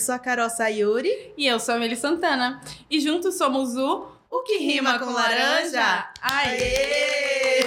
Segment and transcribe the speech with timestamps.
[0.00, 1.32] sou a Carol Sayuri.
[1.36, 2.60] E eu sou a Meli Santana.
[2.90, 6.08] E juntos somos o O que Rima com Laranja.
[6.20, 7.60] Aê!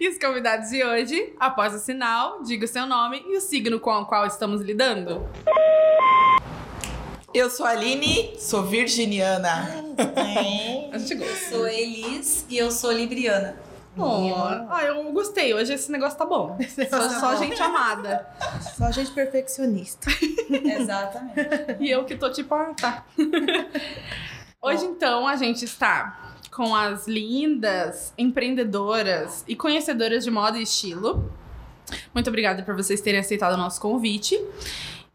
[0.00, 3.80] e os convidados de hoje, após o sinal, diga o seu nome e o signo
[3.80, 5.28] com o qual estamos lidando.
[7.34, 9.84] Eu sou a Aline, sou virginiana.
[10.92, 11.50] A gente gosta.
[11.50, 13.56] Sou Elis e eu sou Libriana.
[13.98, 14.30] Oh,
[14.68, 15.54] ah, eu gostei.
[15.54, 16.58] Hoje esse negócio tá bom.
[16.90, 18.28] Sou só gente amada.
[18.76, 20.10] Só gente perfeccionista.
[20.50, 21.76] Exatamente.
[21.80, 23.06] E eu que tô tipo, ah, tá.
[24.60, 31.32] Hoje, então, a gente está com as lindas empreendedoras e conhecedoras de moda e estilo.
[32.12, 34.38] Muito obrigada por vocês terem aceitado o nosso convite.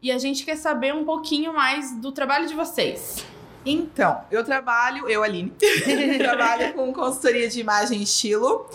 [0.00, 3.24] E a gente quer saber um pouquinho mais do trabalho de vocês.
[3.64, 5.52] Então, eu trabalho, eu, Aline,
[6.18, 8.68] trabalho com consultoria de imagem e estilo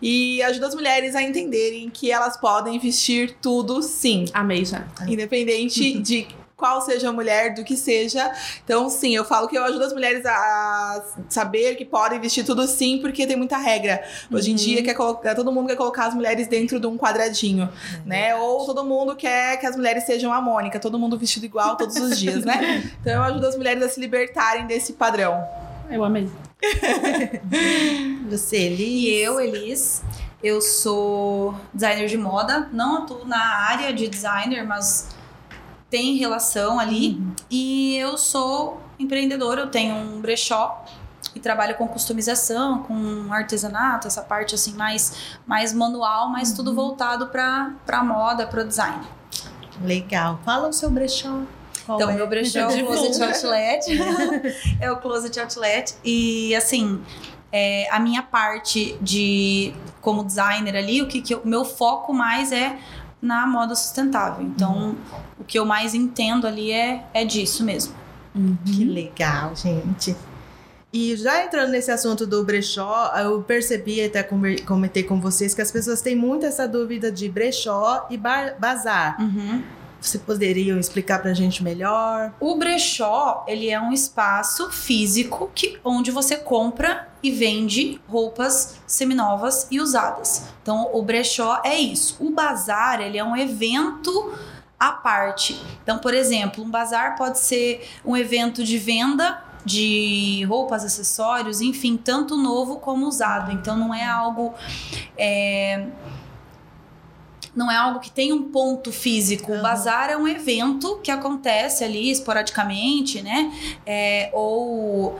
[0.00, 4.24] e ajudo as mulheres a entenderem que elas podem vestir tudo sim.
[4.32, 4.86] Amei já.
[5.06, 6.26] Independente de
[6.60, 8.30] qual seja a mulher, do que seja.
[8.62, 12.66] Então, sim, eu falo que eu ajudo as mulheres a saber que podem vestir tudo
[12.66, 14.04] sim, porque tem muita regra.
[14.30, 17.68] Hoje em dia, quer colocar, todo mundo quer colocar as mulheres dentro de um quadradinho,
[18.04, 18.36] né?
[18.36, 21.96] Ou todo mundo quer que as mulheres sejam a Mônica, todo mundo vestido igual todos
[21.96, 22.90] os dias, né?
[23.00, 25.42] Então, eu ajudo as mulheres a se libertarem desse padrão.
[25.90, 26.28] Eu amei.
[28.28, 28.80] Você, Elis?
[28.80, 30.02] E eu, Elis,
[30.42, 32.68] eu sou designer de moda.
[32.72, 35.08] Não atuo na área de designer, mas
[35.90, 37.20] tem relação ali.
[37.50, 40.84] E eu sou empreendedora, eu tenho um brechó
[41.34, 45.14] e trabalho com customização, com artesanato, essa parte assim mais,
[45.46, 49.04] mais manual, mas tudo voltado para pra moda, para design.
[49.82, 50.38] Legal.
[50.44, 51.40] Fala o seu brechó.
[51.86, 52.14] Qual Então, é?
[52.14, 53.86] meu brechó é o Closet Outlet.
[54.80, 55.94] é o Closet Outlet.
[56.04, 57.02] E, assim,
[57.52, 62.12] é, a minha parte de como designer ali, o que, que eu- o meu foco
[62.12, 62.78] mais é
[63.20, 64.44] na moda sustentável.
[64.44, 64.96] Então,
[65.38, 67.94] o que eu mais entendo ali é, é disso mesmo.
[68.64, 70.16] Que legal, gente.
[70.92, 75.70] E já entrando nesse assunto do brechó, eu percebi, até comentei com vocês, que as
[75.70, 79.16] pessoas têm muito essa dúvida de brechó e bar- bazar.
[80.00, 82.32] Você poderiam explicar pra gente melhor?
[82.40, 89.66] O brechó, ele é um espaço físico que, onde você compra e vende roupas seminovas
[89.70, 90.44] e usadas.
[90.62, 92.16] Então, o brechó é isso.
[92.18, 94.32] O bazar, ele é um evento
[94.78, 95.60] à parte.
[95.82, 101.98] Então, por exemplo, um bazar pode ser um evento de venda de roupas, acessórios, enfim,
[101.98, 103.52] tanto novo como usado.
[103.52, 104.54] Então, não é algo...
[105.18, 105.88] é,
[107.54, 109.52] não é algo que tem um ponto físico.
[109.52, 109.62] O Aham.
[109.62, 113.52] bazar é um evento que acontece ali esporadicamente, né?
[113.84, 115.18] É, ou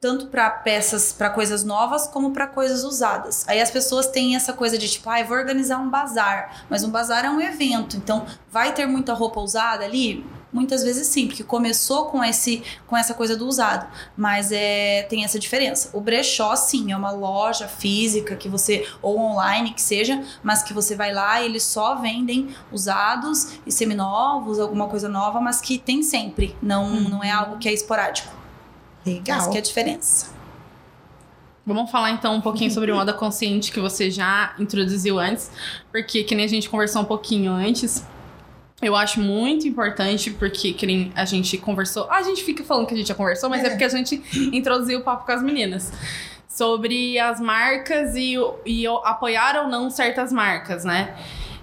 [0.00, 3.44] tanto para peças, para coisas novas, como para coisas usadas.
[3.48, 6.84] Aí as pessoas têm essa coisa de tipo, ah, eu vou organizar um bazar, mas
[6.84, 10.24] um bazar é um evento, então vai ter muita roupa usada ali?
[10.56, 13.86] Muitas vezes sim, porque começou com esse com essa coisa do usado,
[14.16, 15.90] mas é tem essa diferença.
[15.92, 20.72] O brechó sim, é uma loja física que você ou online que seja, mas que
[20.72, 25.76] você vai lá e eles só vendem usados e seminovos, alguma coisa nova, mas que
[25.76, 28.34] tem sempre, não não é algo que é esporádico.
[29.04, 29.36] Legal.
[29.36, 30.34] Essa que é a diferença.
[31.66, 35.50] Vamos falar então um pouquinho sobre moda consciente que você já introduziu antes,
[35.92, 38.02] porque que nem a gente conversou um pouquinho antes.
[38.82, 42.10] Eu acho muito importante, porque que a gente conversou.
[42.10, 44.22] A gente fica falando que a gente já conversou, mas é porque a gente
[44.52, 45.92] introduziu o papo com as meninas.
[46.46, 51.14] Sobre as marcas e, e apoiar ou não certas marcas, né?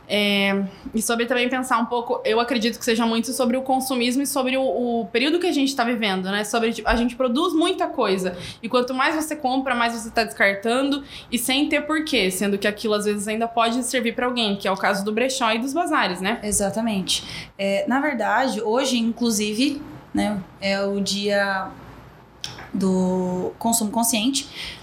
[0.07, 4.21] É, e sobre também pensar um pouco, eu acredito que seja muito sobre o consumismo
[4.21, 6.43] e sobre o, o período que a gente tá vivendo, né?
[6.43, 8.37] Sobre tipo, a gente produz muita coisa.
[8.61, 12.67] E quanto mais você compra, mais você tá descartando e sem ter porquê, sendo que
[12.67, 15.59] aquilo às vezes ainda pode servir pra alguém, que é o caso do brechó e
[15.59, 16.39] dos bazares, né?
[16.43, 17.49] Exatamente.
[17.57, 19.81] É, na verdade, hoje, inclusive,
[20.13, 21.69] né, é o dia
[22.73, 24.81] do consumo consciente.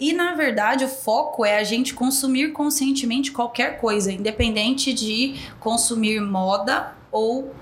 [0.00, 6.20] E, na verdade, o foco é a gente consumir conscientemente qualquer coisa, independente de consumir
[6.22, 7.54] moda ou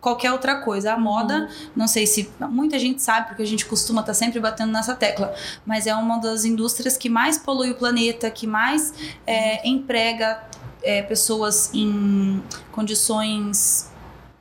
[0.00, 0.94] qualquer outra coisa.
[0.94, 4.72] A moda, não sei se muita gente sabe, porque a gente costuma estar sempre batendo
[4.72, 5.34] nessa tecla,
[5.66, 8.94] mas é uma das indústrias que mais polui o planeta, que mais
[9.26, 10.42] é, emprega
[10.82, 12.42] é, pessoas em
[12.72, 13.92] condições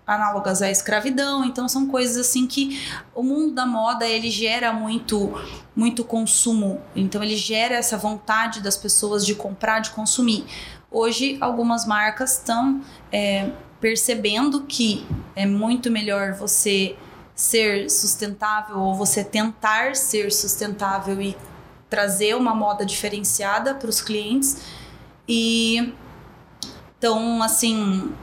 [0.06, 2.82] análogas à escravidão, então são coisas assim que
[3.16, 5.34] o mundo da moda ele gera muito
[5.76, 10.46] muito consumo, então ele gera essa vontade das pessoas de comprar, de consumir.
[10.92, 13.50] Hoje algumas marcas estão é,
[13.82, 15.06] percebendo que
[15.36, 16.96] é muito melhor você
[17.36, 21.36] ser sustentável ou você tentar ser sustentável e
[21.90, 24.62] trazer uma moda diferenciada para os clientes.
[25.28, 25.94] E
[26.98, 28.14] então assim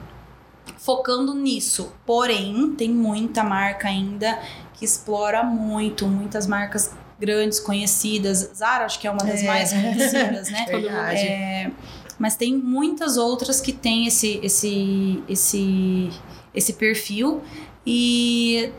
[0.81, 1.93] focando nisso.
[2.07, 4.39] Porém, tem muita marca ainda
[4.75, 8.51] que explora muito, muitas marcas grandes, conhecidas.
[8.57, 9.47] Zara, acho que é uma das É.
[9.47, 10.65] mais conhecidas, né?
[10.69, 11.19] Verdade.
[11.21, 11.71] É,
[12.19, 16.11] mas tem muitas outras que têm esse, esse, esse,
[16.55, 17.43] esse perfil
[17.87, 18.71] e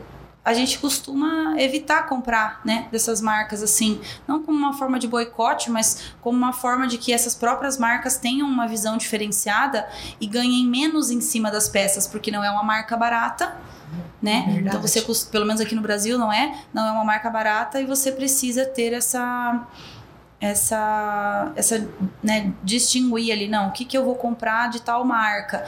[0.44, 5.70] a gente costuma evitar comprar, né, dessas marcas assim, não como uma forma de boicote,
[5.70, 9.88] mas como uma forma de que essas próprias marcas tenham uma visão diferenciada
[10.20, 13.56] e ganhem menos em cima das peças, porque não é uma marca barata,
[14.20, 14.44] né?
[14.46, 14.66] Verdade.
[14.66, 15.00] Então você,
[15.30, 16.60] pelo menos aqui no Brasil, não é?
[16.74, 19.66] Não é uma marca barata e você precisa ter essa
[20.40, 21.88] essa essa,
[22.20, 25.64] né, distinguir ali, não, o que que eu vou comprar de tal marca?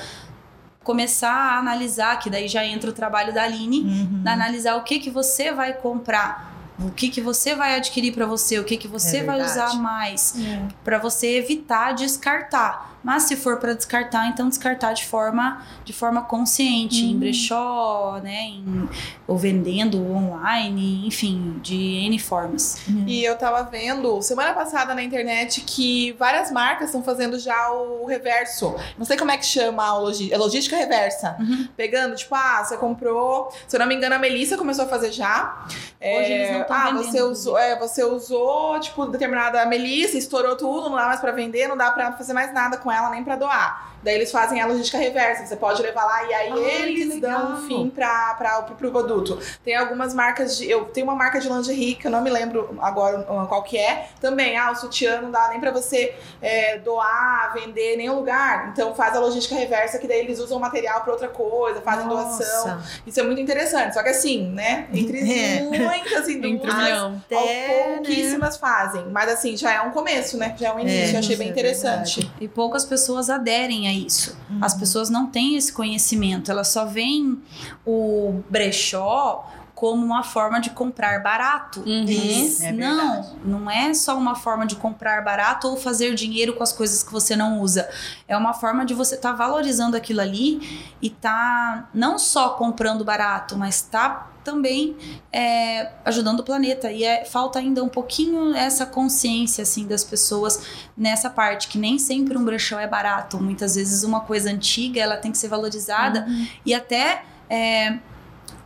[0.85, 4.23] Começar a analisar, que daí já entra o trabalho da Aline, Uhum.
[4.27, 8.59] analisar o que que você vai comprar, o que que você vai adquirir para você,
[8.59, 10.37] o que que você É vai usar mais,
[10.85, 12.94] para você evitar descartar.
[13.05, 18.41] Mas se for para descartar, então descartar de forma de forma consciente, em brechó, né,
[18.45, 18.89] em,
[19.27, 22.79] ou vendendo online, enfim, de N formas.
[23.07, 28.07] E eu tava vendo semana passada na internet que várias marcas estão fazendo já o
[28.07, 28.75] reverso.
[28.99, 31.37] Não sei como é que chama a logi- é logística reversa.
[31.39, 31.69] Uhum.
[31.77, 33.53] Pegando, tipo, ah, você comprou.
[33.69, 35.67] Se eu não me engano, a Melissa começou a fazer já.
[36.01, 40.57] Hoje eles não tão Ah, vendendo, você usou, é, você usou, tipo, determinada Melissa, estourou
[40.57, 43.25] tudo, não dá mais pra vender, não dá pra fazer mais nada com ela, nem
[43.25, 43.94] pra doar.
[44.05, 45.47] Daí eles fazem a logística reversa.
[45.47, 49.39] Você pode levar lá e aí que eles dão fim pra, pra, pro, pro produto.
[49.65, 50.71] Tem algumas marcas de.
[50.71, 53.79] Eu tenho uma marca de lingerie que eu não me lembro agora uh, qual que
[53.79, 54.09] é.
[54.21, 58.69] Também, ah, o sutiã não dá nem pra você é, doar, vender em nenhum lugar.
[58.69, 62.07] Então faz a logística reversa, que daí eles usam o material pra outra coisa, fazem
[62.07, 62.69] doação.
[62.69, 63.03] Nossa.
[63.07, 63.95] Isso é muito interessante.
[63.95, 64.87] Só que assim, né?
[64.93, 65.63] Entre É.
[65.63, 66.77] muitas indústrias.
[66.77, 67.95] Até, né?
[67.95, 69.07] Pouquíssimas fazem.
[69.07, 70.55] Mas assim, já é um começo, né?
[70.59, 71.13] Já é um início.
[71.13, 72.31] É, eu achei bem é interessante.
[72.41, 74.37] E poucas pessoas aderem a isso.
[74.51, 74.59] Uhum.
[74.61, 77.41] As pessoas não têm esse conhecimento, elas só veem
[77.87, 81.81] o brechó como uma forma de comprar barato.
[81.81, 82.05] Uhum.
[82.05, 82.65] Isso.
[82.65, 86.73] É não, não é só uma forma de comprar barato ou fazer dinheiro com as
[86.73, 87.89] coisas que você não usa.
[88.29, 93.57] É uma forma de você estar valorizando aquilo ali e tá não só comprando barato,
[93.57, 94.97] mas tá também
[95.33, 96.93] é, ajudando o planeta.
[96.93, 100.63] E é, falta ainda um pouquinho essa consciência assim das pessoas
[100.97, 103.43] nessa parte que nem sempre um brechó é barato.
[103.43, 106.27] Muitas vezes uma coisa antiga ela tem que ser valorizada
[106.65, 107.99] e até é,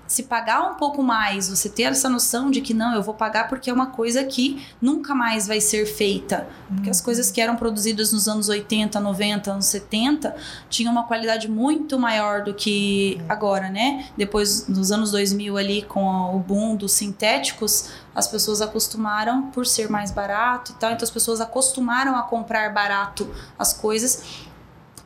[0.09, 3.47] se pagar um pouco mais, você ter essa noção de que não, eu vou pagar
[3.47, 6.49] porque é uma coisa que nunca mais vai ser feita.
[6.67, 10.35] Porque as coisas que eram produzidas nos anos 80, 90, anos 70
[10.71, 14.09] tinham uma qualidade muito maior do que agora, né?
[14.17, 19.91] Depois, nos anos 2000 ali, com o boom dos sintéticos, as pessoas acostumaram por ser
[19.91, 24.23] mais barato e tal, então as pessoas acostumaram a comprar barato as coisas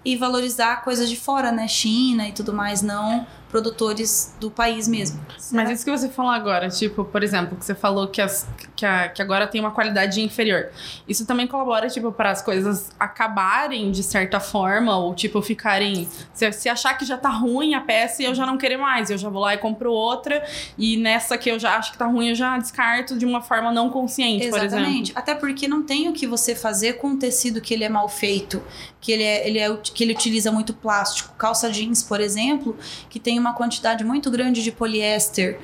[0.05, 1.66] e valorizar coisas de fora, né?
[1.66, 5.20] China e tudo mais, não produtores do país mesmo.
[5.52, 8.84] Mas isso que você falou agora, tipo, por exemplo, que você falou que, as, que,
[8.87, 10.70] a- que agora tem uma qualidade inferior.
[11.06, 16.08] Isso também colabora, tipo, para as coisas acabarem de certa forma, ou tipo, ficarem.
[16.32, 19.10] Se, se achar que já tá ruim a peça e eu já não querer mais,
[19.10, 20.43] eu já vou lá e compro outra,
[20.78, 23.70] e nessa que eu já acho que tá ruim, eu já descarto de uma forma
[23.70, 24.76] não consciente, por exemplo.
[24.78, 25.12] Exatamente.
[25.14, 28.08] Até porque não tem o que você fazer com um tecido que ele é mal
[28.08, 28.62] feito,
[29.00, 31.34] que ele, é, ele é, que ele utiliza muito plástico.
[31.36, 32.77] Calça jeans, por exemplo,
[33.10, 35.61] que tem uma quantidade muito grande de poliéster,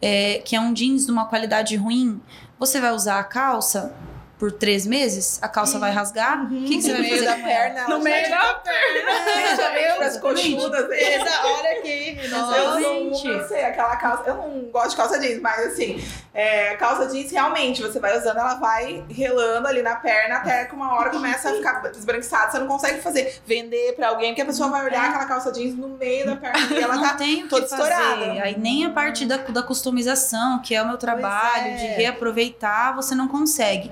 [0.00, 2.20] é, que é um jeans de uma qualidade ruim.
[2.58, 3.94] Você vai usar a calça
[4.42, 5.38] por três meses?
[5.40, 6.46] A calça vai rasgar?
[6.46, 7.88] O que, que você No vai meio fazer da perna.
[7.88, 9.54] No meio da perna.
[9.56, 10.90] Já vem pras coxudas.
[10.90, 12.18] Essa, olha aqui.
[12.20, 12.52] Eu Nossa.
[12.52, 13.28] sou Exatamente.
[13.28, 14.30] uma, eu sei, aquela calça.
[14.30, 18.38] Eu não gosto de calça jeans, mas assim, é, calça jeans realmente, você vai usando,
[18.38, 22.50] ela vai relando ali na perna até que uma hora começa a ficar desbranquiçada.
[22.50, 25.76] Você não consegue fazer, vender pra alguém, porque a pessoa vai olhar aquela calça jeans
[25.76, 27.14] no meio da perna e ela não tá.
[27.14, 27.82] tem o que toda fazer.
[27.84, 28.42] estourada.
[28.42, 31.76] Aí nem a parte da, da customização, que é o meu trabalho, é.
[31.76, 33.88] de reaproveitar, você não consegue.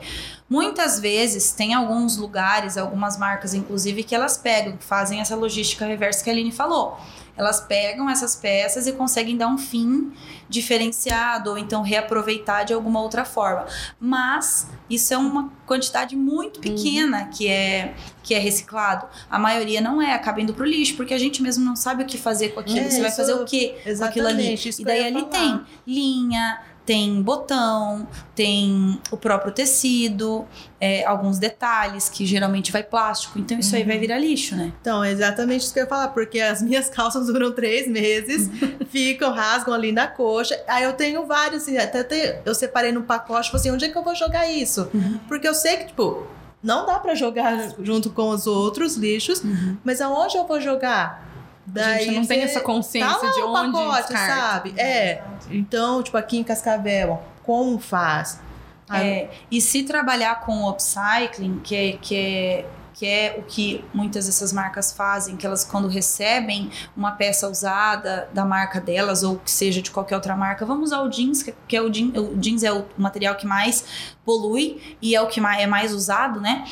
[0.50, 5.86] Muitas vezes tem alguns lugares, algumas marcas, inclusive, que elas pegam, que fazem essa logística
[5.86, 6.98] reversa que a Aline falou.
[7.36, 10.12] Elas pegam essas peças e conseguem dar um fim
[10.48, 13.64] diferenciado, ou então reaproveitar de alguma outra forma.
[13.98, 19.06] Mas isso é uma quantidade muito pequena que, é, que é reciclado.
[19.30, 22.06] A maioria não é, acaba indo pro lixo, porque a gente mesmo não sabe o
[22.06, 22.80] que fazer com aquilo.
[22.80, 24.54] É, Você vai fazer o quê com aquilo ali?
[24.54, 25.30] E daí ali falar.
[25.30, 30.44] tem linha, tem botão, tem o próprio tecido,
[30.80, 33.38] é, alguns detalhes que geralmente vai plástico.
[33.38, 34.00] Então isso aí vai Uhum.
[34.00, 34.72] virar lixo, né?
[34.80, 38.50] Então, é exatamente isso que eu ia falar, porque as minhas calças duram três meses,
[38.90, 40.58] ficam, rasgam ali na coxa.
[40.66, 43.88] Aí eu tenho vários, assim, até te- eu separei no pacote, falei assim, onde é
[43.88, 44.90] que eu vou jogar isso?
[45.28, 46.26] Porque eu sei que, tipo,
[46.62, 49.42] não dá pra jogar junto com os outros lixos,
[49.84, 51.29] mas aonde eu vou jogar?
[51.76, 54.34] A gente não tem você- essa consciência tá de onde pacote, descarta.
[54.52, 54.74] sabe?
[54.80, 55.22] É.
[55.50, 58.40] Então, tipo, aqui em Cascavel, como faz?
[58.88, 63.42] Ah, É, e se trabalhar com o upcycling, que é, que, é, que é o
[63.42, 69.22] que muitas dessas marcas fazem, que elas quando recebem uma peça usada da marca delas,
[69.22, 71.88] ou que seja de qualquer outra marca, vamos usar o jeans, que que é o
[71.88, 73.84] jeans, o jeans é o material que mais
[74.24, 76.64] polui e é o que mais, é mais usado, né?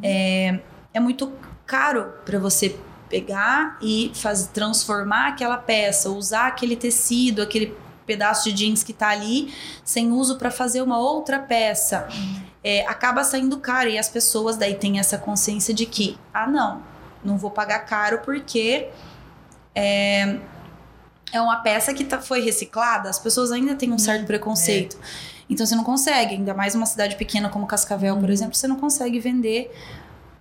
[0.00, 0.60] É,
[0.94, 1.32] é muito
[1.66, 2.76] caro para você
[3.14, 9.10] pegar e faz, transformar aquela peça, usar aquele tecido, aquele pedaço de jeans que tá
[9.10, 9.54] ali,
[9.84, 12.08] sem uso para fazer uma outra peça.
[12.62, 16.82] É, acaba saindo caro e as pessoas daí têm essa consciência de que, ah, não,
[17.24, 18.88] não vou pagar caro porque
[19.76, 20.40] é,
[21.32, 24.98] é uma peça que tá, foi reciclada, as pessoas ainda têm um certo preconceito.
[25.48, 28.76] Então você não consegue, ainda mais uma cidade pequena como Cascavel, por exemplo, você não
[28.76, 29.72] consegue vender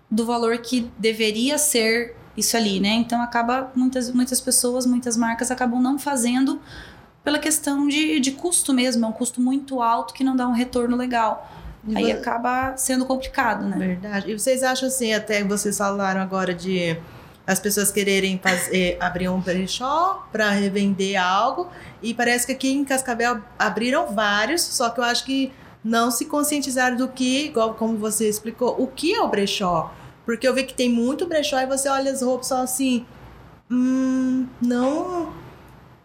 [0.10, 2.90] do valor que deveria ser isso ali, né?
[2.90, 6.60] Então acaba muitas, muitas pessoas, muitas marcas acabam não fazendo
[7.24, 10.52] pela questão de, de custo mesmo, é um custo muito alto que não dá um
[10.52, 11.50] retorno legal.
[11.88, 13.78] e Aí vo- acaba sendo complicado, né?
[13.78, 14.30] Verdade.
[14.32, 16.98] E vocês acham assim, até vocês falaram agora de
[17.46, 21.68] as pessoas quererem fazer, abrir um brechó para revender algo
[22.02, 25.52] e parece que aqui em Cascavel abriram vários, só que eu acho que
[25.84, 29.94] não se conscientizaram do que, igual como você explicou, o que é o brechó.
[30.26, 33.06] Porque eu vi que tem muito brechó e você olha as roupas só assim,
[33.70, 35.34] hum, não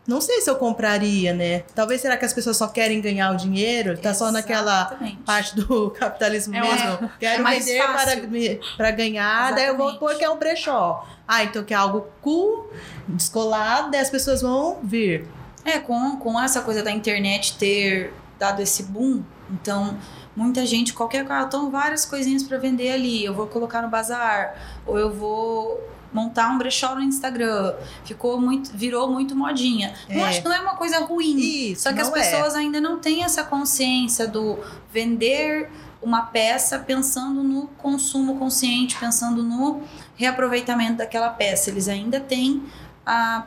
[0.07, 1.65] não sei se eu compraria, né?
[1.75, 3.97] Talvez será que as pessoas só querem ganhar o dinheiro?
[3.99, 5.17] Tá só naquela Exatamente.
[5.19, 7.11] parte do capitalismo É mesmo.
[7.21, 8.29] Quero mais vender para, fácil.
[8.31, 9.99] me- para ganhar, daí eu vou Exatamente.
[9.99, 11.07] pôr que é um brechó.
[11.29, 12.73] Ah, então que é algo cool,
[13.07, 15.27] descolado, daí as pessoas vão vir.
[15.63, 19.99] É, com, com essa coisa da internet ter dado esse boom, então
[20.39, 23.25] muita gente, qualquer carro, estão várias coisinhas para vender ali.
[23.25, 24.55] Eu vou colocar no bazar,
[24.87, 25.81] ou eu vou
[26.13, 27.75] montar um brechó no Instagram.
[28.05, 29.93] Ficou muito, virou muito modinha.
[30.09, 30.29] Não É.
[30.29, 31.37] acho que não é uma coisa ruim.
[31.37, 32.13] Isso, Só que as é.
[32.13, 34.59] pessoas ainda não têm essa consciência do
[34.93, 35.69] vender
[36.01, 39.83] uma peça pensando no consumo consciente, pensando no
[40.15, 41.69] reaproveitamento daquela peça.
[41.69, 42.63] Eles ainda têm
[43.05, 43.45] a,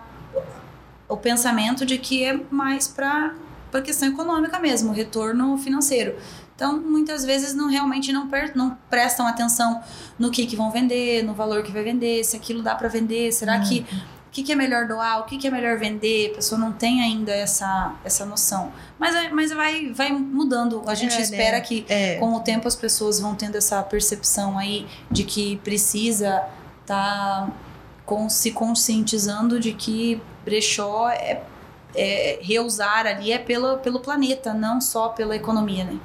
[1.08, 3.34] o pensamento de que é mais para
[3.72, 6.18] para questão econômica mesmo, retorno financeiro.
[6.62, 9.82] Então, muitas vezes não realmente não, não prestam atenção
[10.20, 13.32] no que, que vão vender, no valor que vai vender, se aquilo dá para vender,
[13.32, 13.98] será que Uhum.
[13.98, 16.72] o que, que é melhor doar, o que, que é melhor vender, a pessoa não
[16.72, 18.72] tem ainda essa, essa noção.
[19.00, 20.84] Mas, é- mas vai, vai mudando.
[20.86, 21.24] A gente É, né?
[21.24, 22.18] espera que É.
[22.18, 26.44] com o tempo as pessoas vão tendo essa percepção aí de que precisa
[26.82, 27.50] estar
[28.06, 31.42] com, se conscientizando de que brechó é,
[31.96, 35.98] é reusar ali é pelo, pelo planeta, não só pela economia, né?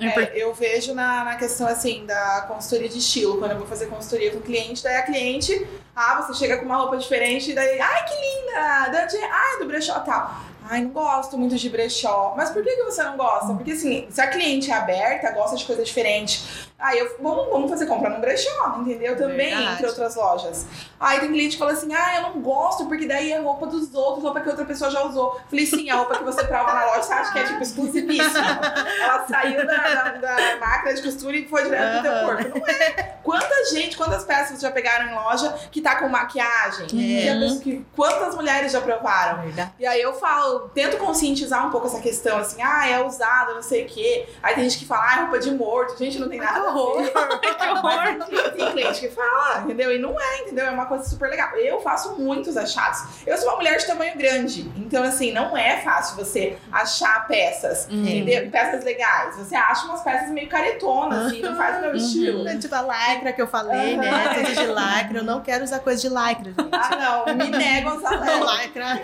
[0.00, 3.86] É eu vejo na, na questão assim da consultoria de estilo, quando eu vou fazer
[3.86, 7.80] consultoria com o cliente, daí a cliente, ah, você chega com uma roupa diferente, daí,
[7.80, 9.30] ai que linda, da onde é?
[9.30, 10.30] ai do brechó tal.
[10.66, 12.32] Ai, não gosto muito de brechó.
[12.36, 13.52] Mas por que, que você não gosta?
[13.52, 16.42] Porque assim, se a cliente é aberta, gosta de coisa diferente,
[16.78, 19.16] aí eu vamos, vamos fazer compra num brechó, entendeu?
[19.16, 19.72] Também, Verdade.
[19.74, 20.66] entre outras lojas.
[21.00, 23.94] Aí tem cliente que fala assim, ah, eu não gosto, porque daí é roupa dos
[23.94, 25.40] outros, roupa que outra pessoa já usou.
[25.48, 28.60] Falei, sim, a roupa que você prova na loja, você acha que é tipo exclusivíssima.
[29.02, 32.58] Ela saiu da, da, da máquina de costura e foi direto pro teu corpo.
[32.58, 33.14] Não é.
[33.22, 36.86] Quanta gente, quantas peças vocês já pegaram em loja que tá com maquiagem?
[36.86, 39.42] Pessoa- que- quantas mulheres já provaram?
[39.42, 39.72] Verdade.
[39.78, 43.62] E aí eu falo, tento conscientizar um pouco essa questão, assim, ah, é usado, não
[43.62, 44.28] sei o quê.
[44.42, 45.96] Aí tem gente que fala, ah, é roupa de morto.
[45.98, 47.10] Gente, não tem nada ver.
[47.56, 48.26] que horror.
[48.26, 49.92] Tem, tem cliente que fala, entendeu?
[49.94, 50.66] E não é, entendeu?
[50.66, 51.54] É uma coisa super legal.
[51.56, 53.24] Eu faço muitos achados.
[53.26, 54.62] Eu sou uma mulher de tamanho grande.
[54.76, 58.44] Então, assim, não é fácil você achar peças, entendeu?
[58.46, 59.36] E Peças legais.
[59.36, 62.46] Você acha umas peças meio caretonas e não faz o meu estilo.
[62.48, 64.10] É Tipo a lycra que eu falei, né?
[64.34, 65.18] Tudo de lycra.
[65.18, 66.68] Eu não quero usar coisa de lycra, gente.
[66.72, 68.62] Ah, não, me nego a usar leg.
[68.62, 69.02] lycra.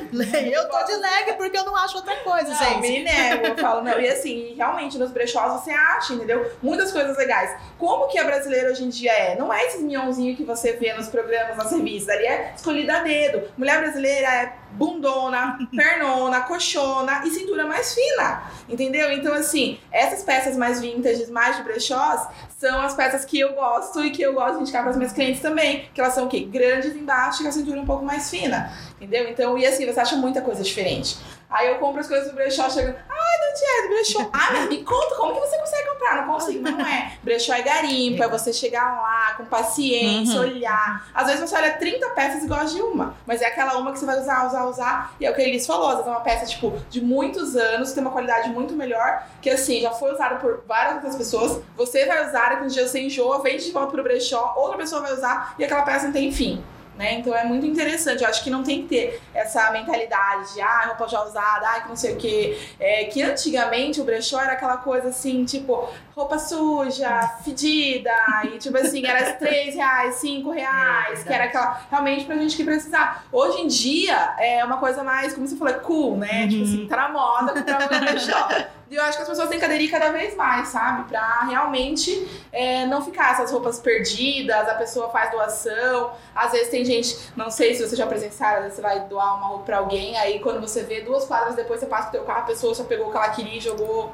[0.50, 2.80] Eu tô de leg porque eu não acho outra coisa, Não, gente.
[2.80, 3.98] me nego, eu falo, não.
[4.00, 6.50] E assim, realmente, nos brechós você acha, entendeu?
[6.62, 7.49] Muitas coisas legais.
[7.78, 9.36] Como que a brasileira hoje em dia é?
[9.36, 12.14] Não é esses minhãozinhos que você vê nos programas, nas revistas.
[12.14, 13.48] Ali é escolhida a dedo.
[13.56, 18.42] Mulher brasileira é bundona, pernona, coxona e cintura mais fina.
[18.68, 19.10] Entendeu?
[19.12, 22.26] Então, assim, essas peças mais vintages, mais de brechós,
[22.58, 25.12] são as peças que eu gosto e que eu gosto de indicar para as minhas
[25.12, 25.88] clientes também.
[25.94, 26.40] Que elas são o quê?
[26.40, 28.72] Grandes embaixo e com a cintura um pouco mais fina.
[29.00, 29.28] Entendeu?
[29.28, 31.18] Então, e assim, você acha muita coisa diferente.
[31.50, 33.82] Aí eu compro as coisas do brechó, chego, ai, de onde é?
[33.82, 34.30] Do brechó.
[34.32, 36.16] Ah, mas me conta, como que você consegue comprar?
[36.26, 37.12] Não consigo, mas não é.
[37.22, 40.40] Brechó é garimpo, é você chegar lá com paciência, Uhum.
[40.42, 41.06] olhar.
[41.14, 43.98] Às vezes você olha 30 peças e gosta de uma, mas é aquela uma que
[43.98, 45.14] você vai usar, usar, usar.
[45.20, 47.56] E é o que a Elis falou, às vezes é uma peça, tipo, de muitos
[47.56, 51.60] anos, tem uma qualidade muito melhor, que assim, já foi usada por várias outras pessoas.
[51.76, 55.02] Você vai usar, que um dia você enjoa, vende de volta pro brechó, outra pessoa
[55.02, 56.64] vai usar e aquela peça não tem fim.
[57.00, 57.14] Né?
[57.14, 58.22] Então é muito interessante.
[58.22, 61.80] Eu acho que não tem que ter essa mentalidade de ah, roupa já usada, ah,
[61.80, 62.58] que não sei o quê.
[62.78, 68.12] É, que antigamente o brechó era aquela coisa assim, tipo, roupa suja, fedida,
[68.44, 71.80] e tipo assim, era 3 reais, 5 reais, É que era aquela.
[71.90, 73.24] Realmente pra gente que precisar.
[73.32, 76.46] Hoje em dia é uma coisa mais, como você falou, é cool, né?
[76.46, 78.48] Tipo assim, tá na moda comprar no brechó.
[78.90, 81.04] E eu acho que as pessoas têm que aderir cada vez mais, sabe?
[81.04, 86.10] Pra realmente é, não ficar essas roupas perdidas, a pessoa faz doação.
[86.34, 89.36] Às vezes tem gente, não sei se você já presenciaram, às vezes você vai doar
[89.36, 92.24] uma roupa pra alguém, aí quando você vê duas quadras depois, você passa pro teu
[92.24, 94.12] carro, a pessoa só pegou o que ela queria e jogou.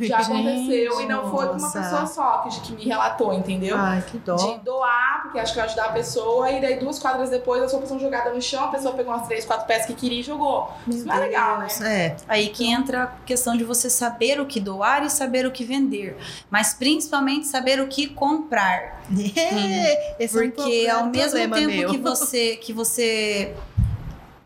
[0.00, 1.02] Já aconteceu.
[1.02, 1.78] E não foi com uma nossa.
[1.78, 3.76] pessoa só que, que me relatou, entendeu?
[3.78, 4.36] Ai, que dó.
[4.36, 7.72] De doar, porque acho que vai ajudar a pessoa, e daí duas quadras depois as
[7.72, 10.22] roupas são jogadas no chão, a pessoa pegou umas três, quatro peças que queria e
[10.22, 10.70] jogou.
[10.86, 11.68] Isso não é legal, né?
[11.84, 12.16] É.
[12.26, 15.64] Aí que entra a questão de você saber o que doar e saber o que
[15.64, 16.16] vender,
[16.50, 19.02] mas principalmente saber o que comprar.
[20.18, 21.90] Esse é um Porque pro- ao mesmo tempo meu.
[21.90, 23.54] que você que você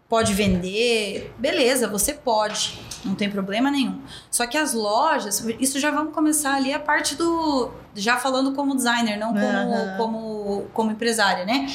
[0.09, 3.99] pode vender, beleza, você pode, não tem problema nenhum.
[4.31, 8.75] Só que as lojas, isso já vamos começar ali a parte do já falando como
[8.77, 9.97] designer, não como Aham.
[9.97, 11.67] como, como empresária, né?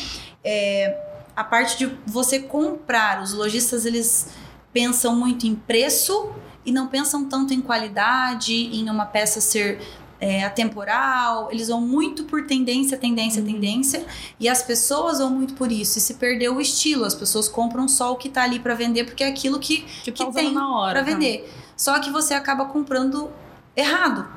[0.43, 0.98] É,
[1.36, 4.27] a parte de você comprar, os lojistas eles
[4.72, 6.31] pensam muito em preço
[6.68, 9.80] e não pensam tanto em qualidade, em uma peça ser
[10.20, 11.50] é, atemporal.
[11.50, 14.06] Eles vão muito por tendência, tendência, tendência.
[14.38, 15.98] E as pessoas vão muito por isso.
[15.98, 17.06] E se perdeu o estilo.
[17.06, 20.12] As pessoas compram só o que tá ali para vender, porque é aquilo que, Que,
[20.12, 21.50] que tá tem para vender.
[21.78, 23.32] Só que você acaba comprando
[23.74, 24.28] errado.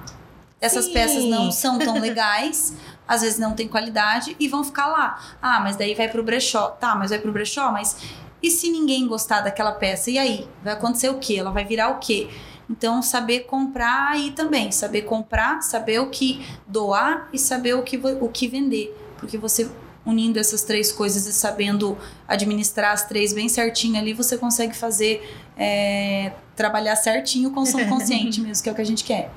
[0.61, 0.93] Essas Sim.
[0.93, 2.75] peças não são tão legais,
[3.09, 5.19] às vezes não tem qualidade e vão ficar lá.
[5.43, 6.69] Ah, mas daí vai pro brechó.
[6.69, 7.97] Tá, mas vai pro brechó, mas
[8.43, 10.11] e se ninguém gostar daquela peça?
[10.11, 10.49] E aí?
[10.63, 11.37] Vai acontecer o quê?
[11.37, 12.29] Ela vai virar o quê?
[12.71, 14.71] Então, saber comprar aí também.
[14.71, 18.97] Saber comprar, saber o que doar e saber o que, o que vender.
[19.19, 19.69] Porque você,
[20.07, 21.99] unindo essas três coisas e sabendo
[22.29, 28.41] administrar as três bem certinho ali, você consegue fazer, é, trabalhar certinho o consumo consciente
[28.41, 29.31] mesmo, que é o que a gente quer.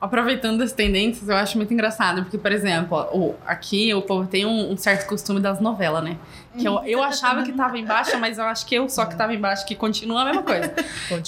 [0.00, 4.72] Aproveitando as tendências, eu acho muito engraçado, porque, por exemplo, aqui o povo tem um,
[4.72, 6.16] um certo costume das novelas, né?
[6.58, 9.32] Que eu, eu achava que tava embaixo, mas eu acho que eu só que tava
[9.32, 10.74] embaixo, que continua a mesma coisa.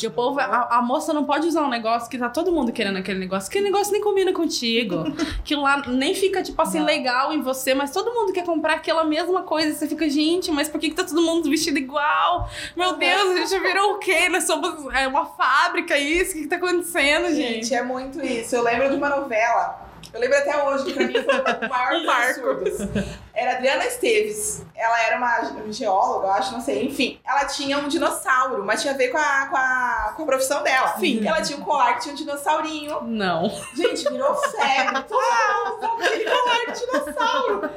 [0.06, 2.98] O povo, a, a moça não pode usar um negócio que tá todo mundo querendo
[2.98, 5.04] aquele negócio, aquele negócio nem combina contigo.
[5.38, 6.86] Aquilo lá nem fica, tipo assim, Não.
[6.86, 9.68] legal em você, mas todo mundo quer comprar aquela mesma coisa.
[9.68, 12.50] E você fica, gente, mas por que, que tá todo mundo vestido igual?
[12.76, 14.28] Meu Deus, a gente virou o quê?
[14.28, 16.32] Nós somos é, uma fábrica, isso?
[16.32, 17.64] O que, que tá acontecendo, gente?
[17.66, 18.56] Gente, é muito isso.
[18.56, 19.91] Eu lembro de uma novela.
[20.12, 22.50] Eu lembro até hoje, que pra mim foi o maior marco.
[22.50, 22.88] absurdos.
[23.34, 24.62] Era Adriana Esteves.
[24.74, 26.84] Ela era uma geóloga, eu acho, não sei.
[26.86, 30.26] Enfim, ela tinha um dinossauro, mas tinha a ver com a, com a, com a
[30.26, 30.94] profissão dela.
[30.98, 31.26] Sim.
[31.26, 33.02] Ela tinha um colar que tinha um dinossaurinho.
[33.04, 33.48] Não.
[33.74, 35.02] Gente, virou febre.
[35.10, 37.70] Usava aquele colar de dinossauro.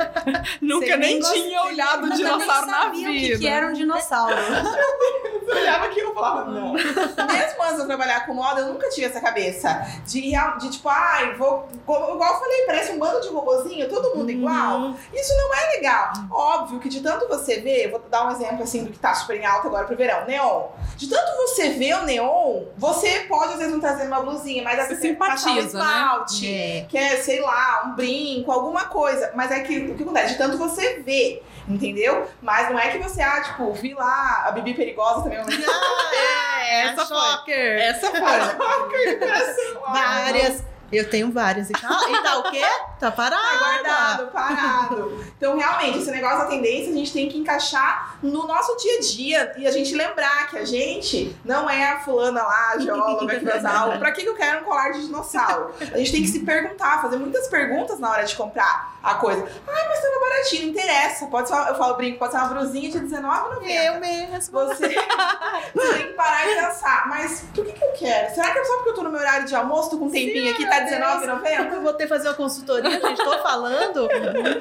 [0.61, 3.27] Nunca nem nem tinha olhado o dinossauro na sabia vida.
[3.27, 4.35] o que, que era um dinossauro.
[5.47, 6.73] Eu olhava aquilo e falava, não.
[6.73, 9.85] Mesmo antes de eu trabalhar com moda, eu nunca tinha essa cabeça.
[10.05, 11.69] De, de tipo, ai, vou.
[12.25, 14.79] Igual eu falei, parece um bando de robozinho, todo mundo igual.
[14.79, 14.95] Uhum.
[15.13, 16.11] Isso não é legal.
[16.31, 19.39] Óbvio que de tanto você ver, vou dar um exemplo assim do que tá super
[19.39, 20.63] em alta agora pro verão, neon.
[20.97, 24.75] De tanto você ver o neon, você pode às vezes não trazer uma blusinha, mas
[24.87, 25.85] Você passar um simpatiza, né?
[25.85, 26.85] esmalte, É.
[26.89, 29.31] quer, sei lá, um brinco, alguma coisa.
[29.35, 30.33] Mas é que o que acontece?
[30.33, 32.27] De tanto você vê, entendeu?
[32.41, 35.37] Mas não é que você, ah, tipo, vi lá a Bibi Perigosa também.
[35.39, 37.17] Ah, é, Essa a foi.
[37.17, 37.79] Shocker.
[37.81, 39.81] Essa foi.
[39.93, 40.74] Várias.
[40.95, 41.69] Eu tenho várias.
[41.69, 42.61] E tá, e tá o quê?
[42.99, 43.41] Tá parada.
[43.43, 45.25] Tá guardado, parado.
[45.37, 49.01] Então, realmente, esse negócio da tendência a gente tem que encaixar no nosso dia a
[49.01, 53.39] dia e a gente lembrar que a gente não é a fulana lá, a geóloga
[53.39, 53.89] que usar.
[53.89, 55.73] o- Pra que eu quero um colar de dinossauro?
[55.79, 59.43] A gente tem que se perguntar, fazer muitas perguntas na hora de comprar a coisa.
[59.67, 61.25] Ai, mas tava baratinho, não interessa.
[61.27, 63.85] Pode ser, eu falo brinco, pode ser uma brusinha de R$19,90.
[63.85, 64.25] Eu mesmo.
[64.51, 64.87] Você,
[65.73, 68.33] você tem que parar e pensar, mas por que, que eu quero?
[68.33, 70.11] Será que é só porque eu tô no meu horário de almoço, tô com um
[70.11, 71.73] tempinho aqui, tá R$19,90?
[71.73, 73.23] Eu vou ter que fazer uma consultoria, gente.
[73.23, 74.07] Tô falando.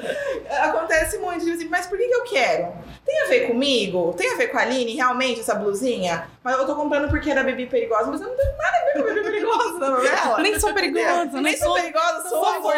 [0.61, 2.73] Acontece muito, tipo assim, mas por que, que eu quero?
[3.05, 4.13] Tem a ver comigo?
[4.17, 6.27] Tem a ver com a Aline, realmente, essa blusinha?
[6.45, 8.93] Mas eu tô comprando porque era bebê perigosa, mas eu não tenho nada a ver
[8.93, 10.37] com bebê perigosa na novela.
[10.45, 12.77] Nem sou perigosa, Nem nem sou perigosa, sou sou fofa.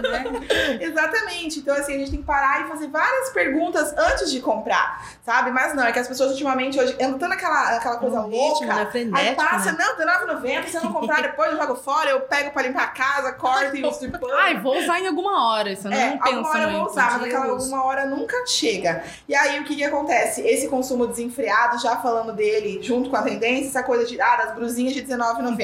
[0.00, 0.24] né?
[0.80, 1.58] Exatamente.
[1.58, 5.50] Então, assim, a gente tem que parar e fazer várias perguntas antes de comprar, sabe?
[5.50, 8.38] Mas não, é que as pessoas ultimamente hoje andam tão naquela aquela coisa Um ritmo,
[8.38, 8.66] louca.
[8.66, 9.10] né?
[9.14, 9.78] Aí passa, né?
[9.84, 12.88] não, R$19,90, se eu não comprar depois eu jogo fora, eu pego pra limpar a
[12.88, 14.32] casa, corto e uso de pano.
[14.34, 16.86] Ai, vou usar em alguma hora, isso eu É, não penso alguma hora eu vou
[16.86, 17.68] usar, mas aquela eu uso.
[17.74, 19.02] uma hora nunca chega.
[19.28, 20.40] E aí, o que que acontece?
[20.46, 24.36] Esse consumo desenfreado, já falando falando dele, junto com a tendência, essa coisa de, ah,
[24.36, 25.56] das brusinhas de R$19,90.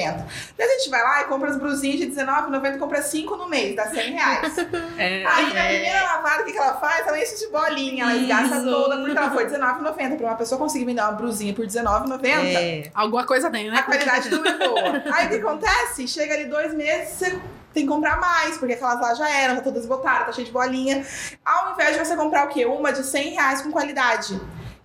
[0.57, 3.47] Daí a gente vai lá e compra as brusinhas de R$19,90 e compra 5 no
[3.47, 4.55] mês, dá 100 reais.
[4.97, 5.67] É, Aí na É.
[5.73, 7.07] primeira lavada, o que, que ela faz?
[7.07, 8.15] Ela enche de bolinha, ela
[8.57, 8.65] Isso.
[8.65, 10.17] toda, porque ela foi R$19,90.
[10.17, 12.25] Pra uma pessoa conseguir vender uma brusinha por R$19,90.
[12.25, 12.91] É.
[12.93, 13.81] alguma coisa tem, A né?
[13.83, 15.03] qualidade não é boa.
[15.13, 16.07] Aí o que acontece?
[16.07, 17.29] Chega ali dois meses, você
[17.73, 20.51] tem que comprar mais, porque aquelas lá já eram, tá todas botadas, tá cheio de
[20.53, 21.05] bolinha.
[21.45, 22.65] Ao invés de você comprar o quê?
[22.65, 24.39] Uma de 100 reais com qualidade.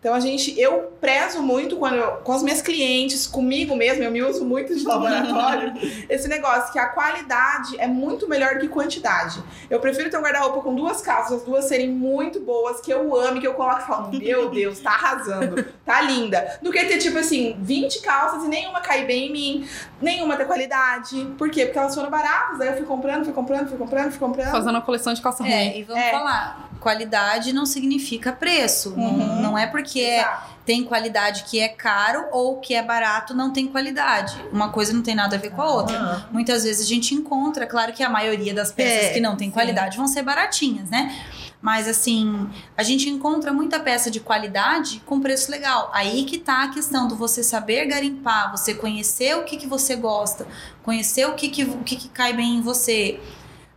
[0.04, 4.10] Então a gente, eu prezo muito quando eu, com as minhas clientes, comigo mesmo, eu
[4.10, 5.72] me uso muito de laboratório,
[6.10, 9.42] esse negócio que a qualidade é muito melhor que quantidade.
[9.70, 13.18] Eu prefiro ter um guarda-roupa com duas calças, as duas serem muito boas, que eu
[13.18, 16.58] ame, que eu coloco e falo, meu Deus, tá arrasando, tá linda.
[16.60, 19.68] Do que ter, tipo assim, 20 calças e nenhuma cair bem em mim,
[20.02, 21.16] nenhuma ter qualidade.
[21.38, 21.64] Por quê?
[21.64, 24.50] Porque elas foram baratas, aí eu fui comprando, fui comprando, fui comprando, fui comprando.
[24.50, 25.50] Fazendo uma coleção de calça ruim.
[25.50, 26.10] É, e vamos É.
[26.10, 28.92] falar, qualidade não significa preço.
[28.94, 29.40] Não, Uhum.
[29.40, 30.54] não é porque é- Exato.
[30.64, 34.36] tem qualidade que é caro ou que é barato não tem qualidade.
[34.52, 35.98] Uma coisa não tem nada a ver com a outra.
[35.98, 36.28] Ah.
[36.32, 39.48] Muitas vezes a gente encontra, claro que a maioria das peças É, que não tem
[39.48, 39.52] sim.
[39.54, 41.14] qualidade vão ser baratinhas, né?
[41.60, 45.90] Mas assim, a gente encontra muita peça de qualidade com preço legal.
[45.94, 49.96] Aí que tá a questão do você saber garimpar, você conhecer o que, que você
[49.96, 50.46] gosta,
[50.82, 53.18] conhecer o que, que, o que, que cai bem em você.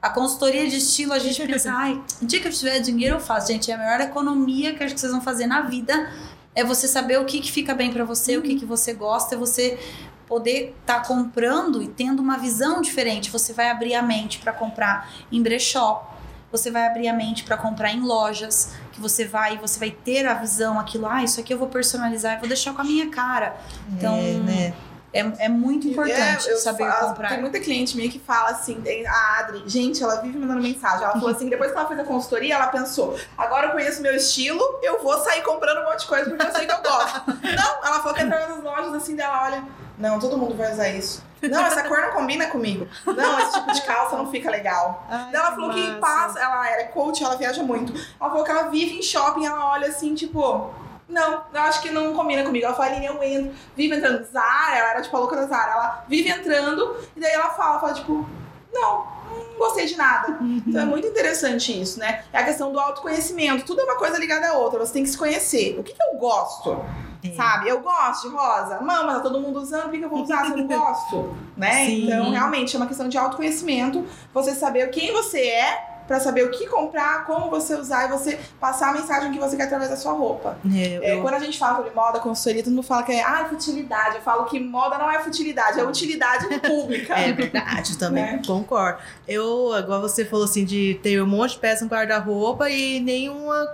[0.08, 3.20] A consultoria de estilo, a gente pensa, ai, o dia que eu tiver dinheiro eu
[3.20, 3.48] faço.
[3.52, 6.10] Gente, é a maior economia que acho que vocês vão fazer na vida.
[6.56, 9.36] É você saber o que, que fica bem pra você, o que, que você gosta,
[9.36, 9.78] é você
[10.26, 13.30] poder estar comprando e tendo uma visão diferente.
[13.30, 16.10] Você vai abrir a mente para comprar em brechó,
[16.50, 19.92] você vai abrir a mente para comprar em lojas, que você vai e você vai
[19.92, 22.86] ter a visão, aquilo, ah, isso aqui eu vou personalizar, eu vou deixar com a
[22.86, 23.58] minha cara.
[23.92, 24.74] Então, É, né?
[25.14, 27.30] É, é muito importante É, saber faço- comprar.
[27.30, 31.04] Tem muita cliente minha que fala assim, a Adri, gente, ela vive mandando mensagem.
[31.04, 34.16] Ela falou assim, depois que ela fez a consultoria, ela pensou, agora eu conheço meu
[34.16, 37.22] estilo, eu vou sair comprando um monte de coisa porque eu sei que eu gosto.
[37.44, 39.64] não, ela falou que entrou nas lojas assim dela, olha,
[39.98, 41.26] não, todo mundo vai usar isso.
[41.42, 42.88] Não, essa cor não combina comigo.
[43.06, 45.06] Não, esse tipo de calça não fica legal.
[45.08, 46.00] Ai, ela falou que massa.
[46.00, 47.94] passa, ela era coach, ela viaja muito.
[48.20, 50.72] Ela falou que ela vive em shopping, ela olha assim, tipo,
[51.10, 52.66] não, eu acho que não combina comigo.
[52.66, 55.72] Ela fala, Aline, eu entro, vive entrando Zara, ela era tipo a louca da Zara,
[55.72, 58.28] ela vive entrando, e daí ela fala, fala, tipo,
[58.74, 60.38] não, não gostei de nada.
[60.42, 62.24] Então é muito interessante isso, né?
[62.34, 63.66] É a questão do autoconhecimento.
[63.66, 65.80] Tudo é uma coisa ligada à outra, você tem que se conhecer.
[65.80, 66.78] O que, que eu gosto?
[67.24, 67.34] É.
[67.34, 67.70] Sabe?
[67.70, 68.80] Eu gosto de rosa.
[68.82, 71.36] Mama, tá todo mundo usando, por que, que eu vou usar se eu não gosto?
[71.58, 71.86] né?
[71.86, 72.06] Sim.
[72.06, 74.06] Então, realmente, é uma questão de autoconhecimento.
[74.34, 78.40] Você saber quem você é, pra saber o que comprar, como você usar e você
[78.60, 80.58] passar a mensagem que você quer através da sua roupa.
[80.74, 83.22] É, É, eu- quando a gente fala sobre moda, consultoria, todo mundo fala que é
[83.24, 84.16] ah, futilidade.
[84.16, 87.14] Eu falo que moda não é futilidade, é utilidade pública.
[87.14, 88.42] É verdade, eu também Né?
[88.48, 89.00] concordo.
[89.28, 93.68] Eu, igual você falou assim, de ter um monte de peça no guarda-roupa e nenhuma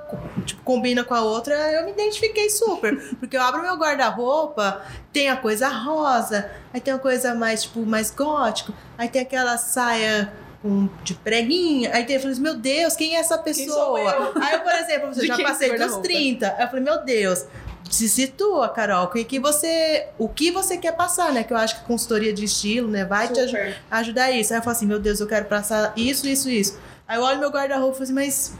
[0.45, 2.97] tipo, combina com a outra, eu me identifiquei super.
[3.19, 7.85] Porque eu abro meu guarda-roupa, tem a coisa rosa, aí tem uma coisa mais, tipo,
[7.85, 12.95] mais gótico, aí tem aquela saia com, de preguinha, aí tem, eu falei meu Deus,
[12.95, 13.99] quem é essa pessoa?
[13.99, 14.41] eu?
[14.41, 16.07] Aí eu, por exemplo, eu já passei dos guarda-roupa?
[16.07, 17.45] 30, aí eu falei, meu Deus,
[17.91, 21.43] se situa, Carol, o que, que você, o que você quer passar, né?
[21.43, 23.77] Que eu acho que consultoria de estilo, né, vai te ajudar Super.
[23.91, 24.53] ajudar isso.
[24.53, 26.79] Aí eu falo assim, meu Deus, eu quero passar isso, isso, isso.
[27.05, 28.53] Aí eu olho meu guarda-roupa e falo assim, mas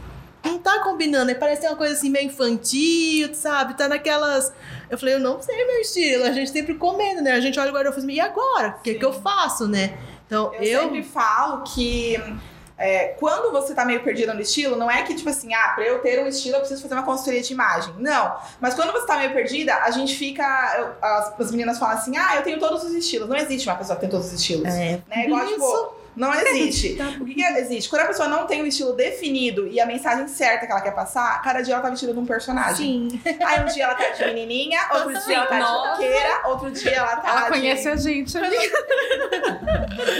[0.44, 1.30] não tá combinando.
[1.30, 3.74] Aí parece uma coisa assim meio infantil, sabe?
[3.74, 4.52] Tá naquelas.
[4.90, 6.24] Eu falei, eu não sei meu estilo.
[6.24, 7.32] A gente sempre comendo, né?
[7.32, 8.76] A gente olha o guarda-roupa e fala assim, e agora?
[8.78, 9.96] O que, que eu faço, né?
[10.34, 10.80] Então Eu, eu.
[10.82, 12.16] sempre falo que
[12.76, 15.84] é, quando você tá meio perdida no estilo, não é que, tipo assim, ah, pra
[15.84, 17.94] eu ter um estilo eu preciso fazer uma consultoria de imagem.
[17.98, 18.36] Não.
[18.60, 20.42] Mas quando você tá meio perdida, a gente fica.
[20.78, 23.28] eu- as, as meninas falam assim, ah, eu tenho todos os estilos.
[23.28, 24.66] Não existe uma pessoa que tem todos os estilos.
[24.74, 25.26] É, Né?
[25.26, 25.54] Igual, isso.
[25.54, 26.94] tipo, não existe.
[26.96, 27.04] Tá.
[27.20, 27.88] O que, que existe?
[27.90, 30.94] Quando a pessoa não tem o estilo definido e a mensagem certa que ela quer
[30.94, 33.08] passar, cada dia ela tá vestida de um personagem.
[33.10, 33.20] Sim.
[33.44, 35.90] Aí um dia ela tá de menininha, outro dia ela tá de Nossa.
[35.92, 37.48] roqueira, outro dia ela tá Ela de...
[37.48, 38.76] conhece a gente, amiga.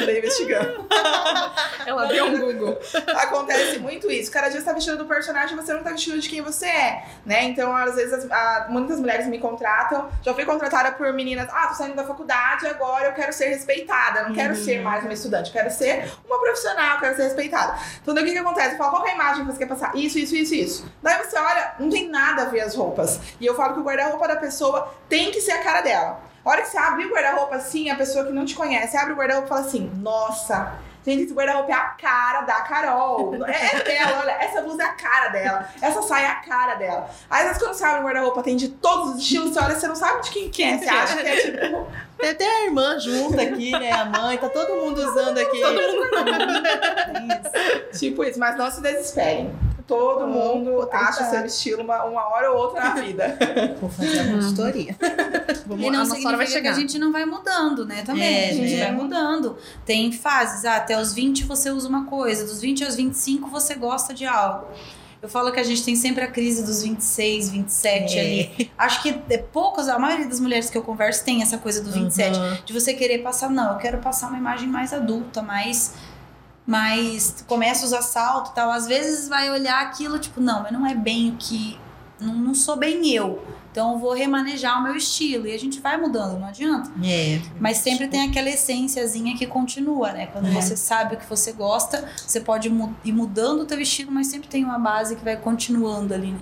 [0.05, 0.87] Tô investigando.
[1.87, 2.79] Ela deu um Google.
[3.17, 4.31] Acontece muito isso.
[4.31, 6.67] Cada dia você tá vestido do personagem e você não tá vestido de quem você
[6.67, 7.45] é, né?
[7.45, 10.09] Então, às vezes, as- a- muitas mulheres me contratam.
[10.23, 11.49] Já fui contratada por meninas.
[11.53, 14.21] Ah, tô saindo da faculdade, agora eu quero ser respeitada.
[14.21, 15.49] Eu não quero ser mais uma estudante.
[15.49, 15.84] Eu quero ser
[16.27, 17.79] uma profissional, quero ser respeitada.
[18.03, 18.73] Então, o que que acontece?
[18.73, 19.97] Eu falo, qual é a imagem que você quer passar?
[19.97, 20.93] Isso, isso, isso, isso.
[21.03, 23.21] Daí você olha, não tem nada a ver as roupas.
[23.41, 26.21] E eu falo que o guarda-roupa da pessoa tem que ser a cara dela.
[26.45, 29.15] A hora que você abre o guarda-roupa assim, a pessoa que não te conhece abre
[29.15, 33.35] o guarda-roupa e fala assim: Nossa, gente, esse guarda-roupa é a cara da Carol.
[33.45, 35.69] É dela, olha, essa blusa é a cara dela.
[35.81, 37.11] Essa saia é a cara dela.
[37.29, 39.87] Às vezes, quando você abre o guarda-roupa, tem de todos os estilos, você olha, você
[39.87, 40.79] não sabe de quem que é.
[40.79, 41.87] Você acha que é tipo.
[42.19, 43.91] Tem até a irmã junto aqui, né?
[43.93, 45.61] A mãe, tá todo mundo usando aqui.
[45.61, 46.05] Todo mundo.
[47.99, 49.53] Tipo isso, mas não se desesperem.
[49.87, 53.37] Todo Oh, mundo acha seu estilo uma, uma hora ou outra na vida.
[53.81, 54.97] Vou fazer a consultoria.
[55.67, 56.71] Vamos, E a não nossa hora vai significa que chegar.
[56.73, 58.03] a gente não vai mudando, né?
[58.03, 58.23] Também.
[58.25, 58.85] É, a gente né?
[58.85, 59.57] vai mudando.
[59.85, 60.65] Tem fases.
[60.65, 64.25] Ah, até os 20 você usa uma coisa, dos 20 aos 25 você gosta de
[64.27, 64.67] algo.
[65.23, 68.21] Eu falo que a gente tem sempre a crise dos 26, 27 É.
[68.21, 68.71] ali.
[68.77, 71.91] Acho que é poucas, a maioria das mulheres que eu converso tem essa coisa do
[71.91, 72.39] 27.
[72.39, 72.59] Uhum.
[72.67, 75.95] De você querer passar, não, eu quero passar uma imagem mais adulta, mais.
[76.67, 78.71] Mais começa os assaltos e tal.
[78.71, 81.79] Às vezes vai olhar aquilo, tipo, não, mas não é bem o que.
[82.21, 83.45] Não, não sou bem eu.
[83.71, 85.49] Então eu vou remanejar o meu estilo.
[85.49, 86.91] E a gente vai mudando, não adianta.
[87.05, 87.41] É.
[87.59, 90.27] Mas sempre tem aquela essênciazinha que continua, né?
[90.27, 90.53] Quando É.
[90.53, 92.69] você sabe o que você gosta, você pode
[93.05, 96.39] ir mudando o teu estilo, mas sempre tem uma base que vai continuando ali, né?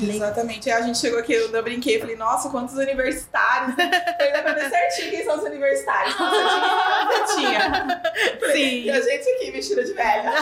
[0.00, 0.70] Exatamente.
[0.70, 3.74] Aí a gente chegou aqui, eu eu brinquei, falei, nossa, quantos universitários.
[3.76, 6.14] Dá pra ver certinho quem são os universitários.
[6.16, 8.02] Você tinha.
[8.52, 8.82] Sim.
[8.84, 10.32] E a gente aqui vestida de velha.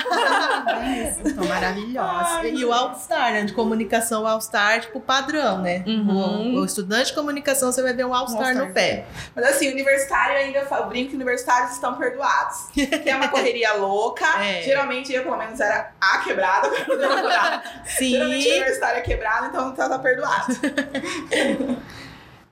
[1.35, 2.44] São maravilhosas.
[2.44, 3.44] E o All-Star, né?
[3.44, 5.83] De comunicação, o All-Star, tipo, padrão, né?
[5.87, 6.57] Uhum.
[6.57, 8.66] O, o estudante de comunicação, você vai ver um All-Star All-Star.
[8.68, 9.07] no pé.
[9.35, 12.68] Mas assim, universitário ainda, eu falo- brinco que universitários estão perdoados.
[12.73, 14.27] Que é uma correria louca.
[14.42, 14.62] É.
[14.62, 17.62] Geralmente eu, pelo menos, era a quebrada eu namorava.
[17.99, 18.51] Geralmente Sim.
[18.51, 20.55] universitário é quebrado, então tá, tá perdoado.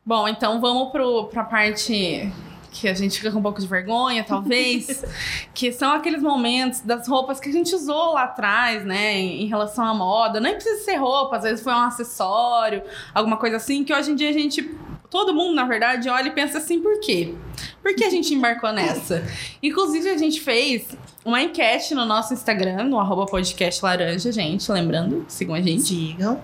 [0.05, 2.33] Bom, então vamos pro, pra parte
[2.73, 5.05] que a gente fica com um pouco de vergonha, talvez,
[5.53, 9.85] que são aqueles momentos das roupas que a gente usou lá atrás, né, em, relação
[9.85, 10.41] à moda.
[10.41, 12.83] Nem precisa ser roupa, às vezes foi um acessório,
[13.15, 14.75] alguma coisa assim, que hoje em dia a gente.
[15.11, 17.35] Todo mundo, na verdade, olha e pensa assim, por quê?
[17.83, 19.23] Por que a gente embarcou nessa?
[19.63, 24.73] Inclusive, a gente fez uma enquete no nosso Instagram, no arroba podcast laranja, gente.
[24.73, 26.41] Lembrando, sigam a gente Sigam.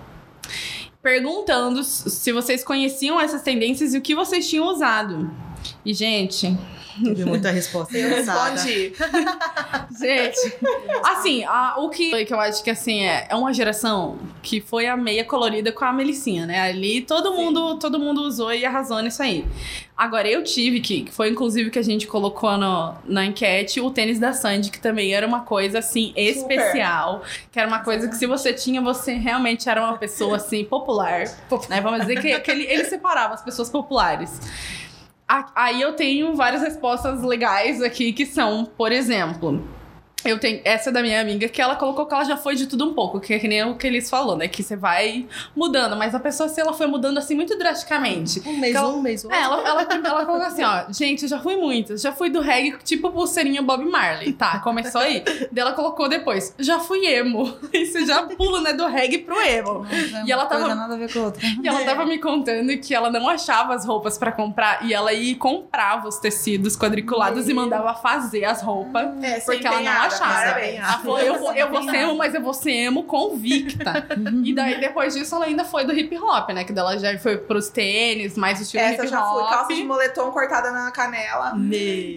[1.01, 5.29] Perguntando se vocês conheciam essas tendências e o que vocês tinham usado.
[5.85, 6.57] E, gente,
[7.03, 8.61] Teve muita resposta Eu engraçada.
[8.61, 8.93] respondi.
[9.99, 10.57] gente,
[11.03, 14.87] assim, a- o que, que eu acho que assim é, é uma geração que foi
[14.87, 16.59] a meia colorida com a Melicinha, né?
[16.59, 19.45] Ali todo mundo, todo mundo usou e arrasou nisso aí.
[19.95, 23.91] Agora eu tive que, que foi inclusive que a gente colocou no, na enquete, o
[23.91, 28.15] tênis da Sandy, que também era uma coisa assim especial, que era uma coisa que
[28.15, 31.23] se você tinha, você realmente era uma pessoa assim popular,
[31.69, 31.81] né?
[31.81, 34.39] Vamos dizer que, que ele, ele separava as pessoas populares.
[35.55, 39.63] Aí eu tenho várias respostas legais aqui que são, por exemplo,
[40.25, 42.67] eu tenho essa é da minha amiga que ela colocou que ela já foi de
[42.67, 44.47] tudo um pouco, que é que nem o que eles falou, né?
[44.47, 48.41] Que você vai mudando, mas a pessoa se ela foi mudando assim muito drasticamente.
[48.45, 49.23] Um mês Ela- um, um mês.
[49.25, 52.01] É, ela, ela, ela colocou assim, ó, gente, eu já fui muitas.
[52.01, 54.59] Já fui do reggae, tipo pulseirinha Bob Marley, tá?
[54.59, 55.23] Começou aí.
[55.51, 57.57] Daí ela colocou depois, já fui emo.
[57.71, 59.85] E você já pula, né, do reggae pro emo.
[60.25, 61.41] E ela tava- Coisa nada a ver com outra.
[61.63, 65.13] E ela tava me contando que ela não achava as roupas pra comprar e ela
[65.13, 69.07] ia e comprava os tecidos quadriculados e mandava fazer as roupas.
[69.23, 70.77] É, Porque ela não Parabéns.
[70.79, 74.07] Ela falou, eu vou, eu vou ser emo, mas eu vou ser emo convicta.
[74.43, 76.63] e daí, depois disso, ela ainda foi do hip hop, né?
[76.63, 79.41] Que dela já foi pros tênis, mais o estilo Essa hip já foi.
[79.43, 79.49] hop.
[79.49, 81.53] Calça de moletom cortada na canela.
[81.55, 81.69] Meu.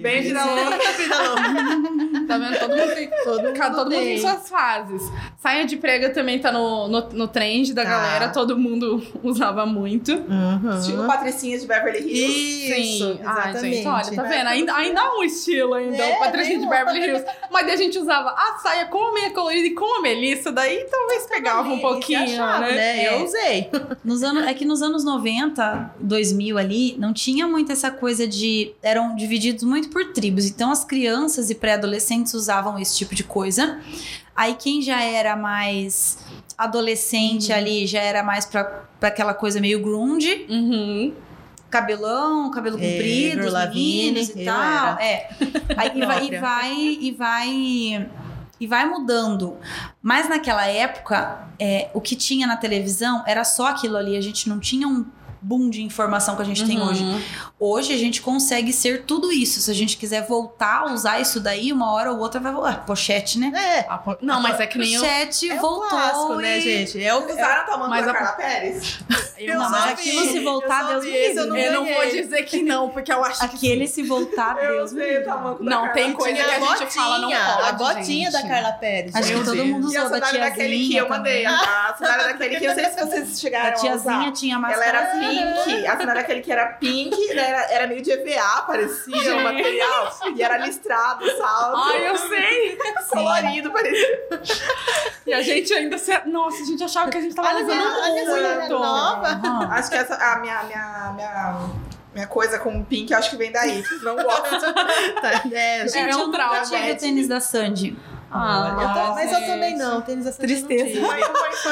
[0.02, 0.22] Bem.
[0.22, 0.78] Vida louca.
[2.28, 2.59] Tá vendo?
[2.59, 5.02] Todo mundo tem, Todo mundo, todo mundo tem suas fases.
[5.38, 7.90] Saia de prega também tá no, no, no trend da Tá.
[7.90, 10.12] galera, todo mundo usava muito.
[10.12, 10.78] Uhum.
[10.78, 12.72] Estilo Patricinha de Beverly Hills.
[12.94, 13.20] Isso, Sim.
[13.24, 13.74] Ai, exatamente.
[13.76, 14.46] gente, olha, tá vendo?
[14.46, 17.24] Ainda, ainda há um estilo ainda, É, o Patricinha de Beverly Hills.
[17.50, 21.27] Mas gente usava a saia com a meia colorida e com a Melissa, daí talvez
[21.27, 23.09] pegava um E pouquinho, achava, né?
[23.09, 23.71] Eu usei.
[24.05, 28.73] Nos anos, é que nos anos 90, 2000 ali, não tinha muito essa coisa de.
[28.83, 30.47] eram divididos muito por tribos.
[30.47, 33.81] Então as crianças e pré-adolescentes usavam esse tipo de coisa.
[34.35, 36.18] Aí quem já era mais
[36.57, 38.64] adolescente ali já era mais pra,
[38.99, 40.47] pra aquela coisa meio grunge.
[40.49, 41.12] Uhum.
[41.72, 44.61] Cabelão, cabelo É, comprido, Lavigne, e tal.
[44.62, 45.02] era.
[45.02, 45.28] É.
[45.76, 48.08] Aí e vai, e vai e vai
[48.61, 49.56] e vai mudando.
[50.00, 54.16] Mas naquela época, é, o que tinha na televisão era só aquilo ali.
[54.16, 55.04] A gente não tinha um
[55.42, 56.88] boom de informação que a gente tem Uhum.
[56.88, 57.24] hoje.
[57.59, 59.61] Hoje a gente consegue ser tudo isso.
[59.61, 62.85] Se a gente quiser voltar a usar isso daí, uma hora ou outra vai voltar.
[62.87, 63.52] Pochete, né?
[63.55, 63.83] É.
[63.98, 65.00] Pô, Não, mas é que nem eu.
[65.00, 65.88] Pochete É o voltou.
[65.88, 66.42] clássico, e...
[66.42, 67.02] né, gente?
[67.05, 68.98] É o Vocês usaram o tamanho Mas da a- Carla Pérez?
[69.38, 70.28] eu Não, mas aquilo vi.
[70.33, 71.48] se voltar, Eu Deus vi me esse, eu livre.
[71.50, 74.76] não eu não vou dizer que não, porque eu acho que Aquele se voltar, Eu
[74.78, 75.24] Deus me livre.
[75.61, 78.42] Não, tem coisa que a a gente fala não pode, a botinha da.
[78.42, 79.14] Carla Pérez.
[79.14, 81.46] Acho que Eu todo mundo a usou da sandália da Kelly Key tiazinha eu mandei.
[81.46, 84.33] A sandália da Kelly Key, eu sei se vocês chegaram A a tiazinha usar.
[84.33, 84.87] tinha Ela máscara.
[84.87, 89.16] era pink, a sandália daquele que era pink, né, era, era meio de EVA, parecia
[89.16, 89.42] o Gente.
[89.42, 90.18] material.
[90.37, 92.79] E era listrado, salto, Ai, eu sei!
[93.11, 94.21] colorido, parecia.
[95.27, 96.12] E a gente ainda se...
[96.27, 98.71] Nossa, a gente achava que a gente tava Olha, usando minha- olha muito.
[98.79, 99.29] nova.
[99.29, 99.68] Aham.
[99.73, 101.68] Acho que essa, a minha, minha, minha,
[102.14, 103.83] minha coisa com pink, acho que vem daí.
[104.03, 104.73] Não gosto.
[105.23, 107.97] Tá, é, É, gente, um eu trauma, nunca tive o tênis da Sandy.
[108.35, 111.01] Ah, Eu tô- mas eu também não, tênis essa Tristeza.
[111.01, 111.23] Não tive.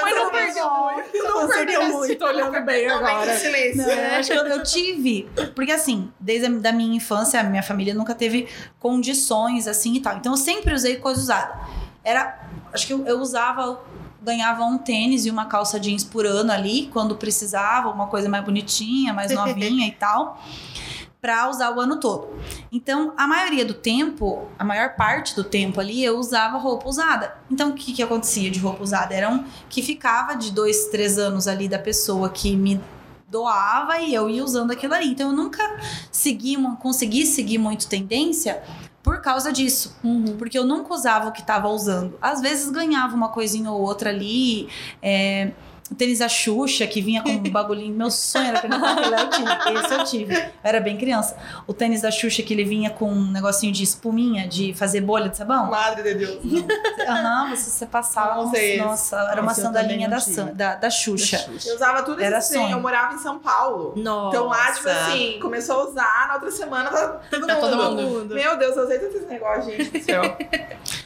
[0.02, 1.18] Mas não perdeu muito.
[1.24, 3.36] Não perdeu muito, tô olhando bem agora.
[3.38, 3.82] silêncio.
[3.82, 5.28] Não, eu acho que eu, eu tive.
[5.54, 8.46] Porque assim, desde a da minha infância, a minha família nunca teve
[8.78, 10.16] condições assim e tal.
[10.16, 11.58] Então eu sempre usei coisa usada.
[12.04, 12.38] Era.
[12.72, 13.80] Acho que eu, eu usava.
[14.22, 18.44] Ganhava um tênis e uma calça jeans por ano ali, quando precisava, uma coisa mais
[18.44, 20.38] bonitinha, mais novinha e tal,
[21.20, 22.28] pra usar o ano todo.
[22.72, 27.36] Então, a maioria do tempo, a maior parte do tempo ali, eu usava roupa usada.
[27.50, 29.14] Então, o que, que acontecia de roupa usada?
[29.14, 32.80] Era um que ficava de dois, três anos ali da pessoa que me
[33.30, 35.08] doava e eu ia usando aquilo ali.
[35.08, 35.62] Então eu nunca
[36.10, 38.62] segui, consegui seguir muito tendência
[39.02, 39.96] por causa disso.
[40.02, 40.36] Uhum.
[40.36, 42.18] Porque eu nunca usava o que estava usando.
[42.20, 44.68] Às vezes ganhava uma coisinha ou outra ali.
[45.00, 45.52] É,
[45.90, 47.94] o tênis da Xuxa, que vinha com um bagulhinho.
[47.94, 49.78] Meu sonho era ter aquele eu tive.
[49.80, 50.34] Esse eu tive.
[50.36, 51.36] Eu era bem criança.
[51.66, 55.28] O tênis da Xuxa, que ele vinha com um negocinho de espuminha, de fazer bolha
[55.28, 55.66] de sabão.
[55.70, 56.40] Madre de Deus.
[57.08, 58.36] Aham, você, você passava.
[58.42, 58.84] Não sei esse.
[58.84, 60.36] Nossa, era uma Esse eu sandalinha da, não tive.
[60.36, 61.50] San- da, da Xuxa.
[61.66, 62.70] Eu usava tudo Era isso assim.
[62.72, 63.94] Eu morava em São Paulo.
[63.96, 64.36] Nossa.
[64.36, 67.70] Então lá, tipo assim, começou a usar, na outra semana tá todo Tá mundo.
[67.70, 68.34] todo mundo.
[68.34, 70.22] Meu Deus, eu usei tanto esse negócio, gente do céu.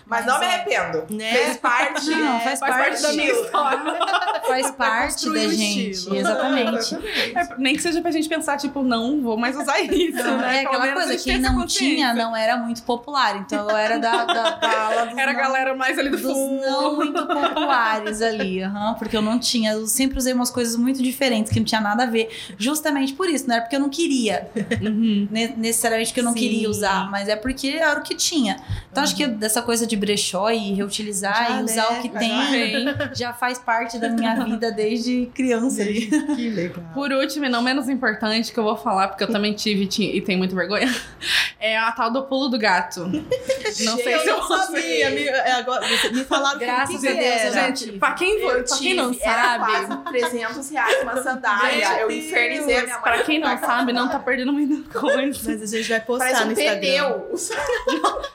[0.06, 0.48] Mas, Mas não me é.
[0.54, 1.04] arrependo.
[1.10, 1.32] Né?
[1.32, 2.10] Fez parte.
[2.14, 3.80] Não, faz, Faz parte da minha história.
[4.46, 5.90] Faz parte da gente.
[5.90, 6.16] estilo.
[6.16, 6.94] Exatamente.
[7.34, 10.58] É, nem que seja pra gente pensar, tipo, não vou mais usar isso, Não, né?
[10.58, 13.36] é aquela coisa, quem não tinha não era muito popular.
[13.38, 16.30] Então eu era da, da, da ala dos Era a galera mais ali do dos
[16.32, 16.60] fundo.
[16.60, 18.62] não muito populares ali.
[18.62, 19.72] aham, porque eu não tinha.
[19.72, 22.28] Eu sempre usei umas coisas muito diferentes que não tinha nada a ver.
[22.58, 23.48] Justamente por isso.
[23.48, 24.50] Não era porque eu não queria.
[24.82, 25.26] Uhum.
[25.30, 26.38] ne- necessariamente que eu não Sim.
[26.40, 28.56] queria usar, mas é porque era o que tinha.
[28.92, 31.98] Então acho que dessa coisa de brechó e reutilizar Já, e usar né?
[31.98, 32.34] o que tem
[33.14, 35.82] já faz parte da minha vida desde criança.
[35.82, 36.06] ali.
[36.34, 36.84] Que legal.
[36.94, 40.10] Por último, e não menos importante, que eu vou falar, porque eu também tive ti-
[40.16, 40.92] e tenho muita vergonha,
[41.60, 43.00] é a tal do pulo do gato.
[43.06, 45.10] Não sei eu se eu sabia.
[45.10, 47.66] Me, é, agora, me falaram Graças que a que Deus, era.
[47.66, 49.96] Gente, pra quem, Eu pra quem não sabe, quase
[50.30, 51.88] 300 reais uma sandália.
[51.88, 52.24] Meu eu Deus.
[52.24, 53.02] infernizei a minha mãe.
[53.02, 55.38] pra quem não sabe, não tá perdendo muita coisa.
[55.44, 56.80] Mas a gente vai postar Parece no um Instagram.
[56.80, 57.38] pneu.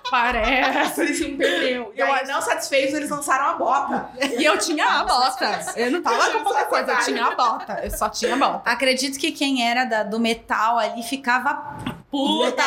[0.10, 0.96] Parece.
[0.96, 1.49] Parecia um pneu.
[1.50, 4.10] E Eu aí, não satisfeitos, eles lançaram a bota.
[4.38, 5.74] E eu tinha a bota.
[5.76, 7.80] Eu não tava com pouca coisa, eu tinha a bota.
[7.84, 8.70] Eu só tinha a bota.
[8.70, 11.78] Acredito que quem era da- do metal ali ficava
[12.12, 12.64] Puta!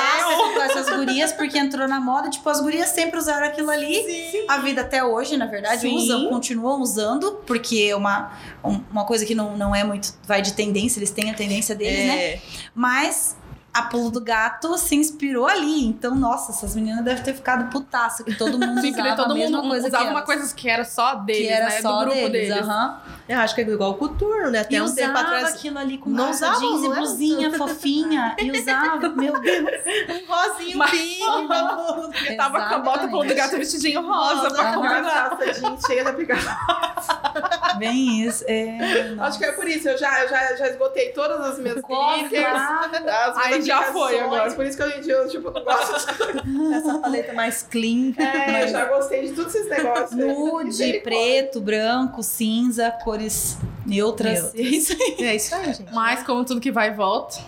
[0.54, 2.30] com essas gurias, porque entrou na moda.
[2.30, 4.30] Tipo, as gurias sempre usaram aquilo ali.
[4.30, 4.44] Sim.
[4.48, 5.96] A vida até hoje, na verdade, Sim.
[5.96, 8.32] usam, continuam usando, porque é uma,
[8.64, 10.14] um- uma coisa que não, não é muito.
[10.24, 12.24] Vai de tendência, eles têm a tendência deles, né?
[12.34, 12.40] É.
[12.74, 13.36] Mas
[13.74, 15.86] a pulo do gato se inspirou ali.
[15.86, 19.34] Então, nossa, essas meninas devem ter ficado putaça, que todo mundo Sim, usava todo a
[19.34, 21.80] mesma mundo coisa usava que uma coisa que era só deles, que era né?
[21.80, 22.48] só do grupo deles.
[22.54, 22.68] deles.
[22.68, 23.00] aham.
[23.28, 24.60] Eu acho que é igual o coturno, né?
[24.60, 25.54] Até e um usava tempo atrás.
[25.54, 28.36] aquilo ali com Não usava, jeans e não blusinha fofinha.
[28.38, 29.70] E usava, meu Deus.
[30.10, 31.22] Um rosinho Mas- pink.
[31.22, 34.74] Eu tava com a bota pulo do gato vestidinho rosa pra Aham.
[34.74, 35.30] combinar.
[35.30, 36.52] Calça jeans cheia de aplicação.
[37.78, 38.44] Bem isso.
[38.46, 39.88] É, Acho que é por isso.
[39.88, 42.90] Eu já, eu já, já esgotei todas as minhas stickers, lá.
[43.28, 44.52] as Aí minhas já foi agora.
[44.52, 46.42] Por isso que hoje em dia eu tipo, não gosto das coisas.
[46.74, 48.12] Essa paleta mais clean.
[48.18, 50.12] É, eu já gostei de todos esses negócios.
[50.12, 54.52] Nude, preto, branco, cinza, cores neutras.
[54.52, 54.54] Neutras.
[54.54, 55.16] É isso aí.
[55.26, 55.92] É isso aí, gente.
[55.92, 57.38] Mas, como tudo que vai e volta,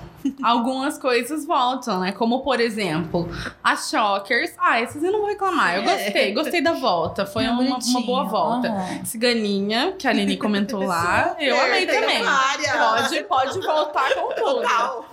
[0.43, 2.13] algumas coisas voltam, né?
[2.13, 3.29] Como, por exemplo,
[3.63, 4.53] as Shockers.
[4.59, 5.77] Ah, essas eu não vou reclamar.
[5.77, 6.05] Eu É.
[6.05, 7.25] gostei, gostei da volta.
[7.27, 8.69] Foi É uma, uma boa volta.
[8.69, 9.05] Aham.
[9.05, 11.37] Ciganinha, que a Aline comentou lá.
[11.41, 12.23] Eu Super, amei também.
[12.23, 12.75] várias.
[13.23, 14.63] Pode, pode voltar com tudo.
[14.63, 15.07] Total.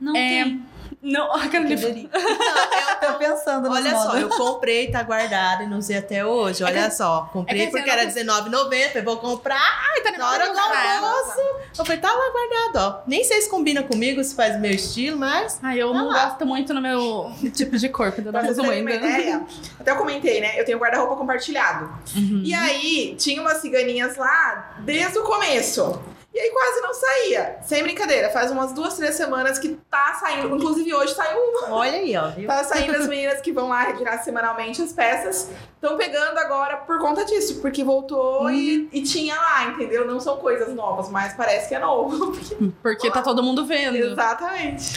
[0.00, 0.66] Não É, tem.
[1.02, 1.76] Não, aquela ali.
[1.76, 2.10] Poderia.
[2.12, 6.64] Eu tô pensando Olha só, eu comprei, tá guardado e não usei até hoje.
[6.64, 8.90] Olha só, comprei é que porque assim, era R$19,90.
[8.96, 11.40] Eu vou comprar Ai, tá na hora do almoço.
[11.78, 13.02] Eu falei, tá lá guardado, ó.
[13.06, 15.60] Nem sei se combina comigo, se faz meu estilo, mas.
[15.62, 16.26] Ai, eu Tá não lá.
[16.26, 18.94] gosto muito no meu tipo de corpo, terem uma ainda.
[18.94, 19.46] ideia,
[19.78, 20.58] até eu comentei, né?
[20.60, 21.84] Eu tenho guarda-roupa compartilhado.
[22.16, 22.42] Uhum.
[22.44, 26.00] E aí, tinha umas ciganinhas lá desde o começo.
[26.36, 27.56] E aí quase não saía.
[27.62, 30.54] Sem brincadeira, faz umas duas, três semanas que tá saindo.
[30.54, 31.76] Inclusive hoje saiu uma.
[31.76, 32.28] Olha aí, ó.
[32.28, 32.46] Viu?
[32.46, 35.50] Tá saindo as meninas que vão lá retirar semanalmente as peças.
[35.76, 40.06] Estão pegando agora por conta disso, porque voltou e, e tinha lá, entendeu?
[40.06, 42.36] Não são coisas novas, mas parece que é novo.
[42.82, 43.96] Porque tá todo mundo vendo.
[43.96, 44.92] Exatamente.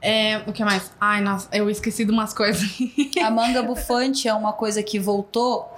[0.00, 0.92] É, o que mais?
[1.00, 2.62] Ai, nossa, eu esqueci de umas coisas.
[3.24, 5.68] A manga bufante é uma coisa que voltou.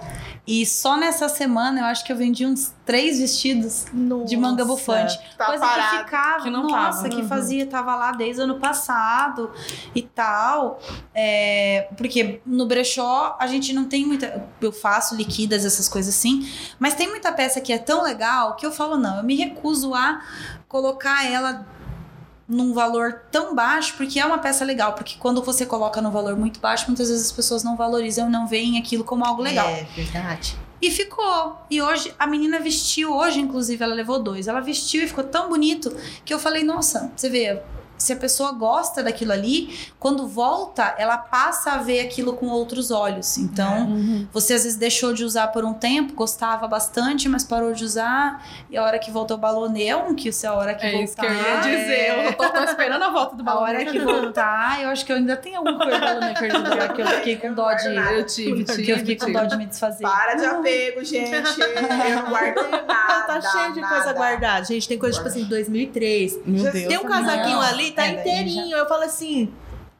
[0.45, 3.85] E só nessa semana eu acho que eu vendi uns três vestidos
[4.25, 4.65] de manga Nossa.
[4.65, 5.19] bufante.
[5.37, 5.97] Tá coisa parado.
[5.97, 7.09] que ficava, que não nossa, tava.
[7.09, 7.27] que Uhum.
[7.27, 9.51] fazia, tava lá desde o ano passado
[9.93, 10.79] e tal.
[11.13, 14.43] É, porque no brechó a gente não tem muita.
[14.59, 16.47] Eu faço liquidas, essas coisas assim.
[16.79, 19.93] Mas tem muita peça que é tão legal que eu falo, não, eu me recuso
[19.93, 20.21] a
[20.67, 21.65] colocar ela
[22.51, 24.93] num valor tão baixo, porque é uma peça legal.
[24.93, 28.31] Porque quando você coloca no valor muito baixo, muitas vezes as pessoas não valorizam e
[28.31, 29.67] não veem aquilo como algo legal.
[29.67, 30.57] É verdade.
[30.81, 31.57] E ficou.
[31.69, 34.47] E hoje, a menina vestiu, hoje, inclusive, ela levou dois.
[34.47, 35.95] Ela vestiu e ficou tão bonito
[36.25, 37.61] que eu falei, nossa, você vê,
[38.01, 42.91] se a pessoa gosta daquilo ali, quando volta, ela passa a ver aquilo com outros
[42.91, 43.37] olhos.
[43.37, 44.27] Então, Uhum.
[44.31, 48.45] você às vezes deixou de usar por um tempo, gostava bastante, mas parou de usar.
[48.69, 51.03] E a hora que voltou o baloneu, que isso é a hora que É voltar.
[51.05, 51.91] isso que eu ia dizer.
[51.91, 52.27] é.
[52.27, 53.63] Eu tô, tô esperando a volta do A balão.
[53.63, 57.01] hora que voltar, eu acho que eu ainda tenho alguma coisa do baloneu lá, que
[57.01, 57.95] eu fiquei com dó de.
[57.95, 58.81] Eu tive, tive.
[58.83, 60.01] Que eu fiquei com dó de me desfazer.
[60.03, 61.31] Para de apego, gente.
[61.31, 62.55] Eu não guardo
[62.87, 63.23] nada.
[63.27, 64.13] tá cheio de coisa nada.
[64.13, 64.65] guardada.
[64.65, 66.39] Gente, tem coisa tipo assim, 2003.
[66.45, 66.87] Meu Deus.
[66.87, 68.75] Tem um casaquinho Não, ali, tá é, inteirinho.
[68.75, 69.53] Eu falo assim.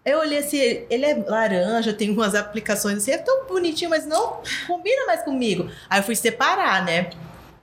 [0.04, 0.58] Eu olhei assim,
[0.90, 5.70] ele é laranja, tem umas aplicações assim, é tão bonitinho, mas não combina mais comigo.
[5.88, 7.12] Aí eu fui separar, né?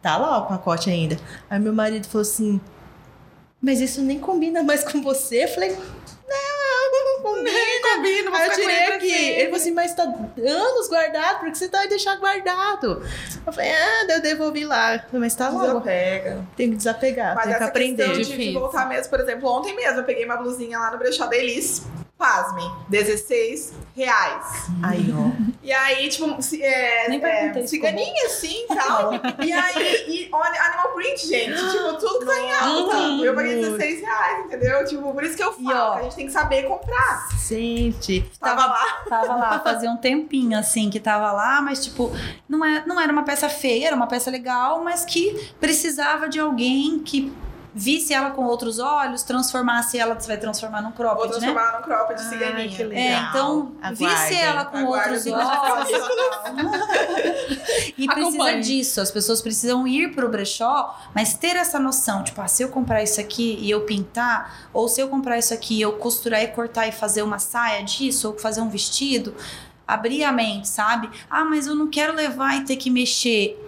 [0.01, 1.17] Tá lá o pacote ainda.
[1.51, 2.61] Aí meu marido falou assim:
[3.61, 5.45] Mas isso nem combina mais com você?
[5.45, 5.77] Eu falei:
[7.19, 7.51] Não, combina.
[7.97, 9.09] combina, Aí eu tirei aqui.
[9.09, 9.27] sempre.
[9.27, 13.03] Ele falou assim: Mas tá anos guardado, por que você tá vai deixar guardado?
[13.47, 15.05] Eu falei: Ah, eu devolvi lá.
[15.13, 16.45] Mas tá lá, Desapega.
[16.57, 18.05] tem que desapegar, Mas tem que essa aprender.
[18.17, 20.99] questão de, de voltar mesmo, por exemplo, ontem mesmo eu peguei uma blusinha lá no
[20.99, 21.83] brechó Elis.
[22.19, 24.45] Pasmem, 16 reais.
[24.83, 25.31] Aí, ó.
[25.63, 29.13] E aí, tipo, se- é, Nem é, ciganinha assim e tal.
[29.41, 31.55] e aí, e olha, animal print, gente.
[31.55, 32.97] Tipo, tudo que tá em alta.
[32.97, 33.25] Uhum.
[33.25, 34.85] Eu paguei 16 reais, entendeu?
[34.85, 37.29] Tipo, por isso que eu falo E, ó, que a gente tem que saber comprar.
[37.47, 38.85] Gente, Tava lá.
[39.09, 42.11] Tava lá, fazia um tempinho assim que tava lá, mas tipo,
[42.49, 46.41] não, é, não era uma peça feia, era uma peça legal, mas que precisava de
[46.41, 47.33] alguém que
[47.75, 51.31] visse ela com outros olhos, transformasse ela, você vai transformar num Vou cropped, né?
[51.39, 52.69] transformar num cropped de ciganinha.
[52.69, 53.03] que legal.
[53.03, 54.09] É, então, Aguardem.
[54.09, 55.89] visse ela com Aguardem outros olhos.
[57.97, 58.61] e precisa Acompanhe.
[58.63, 62.69] disso, as pessoas precisam ir pro brechó, mas ter essa noção, tipo, ah, se eu
[62.69, 66.43] comprar isso aqui e eu pintar, ou se eu comprar isso aqui e eu costurar
[66.43, 69.35] e cortar e fazer uma saia disso, ou fazer um vestido,
[69.87, 71.09] abrir a mente, sabe?
[71.31, 73.65] Ah, mas eu não quero levar e ter que mexer.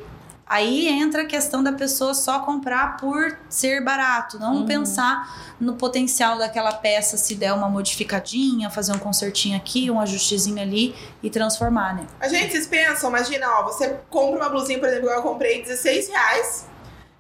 [0.53, 4.67] Aí entra a questão da pessoa só comprar por ser barato, não Uhum.
[4.67, 10.61] pensar no potencial daquela peça se der uma modificadinha, fazer um consertinho aqui, um ajustezinho
[10.61, 10.93] ali
[11.23, 12.05] e transformar, né?
[12.19, 15.63] A gente, vocês pensam, imagina, ó, você compra uma blusinha, por exemplo, que eu comprei
[15.63, 16.67] 16 reais.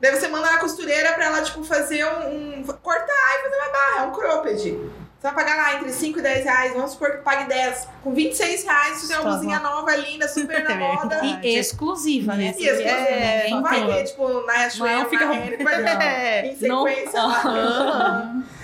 [0.01, 3.73] Daí você manda na costureira pra ela, tipo, fazer um, um- cortar e fazer uma
[3.73, 4.81] barra, é um cropped.
[5.21, 7.87] Você vai pagar lá entre 5 e 10 reais, vamos supor que pague 10.
[8.03, 11.21] Com 26 reais, você tem uma Tá blusinha nova, linda, super na É moda.
[11.43, 12.55] E exclusiva, né?
[12.59, 16.49] E as É, não vai ter, tipo, na Riachuelo, Não, fica- na vai É, ter
[16.53, 17.43] em sequência lá.
[17.45, 18.45] Aham.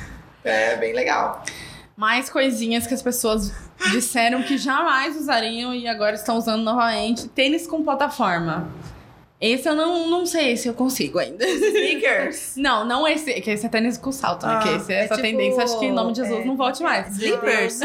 [0.45, 1.43] É bem legal.
[1.97, 3.53] Mais coisinhas que as pessoas
[3.91, 7.27] disseram que jamais usariam e agora estão usando novamente.
[7.29, 8.69] Tênis com plataforma.
[9.39, 11.45] Esse eu não, não sei se eu consigo ainda.
[11.47, 12.55] Sneakers.
[12.57, 13.33] Não, não esse.
[13.43, 14.55] Que esse é tênis com salto, né?
[14.57, 16.57] Ah, que esse, é essa tipo- tendência, acho que em nome de Jesus é, não
[16.57, 17.09] volte mais.
[17.19, 17.81] Slippers.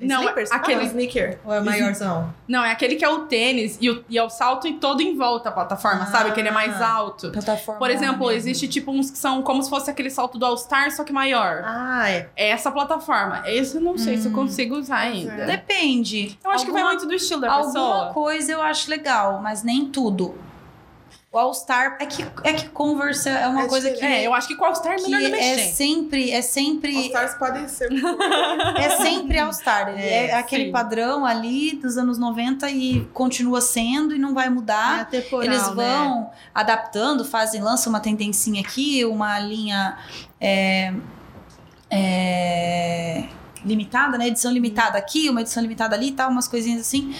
[0.00, 0.50] Não, Slippers?
[0.52, 1.38] aquele- Ah, sneaker.
[1.44, 2.32] Ou é maiorzão?
[2.46, 5.00] Não, é aquele que é o tênis e, o, e é o salto e todo
[5.00, 6.06] em volta a plataforma, Ah.
[6.06, 6.32] sabe?
[6.32, 7.30] Que ele é mais alto.
[7.30, 7.78] Plataforma.
[7.78, 8.30] Por exemplo, mesmo.
[8.32, 11.12] existe tipo uns que são como se fosse aquele salto do All Star, só que
[11.12, 11.62] maior.
[11.64, 12.28] Ah, é.
[12.36, 13.42] É essa plataforma.
[13.46, 15.46] Esse eu não sei se eu consigo usar ainda.
[15.46, 16.38] Depende.
[16.44, 18.12] Eu acho que vai Alguma- muito do estilo da Alguma pessoa.
[18.12, 20.34] coisa eu acho legal, mas nem tudo.
[21.30, 24.02] O All Star é que, é que Converse é uma É coisa que.
[24.02, 25.72] É, eu acho que com All Star é melhor não é mexer.
[25.74, 27.90] sempre, é sempre, stars podem ser.
[28.80, 29.90] é sempre All Star.
[29.90, 30.72] Ele é, É, aquele sim.
[30.72, 35.00] padrão ali dos anos 90 e continua sendo e não vai É mudar.
[35.02, 35.74] atemporal, Eles né?
[35.74, 39.98] vão adaptando, fazem, lançam uma tendencinha aqui, uma linha
[40.40, 40.94] é,
[41.90, 43.24] é,
[43.64, 44.28] limitada, né?
[44.28, 47.14] Edição limitada aqui, uma edição limitada ali e tal, umas coisinhas assim.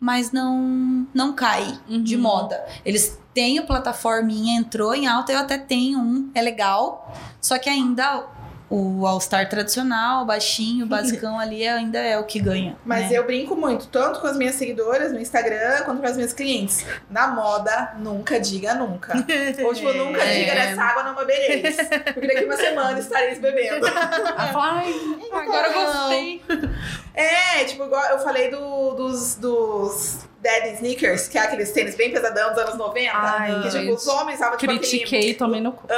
[0.00, 2.22] Mas não, não cai de Uhum.
[2.22, 2.64] moda.
[2.84, 7.14] Eles têm o plataforminha, entrou em alta, eu até tenho um, é legal.
[7.40, 8.24] Só que ainda
[8.68, 12.76] o All-Star tradicional, baixinho, basicão ali, ainda é o que ganha.
[12.84, 13.16] Mas né?
[13.16, 16.84] eu brinco muito, tanto com as minhas seguidoras no Instagram, quanto com as minhas clientes.
[17.08, 19.14] Na moda, nunca diga nunca.
[19.64, 20.40] Ou tipo, nunca É.
[20.40, 21.76] diga nessa água não bebereis.
[22.12, 23.86] Porque daqui uma semana estareis bebendo.
[24.36, 24.94] Ai,
[25.32, 26.42] agora eu gostei.
[27.20, 32.12] É, tipo, igual eu falei do- dos, dos Daddy Sneakers, que é aqueles tênis bem
[32.12, 33.10] pesadão dos anos 90.
[33.12, 34.88] Ai, que tipo, os homens usavam tipo aquele...
[34.88, 35.86] Critiquei, tomei no cu.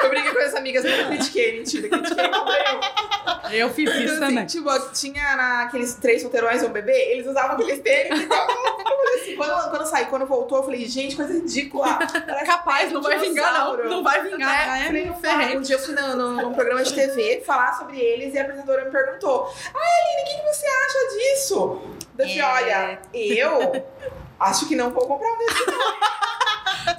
[0.00, 2.62] Eu brinquei com as amigas, não critiquei, mentira, critiquei comprei.
[3.52, 4.46] Eu fiz isso Então, assim, também.
[4.46, 8.20] tipo, tinha naqueles três solteirões e um bebê, eles usavam aqueles tênis.
[8.20, 11.98] Então, eu assim, quando, quando saí, quando voltou, eu falei, gente, coisa ridícula.
[11.98, 13.76] Parece Capaz, não vai vingar, não.
[13.88, 14.48] Não vai vingar.
[14.68, 14.80] Né?
[14.86, 15.46] É, ferrei.
[15.48, 15.56] vai.
[15.56, 18.42] Um dia eu fui no, no- num programa de TV falar sobre eles e a
[18.42, 21.80] apresentadora me perguntou: Ai, Aline, o que, que você acha disso?
[22.18, 22.44] Eu falei, É.
[22.44, 23.84] olha, eu
[24.40, 25.64] acho que não vou comprar um desse.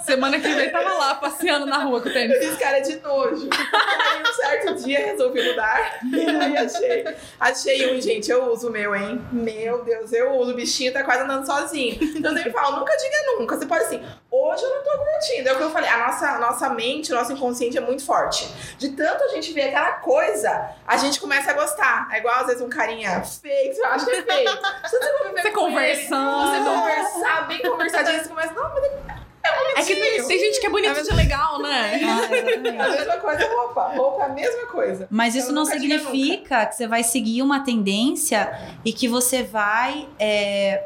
[0.01, 2.35] Semana que vem tava lá passeando na rua com o tênis.
[2.35, 3.49] Eu fiz cara de nojo.
[3.51, 5.99] Aí um certo dia resolvi mudar.
[6.41, 7.05] Aí achei.
[7.39, 9.23] Achei um, gente, eu uso o meu, hein?
[9.31, 10.51] Meu Deus, eu uso.
[10.51, 11.97] O bichinho tá quase andando sozinho.
[12.01, 13.57] Então eu sempre falo, nunca diga nunca.
[13.57, 15.49] Você pode assim, hoje eu não tô curtindo.
[15.49, 18.05] É o que eu falei, a nossa, a nossa mente, o nosso inconsciente é muito
[18.05, 18.47] forte.
[18.77, 22.09] De tanto a gente ver aquela coisa, a gente começa a gostar.
[22.11, 24.59] É igual às vezes um carinha fake, você acha que é fake.
[24.83, 26.41] Você Você ele, conversando.
[26.41, 30.69] você conversar bem conversadinho, você começa, não, mas é É que tem, gente que é
[30.69, 32.01] bonito de legal, né?
[32.03, 33.87] Ah, a mesma coisa roupa.
[33.95, 35.07] Roupa é a mesma coisa.
[35.09, 38.51] Mas isso não significa que você vai seguir uma tendência
[38.83, 40.83] e que você vai é,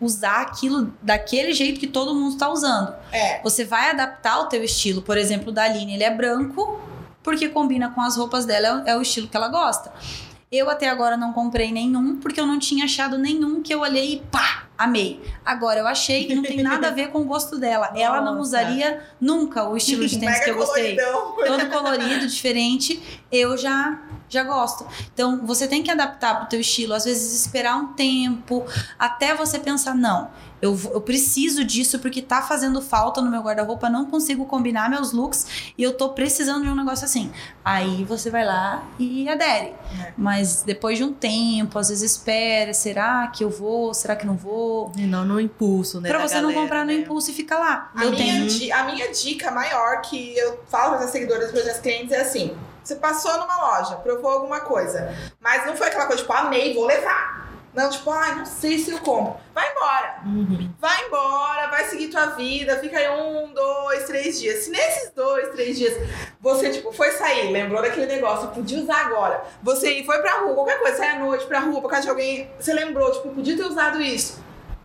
[0.00, 2.94] usar aquilo daquele jeito que todo mundo está usando.
[3.12, 3.40] É.
[3.42, 5.02] Você vai adaptar o teu estilo.
[5.02, 6.80] Por exemplo, o da Aline, ele é branco
[7.22, 9.92] porque combina com as roupas dela, é é o estilo que ela gosta.
[10.52, 14.12] Eu até agora não comprei nenhum porque eu não tinha achado nenhum que eu olhei
[14.12, 15.18] e pá, amei.
[15.42, 17.90] Agora eu achei que não tem nada a ver com o gosto dela.
[17.96, 18.40] Ela não Nossa.
[18.42, 21.36] usaria nunca o estilo de tênis que eu gostei coloridão.
[21.46, 23.98] todo colorido, diferente, eu já
[24.28, 24.86] já gosto.
[25.12, 28.64] Então, você tem que adaptar pro teu estilo, às vezes esperar um tempo
[28.98, 30.30] até você pensar, não,
[30.62, 35.12] eu, eu preciso disso porque tá fazendo falta no meu guarda-roupa, não consigo combinar meus
[35.12, 37.32] looks e eu tô precisando de um negócio assim.
[37.64, 39.74] Aí você vai lá e adere.
[40.00, 40.12] É.
[40.16, 44.36] Mas depois de um tempo, às vezes espera, será que eu vou, será que não
[44.36, 44.92] vou?
[44.96, 46.08] E não no impulso, né?
[46.08, 46.98] Pra você não galera, comprar no né?
[46.98, 47.90] impulso e ficar lá.
[47.94, 51.50] A eu minha, tenho di- a minha dica maior que eu falo para as seguidoras
[51.50, 55.76] e para as clientes é assim: você passou numa loja, provou alguma coisa, mas não
[55.76, 57.51] foi aquela coisa tipo, amei, vou levar.
[57.74, 59.36] Não, tipo, ai, não sei se eu compro.
[59.54, 60.20] Vai embora.
[60.26, 60.70] Uhum.
[60.78, 64.64] Vai embora, vai seguir tua vida, fica aí um, dois, três dias.
[64.64, 65.94] Se nesses dois, três dias
[66.40, 69.42] você, tipo, foi sair, lembrou daquele negócio, podia usar agora.
[69.62, 72.50] Você foi pra rua, qualquer coisa, sai à noite pra rua, por causa de alguém,
[72.58, 74.42] você lembrou, tipo, podia ter usado isso.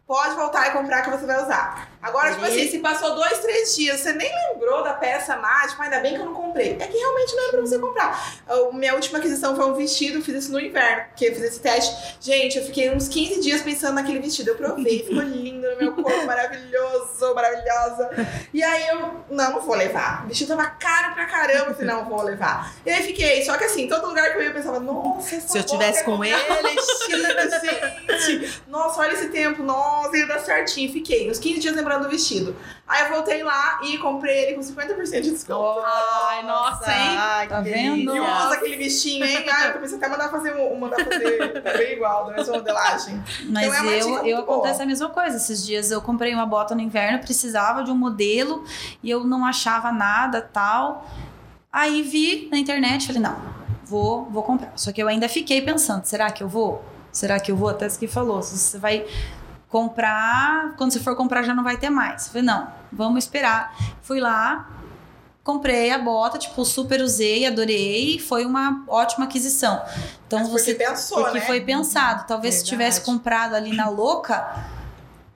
[0.08, 1.90] Pode voltar e comprar que você vai usar.
[2.02, 5.84] Agora, tipo assim, se passou dois, três dias, você nem lembrou da peça mais, tipo,
[5.84, 6.78] ainda bem que eu não comprei.
[6.80, 8.40] É que realmente não é pra você comprar.
[8.48, 11.60] A minha última aquisição foi um vestido, fiz isso no inverno, porque eu fiz esse
[11.60, 12.18] teste.
[12.20, 14.50] Gente, eu fiquei uns 15 dias pensando naquele vestido.
[14.50, 18.10] Eu provei, ficou lindo no meu corpo, maravilhoso, maravilhosa.
[18.54, 20.26] E aí eu, não, não vou levar.
[20.26, 22.74] O vestido tava caro pra caramba, eu falei, não, vou levar.
[22.86, 25.58] E aí fiquei, só que assim, todo lugar que eu ia eu pensava, nossa, Se
[25.58, 26.38] eu tivesse é com ele,
[28.26, 30.92] Gente, nossa, olha esse tempo, nossa, ia dar certinho.
[30.92, 32.56] Fiquei uns 15 dias do vestido.
[32.88, 35.82] Aí eu voltei lá e comprei ele com 50% de desconto.
[35.86, 37.18] Ai, nossa, hein?
[37.18, 38.16] Ai, Tá vendo?
[38.16, 39.46] E usa aquele vestinho, hein?
[39.50, 43.24] Ai, eu comecei até a mandar fazer um, mandar fazer bem igual, da mesma modelagem.
[43.50, 44.58] Mas Então é eu, eu boa.
[44.58, 45.38] acontece a mesma coisa.
[45.38, 48.64] Esses dias eu comprei uma bota no inverno, precisava de um modelo
[49.02, 51.08] e eu não achava nada tal.
[51.72, 53.38] Aí vi na internet, falei, não,
[53.86, 54.72] vou, vou comprar.
[54.76, 56.84] Só que eu ainda fiquei pensando, será que eu vou?
[57.12, 57.70] Será que eu vou?
[57.70, 59.06] Até isso que falou, se você vai
[59.70, 62.26] comprar, quando você for comprar já não vai ter mais.
[62.26, 63.76] Eu falei, não, vamos esperar.
[64.02, 64.70] Fui lá,
[65.44, 69.82] comprei a bota, tipo, super usei, adorei, foi uma ótima aquisição.
[70.26, 71.46] Então Mas porque você pensou, porque né?
[71.46, 72.26] foi pensado.
[72.28, 72.70] Talvez se Verdade.
[72.70, 74.66] tivesse comprado ali na louca,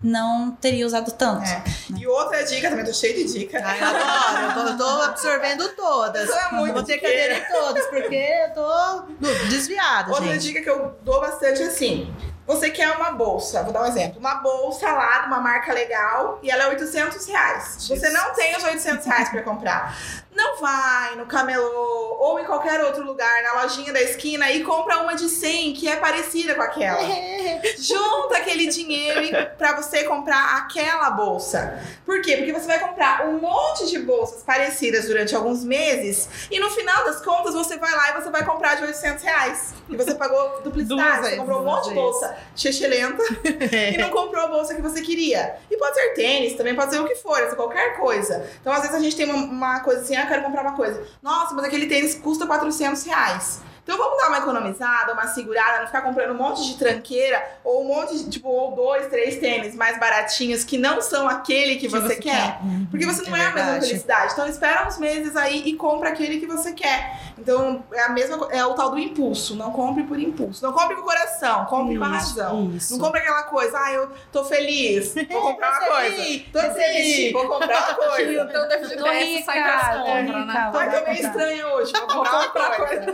[0.03, 1.43] não teria usado tanto.
[1.47, 1.63] É.
[1.97, 3.61] E outra dica, também tô cheio de dica.
[3.63, 4.69] Ai, eu adoro.
[4.69, 6.27] Eu tô, tô absorvendo todas.
[6.27, 9.03] Isso é muito Vou ter que aderir todas, porque eu tô
[9.49, 10.41] desviada, Outra gente.
[10.41, 12.13] dica que eu dou bastante é assim.
[12.51, 14.19] Você quer uma bolsa, vou dar um exemplo.
[14.19, 17.87] Uma bolsa lá de uma marca legal e ela é 800 reais.
[17.87, 19.95] Você não tem os 800 reais pra comprar.
[20.36, 24.99] Não vai no camelô ou em qualquer outro lugar, na lojinha da esquina e compra
[24.99, 27.01] uma de 100 que é parecida com aquela.
[27.77, 31.79] Junta aquele dinheiro pra você comprar aquela bolsa.
[32.05, 32.38] Por quê?
[32.38, 37.03] Porque você vai comprar um monte de bolsas parecidas durante alguns meses e no final
[37.05, 39.73] das contas você vai lá e você vai comprar de 800 reais.
[39.89, 41.29] E você pagou duplicidade.
[41.29, 43.23] Você comprou um monte de bolsa chechelenta
[43.93, 45.57] e não comprou a bolsa que você queria.
[45.69, 48.45] E pode ser tênis, também pode ser o que for, qualquer coisa.
[48.59, 50.74] Então, às vezes, a gente tem uma, uma coisa assim, ah, eu quero comprar uma
[50.74, 51.05] coisa.
[51.22, 53.61] Nossa, mas aquele tênis custa 400 reais.
[53.84, 57.84] Então vamos dar uma economizada, uma segurada, não ficar comprando um monte de tranqueira ou
[57.84, 61.88] um monte de, tipo, ou dois, três tênis mais baratinhos que não são aquele que,
[61.88, 62.59] você, quer.
[62.91, 64.34] Porque você não é, É a mesma felicidade.
[64.34, 67.19] Então espera uns meses aí e compra aquele que você quer.
[67.38, 69.55] Então é a mesma é o tal do impulso.
[69.55, 70.63] Não compre por impulso.
[70.63, 72.71] Não compre com o coração, compre com a Isso, razão.
[72.75, 72.93] isso.
[72.93, 76.43] Não compre aquela coisa, ah, eu tô feliz, vou comprar uma coisa.
[76.53, 78.43] Tô feliz, vou comprar uma coisa.
[78.43, 80.71] Então deve Tô rica, sai pras tô compras, rica, né?
[80.73, 83.05] Ai, tô meio estranha hoje, vou comprar uma coisa.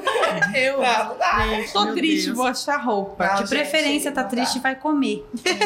[0.57, 0.81] Eu.
[0.81, 1.49] Não, não.
[1.49, 2.37] Gente, Tô triste, Deus.
[2.37, 3.25] vou achar roupa.
[3.25, 5.25] Não, De gente, preferência, tá triste, vai comer.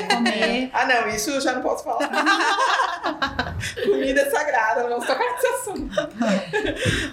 [0.10, 0.70] comer.
[0.74, 2.08] Ah, não, isso eu já não posso falar.
[3.86, 5.96] Comida é sagrada, não vamos tocar nesse assunto.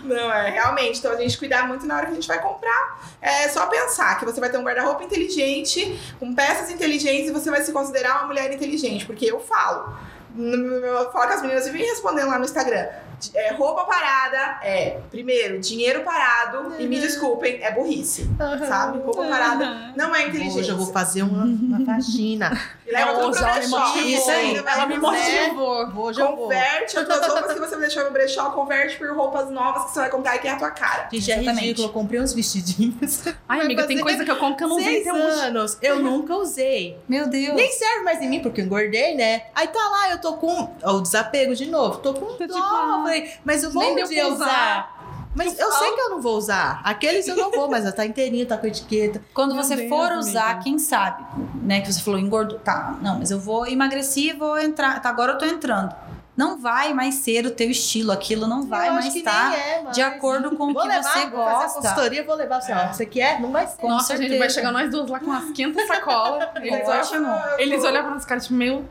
[0.05, 0.99] não, é, realmente.
[0.99, 3.01] Então a gente cuidar muito na hora que a gente vai comprar.
[3.20, 7.51] É só pensar que você vai ter um guarda-roupa inteligente, com peças inteligentes e você
[7.51, 9.05] vai se considerar uma mulher inteligente.
[9.07, 9.95] Porque eu falo.
[10.39, 12.87] eu falo com as meninas e vem respondendo lá no Instagram.
[13.35, 18.29] É, roupa parada é, primeiro, dinheiro parado, e me desculpem, é burrice.
[18.66, 18.99] Sabe?
[18.99, 20.61] Roupa parada não é inteligência.
[20.61, 22.59] Hoje eu vou fazer uma, uma faxina.
[22.87, 23.97] E leva tudo ela me brechó.
[23.99, 24.57] Isso aí?
[24.57, 26.05] Ela me motivou.
[26.07, 26.37] Hoje eu vou.
[26.49, 30.01] Converte as tuas roupas que você deixou no brechó, converte por roupas novas que você
[30.01, 31.09] vai comprar e que é a tua cara.
[31.12, 31.61] Gente, é Exatamente.
[31.61, 31.89] ridículo.
[31.89, 33.25] Eu comprei uns vestidinhos.
[33.49, 35.79] Ai, amiga, tem coisa que eu compro que eu não usei até anos.
[35.83, 36.99] Eu nunca usei.
[37.09, 37.55] Meu Deus.
[37.55, 39.43] Nem serve mais em mim, porque eu engordei, né?
[39.55, 40.73] Aí tá lá, eu tô com.
[40.83, 41.99] Ó, o desapego de novo.
[41.99, 42.55] Tô com Tá dó.
[42.55, 44.44] tipo, falei, mas eu vou nem um dia usar.
[44.44, 44.98] usar.
[45.34, 46.80] Mas eu sei que eu não vou usar.
[46.82, 49.22] Aqueles eu não vou, mas tá inteirinho, tá com etiqueta.
[49.32, 50.18] Quando Meu você Deus, for amiga.
[50.18, 51.24] usar, quem sabe,
[51.62, 51.80] né?
[51.80, 52.59] Que você falou engordou.
[52.59, 55.00] Tá, não, mas eu vou emagrecer e vou entrar.
[55.00, 55.94] Tá, agora eu tô entrando.
[56.39, 59.95] Não vai mais ser o teu estilo, aquilo não vai mais estar nem é, mas-
[59.97, 61.80] de acordo com o que levar, você vou fazer a gosta.
[61.80, 62.72] consultoria, vou levar você.
[62.72, 63.41] Ó, você quer?
[63.41, 63.76] Não vai ser.
[63.78, 64.55] Com Nossa, gente, vai certeza.
[64.55, 66.49] chegar nós duas lá com umas 500 sacolas.
[66.62, 67.28] Eles, Ótimo.
[67.59, 68.84] eles olham pra nós caras, tipo, meu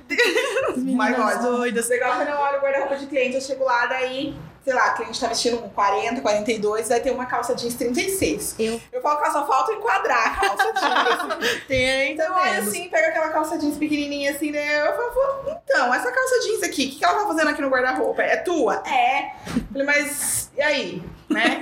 [0.76, 1.42] My God.
[1.42, 1.88] doidas.
[1.90, 4.36] Legal quando eu olho o guarda-roupa de cliente, eu chego lá, daí,
[4.68, 8.54] sei lá, a cliente tá vestindo um 40, 42, daí tem uma calça jeans 36.
[8.60, 11.42] Eu- Eu falo que só falta enquadrar a calça jeans.
[11.42, 11.60] assim.
[11.70, 14.86] Tem Então, olha assim, pega aquela calça jeans pequenininha assim, né?
[14.86, 17.70] Eu falo, então, essa calça jeans aqui, o que, que ela tá fazendo aqui no
[17.70, 18.22] guarda-roupa?
[18.22, 18.84] É tua?
[18.86, 19.32] É.
[19.72, 21.04] Falei, mas e aí?
[21.30, 21.60] Né?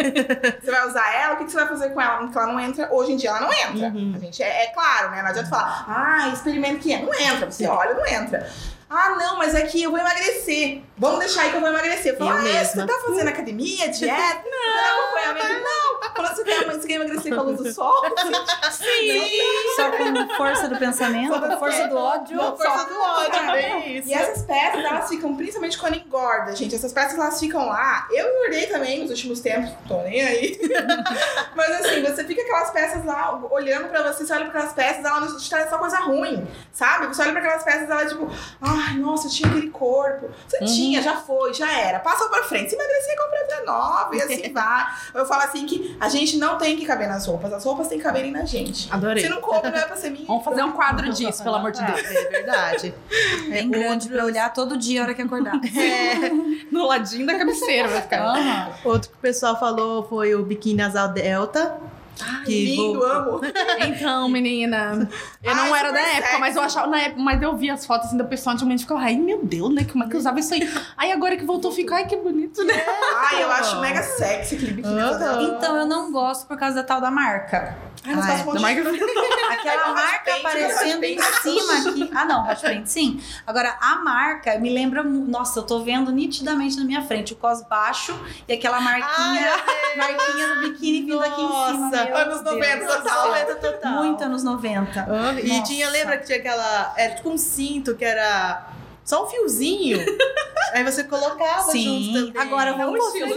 [0.63, 1.33] Você vai usar ela?
[1.33, 2.17] O que, que você vai fazer com ela?
[2.19, 3.87] Porque ela não entra, hoje em dia ela não entra.
[3.89, 4.13] Uhum.
[4.15, 5.21] A gente, é, é claro, né?
[5.21, 7.01] Não adianta falar, ah, experimenta que é.
[7.03, 8.49] Não entra, você olha, não entra.
[8.89, 10.81] Ah, não, mas é que eu vou emagrecer.
[10.97, 12.13] Vamos deixar aí que eu vou emagrecer.
[12.13, 12.86] Eu falo, Eu ah, é, mesma.
[12.86, 14.43] você tá fazendo academia, dieta?
[14.45, 15.03] Não.
[15.05, 15.63] acompanhamento?
[15.63, 15.86] Não.
[16.15, 17.93] Falando, você quer, você quer emagrecer com a luz do sol?
[18.71, 19.31] Sim.
[19.75, 22.38] Só com força do pensamento, com força do ódio.
[22.38, 24.07] Não, força do ódio, bem isso.
[24.07, 26.75] E essas peças, elas ficam, principalmente quando engorda, gente.
[26.75, 28.07] Essas peças, elas ficam lá.
[28.11, 30.59] Eu engordei também nos últimos tempos, tô nem aí.
[31.55, 35.03] Mas assim, você fica aquelas peças lá, olhando pra você, você olha pra aquelas peças,
[35.03, 37.07] ela não te traz só coisa ruim, sabe?
[37.07, 38.29] Você olha pra aquelas peças, ela é tipo,
[38.76, 40.28] ai, nossa, eu tinha aquele corpo.
[40.47, 40.65] Você Uhum.
[40.65, 41.99] tinha, já foi, já era.
[41.99, 42.69] Passou pra frente.
[42.69, 44.86] Se emagrecer, compra outra nova e assim vai.
[45.13, 47.97] Eu falo assim que a gente não tem que caber nas roupas, as roupas têm
[47.97, 48.91] que caberem na gente.
[48.91, 49.23] Adorei.
[49.23, 50.26] Se não coube, não é pra ser minha.
[50.28, 51.99] Vamos fazer um quadro disso, pelo amor de Deus.
[51.99, 52.93] É verdade.
[53.49, 55.53] Bem É, grande pra olhar todo dia a hora que acordar.
[56.71, 58.21] No ladinho da cabeceira vai ficar.
[58.21, 58.69] Aham.
[58.84, 61.78] Outro que o pessoal falou foi o biquíni asal delta.
[62.45, 63.41] Que Lindo, vou- amo.
[63.86, 65.09] Então, menina,
[65.43, 66.78] eu não Ai, era da época, mas eu sexy.
[66.78, 69.16] achava na época, mas eu vi as fotos assim do pessoal antigamente e ficava, ai
[69.16, 69.86] meu Deus, né?
[69.91, 70.70] Como é que eu usava isso aí?
[70.97, 72.74] Aí agora que voltou, fica, ai que bonito, né?
[73.32, 74.95] Ai, eu acho mega sexy aquele biquíni.
[75.55, 77.76] Então eu não gosto por causa da tal da marca.
[78.05, 78.43] Ai, não Ah, é.
[78.43, 78.84] Da marca-
[79.55, 82.11] Aquela marca Paint, aparecendo em cima aqui.
[82.13, 83.20] Ah, não, Hot Paint sim.
[83.47, 85.03] Agora, a marca me lembra.
[85.03, 88.13] Nossa, eu tô vendo nitidamente na minha frente o cos baixo
[88.47, 89.49] e aquela marquinha,
[89.97, 91.89] marquinha do biquíni vindo aqui em cima.
[92.05, 93.21] Meu anos Deus 90 do total.
[93.21, 93.27] céu.
[93.27, 93.91] 90 total.
[93.93, 94.99] Muito anos 90.
[95.09, 95.63] Ah, E Nossa.
[95.63, 96.93] tinha, lembra que tinha aquela.
[96.97, 98.67] Era tipo um cinto que era
[99.03, 99.99] só um fiozinho.
[100.73, 102.41] Aí você colocava Sim, junto também.
[102.41, 103.29] agora vamos É um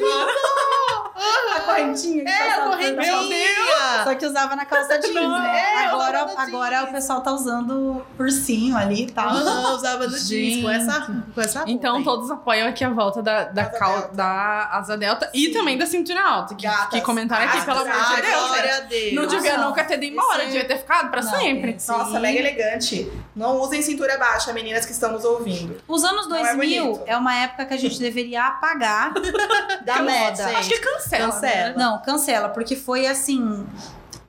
[1.18, 1.56] estilo.
[1.56, 4.04] A correntinha que É, a correntinha.
[4.04, 5.58] Só que usava na calça jeans, Não, né?
[5.58, 6.88] é, agora, agora jeans.
[6.88, 9.30] o pessoal tá usando ursinho ali e tal.
[9.74, 11.00] Usava no jeans com essa,
[11.34, 12.04] com essa roupa Então aí.
[12.04, 14.14] todos apoiam aqui a volta da, da, Asa cal- delta.
[14.14, 15.52] da asa delta e Sim.
[15.52, 16.54] também da cintura alta.
[16.54, 16.90] Que, Gatas.
[16.90, 18.46] que comentaram aqui, Ah, pelo amor de Deus.
[18.46, 18.72] glória né?
[18.72, 19.14] a Deus.
[19.14, 19.68] Não devia Nossa.
[19.68, 21.72] nunca ter ido embora, devia ter ficado pra Não, sempre.
[21.72, 22.18] esse- Nossa, Sim.
[22.20, 23.12] mega elegante.
[23.34, 25.80] Não usem cintura baixa, meninas que estão nos ouvindo.
[25.86, 27.02] Os anos Não é 2000 bonito.
[27.06, 29.12] é, uma época que a gente deveria apagar
[29.84, 30.58] da moda.
[30.58, 30.78] Acho que
[31.16, 31.32] cancela.
[31.32, 31.68] Cancela.
[31.70, 31.74] né?
[31.76, 33.66] Não, cancela, porque foi assim.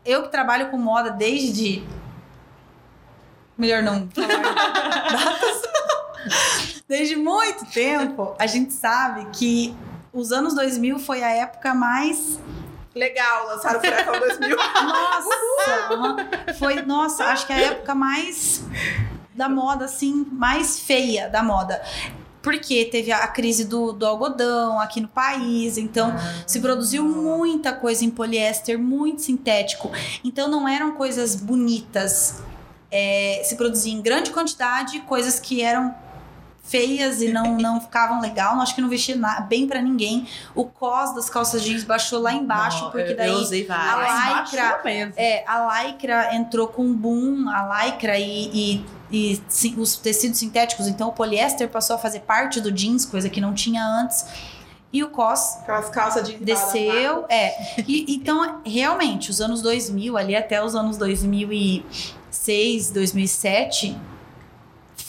[0.05, 1.84] Eu que trabalho com moda desde.
[3.57, 5.61] Melhor não datas.
[6.88, 9.75] Desde muito tempo, a gente sabe que
[10.11, 12.39] os anos 2000 foi a época mais.
[12.95, 14.57] Legal, lançaram o Furacão 2000.
[14.57, 16.53] Nossa!
[16.57, 18.63] foi, nossa, acho que a época mais.
[19.36, 21.82] da moda, assim, mais feia da moda.
[22.41, 26.13] Porque teve a crise do, do algodão aqui no país, então
[26.47, 29.91] se produziu muita coisa em poliéster, muito sintético.
[30.23, 32.41] Então não eram coisas bonitas.
[32.91, 35.93] É, se produzia em grande quantidade coisas que eram
[36.70, 38.59] feias e não, não ficavam legal.
[38.61, 40.28] Acho que não vestia na- bem pra ninguém.
[40.53, 44.51] O cos das calças jeans baixou lá embaixo, Não, porque daí Eu usei a várias.
[44.51, 44.70] Lycra-
[45.17, 50.38] é, a lycra entrou com um boom, a lycra e, e, e sim, os tecidos
[50.39, 54.26] sintéticos, então o poliéster passou a fazer parte do jeans, coisa que não tinha antes.
[54.91, 57.80] E o cos Aquelas calças de desceu, é.
[57.88, 63.95] E, então, realmente, os anos 2000, ali até os anos 2006, 2007,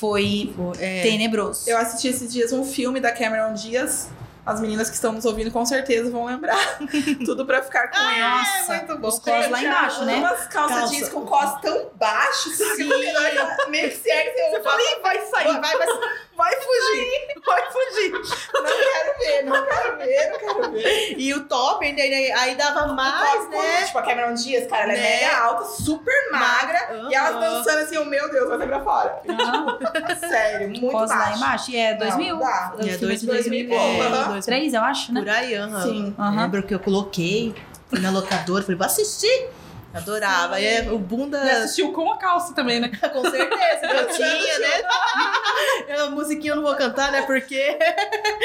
[0.01, 1.03] foi É.
[1.03, 1.69] tenebroso.
[1.69, 4.09] Eu assisti esses dias um filme da Cameron Diaz.
[4.45, 6.79] As meninas que estão nos ouvindo com certeza vão lembrar.
[7.27, 8.39] Tudo pra ficar com ela.
[8.39, 9.09] Nossa, muito bom.
[9.09, 10.17] os cos lá embaixo, né?
[10.17, 10.95] Umas calças Calça.
[10.95, 12.57] jeans com cos tão baixos.
[12.57, 12.89] Sim.
[13.69, 14.09] Meio que.
[14.09, 15.61] Eu falei, vai sair.
[15.61, 15.87] Vai, vai,
[16.41, 18.13] Vai fugir, vai fugir.
[18.55, 21.15] Não quero ver, não quero ver, não quero ver.
[21.19, 23.85] E o top ainda aí, aí dava mais, top, né?
[23.85, 25.23] Tipo, a Cameron Dias, cara, ela é né?
[25.23, 26.95] é mega alta, super magra.
[26.95, 27.11] Uhum.
[27.11, 29.21] E ela dançando assim, oh, meu Deus, vai sair pra fora.
[29.27, 29.79] Não.
[29.79, 31.23] Tipo, sério, muito Posso baixo.
[31.23, 31.71] É, Lá embaixo?
[31.71, 32.35] É, e é 2000.
[32.35, 32.73] Não, dá.
[32.79, 34.03] É 2000 e pouco.
[34.03, 35.21] É, dois, três, eu acho, né?
[35.21, 35.77] Por aí, aham.
[35.77, 35.83] Uhum.
[35.83, 36.15] Sim.
[36.19, 36.37] Uhum.
[36.41, 37.55] Lembro que eu coloquei,
[37.91, 39.51] fui na locadora, falei, vou assistir.
[39.93, 40.61] Adorava.
[40.61, 41.39] É, o bunda.
[41.45, 42.89] E assistiu com a calça também, né?
[43.13, 44.83] Com certeza, que eu tinha, né?
[45.89, 47.23] Eu, a musiquinha eu não vou cantar, né?
[47.23, 47.57] Porque.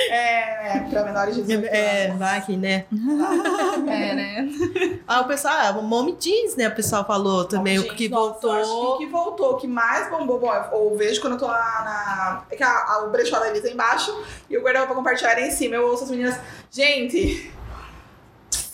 [0.10, 2.86] É, pra menores de 18 É, vai aqui, né?
[3.88, 4.50] É, né?
[5.08, 6.68] Ah, o pessoal, ah, o Mommy Jeans, né?
[6.68, 8.98] O pessoal falou também, o que nossa, eu Acho que o voltou.
[8.98, 12.44] que voltou, o que mais bombou, bom, eu vejo quando eu tô lá na.
[12.52, 14.18] É que a, a- o brechó da Elisa é embaixo
[14.50, 15.76] e o guarda-roupa pra compartilhar é em cima.
[15.76, 16.38] Eu ouço as meninas.
[16.72, 17.52] Gente,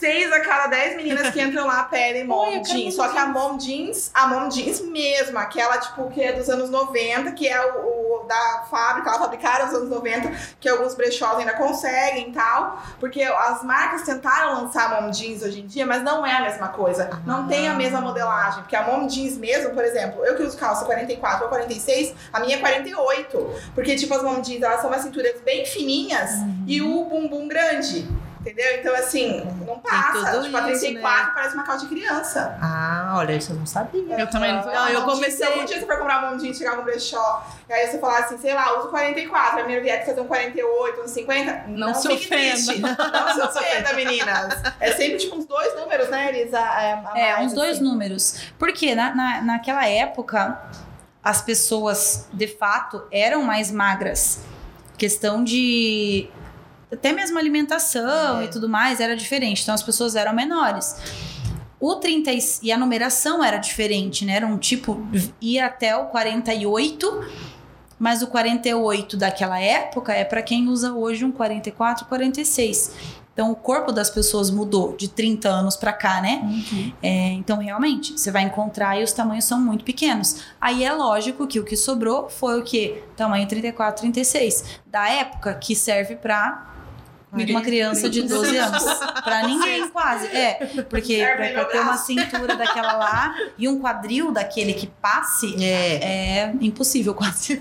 [0.02, 2.96] seis a cada dez meninas que entram lá pedem mom jeans.
[2.96, 6.72] Só que a mom jeans, a mom jeans mesmo, aquela tipo que é dos anos
[6.72, 11.38] 90, que é o, o da fábrica, ela fabricaram nos anos 90, que alguns brechós
[11.38, 12.82] ainda conseguem e tal.
[13.00, 16.70] Porque as marcas tentaram lançar mom jeans hoje em dia, mas não é a mesma
[16.70, 17.22] coisa.
[17.26, 18.64] Não tem a mesma modelagem.
[18.64, 22.40] Porque a mom jeans mesmo, por exemplo, eu que uso calça 44 ou 46, a
[22.40, 23.54] minha é 48.
[23.76, 26.32] Porque, tipo, as mom jeans, elas são umas cinturas bem fininhas
[26.66, 28.08] e o bumbum grande.
[28.42, 28.66] Entendeu?
[28.80, 30.42] Então, assim, não passa.
[30.42, 32.58] Tipo, a isso, 34 parece uma calça de criança.
[32.60, 34.20] Ah, olha, isso eu não sabia.
[34.20, 34.66] Eu também não.
[34.66, 36.82] Não, eu Mom jeans, comecei- Se algum dia você for comprar mom jeans, chegar no
[36.82, 40.26] brechó, e aí você falar assim, sei lá, uso 44, a menina vier fazer um
[40.28, 42.98] 48, um 50, Não se fique ofenda.
[43.12, 44.62] Não se ofenda, meninas.
[44.80, 46.58] É sempre, tipo, uns dois números, né, Elisa?
[46.58, 47.84] É, a É, mais, uns dois assim.
[47.84, 48.42] números.
[48.58, 50.60] Porque na, na, naquela época,
[51.24, 54.40] as pessoas, de fato, eram mais magras.
[54.98, 56.28] Questão de.
[56.92, 58.46] Até mesmo alimentação É.
[58.46, 59.62] e tudo mais era diferente.
[59.64, 60.96] Então as pessoas eram menores.
[61.80, 62.32] O 30
[62.62, 64.36] e, a numeração era diferente, né?
[64.36, 65.04] Era um tipo.
[65.42, 67.26] ia até o 48.
[67.98, 72.96] Mas o 48 daquela época é para quem usa hoje um 44, 46.
[73.34, 76.42] Então o corpo das pessoas mudou de 30 anos para cá, né?
[77.02, 80.42] É, então, realmente, você vai encontrar e os tamanhos são muito pequenos.
[80.60, 83.04] Aí é lógico que o que sobrou foi o quê?
[83.16, 84.82] Tamanho 34, 36.
[84.86, 86.71] Da época que serve pra
[87.32, 88.84] uma criança de 12 anos.
[89.24, 90.28] Pra ninguém, quase.
[90.28, 94.88] É, porque Serve pra, pra ter uma cintura daquela lá e um quadril daquele que
[94.88, 97.60] passe, É, é impossível quase.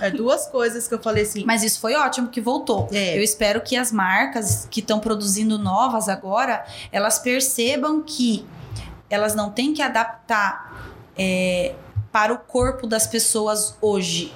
[0.00, 1.44] é duas coisas que eu falei assim.
[1.44, 2.88] Mas isso foi ótimo que voltou.
[2.92, 3.16] É.
[3.18, 8.46] Eu espero que as marcas que estão produzindo novas agora, elas percebam que
[9.10, 10.72] elas não têm que adaptar
[11.16, 11.74] é,
[12.10, 14.32] para o corpo das pessoas hoje.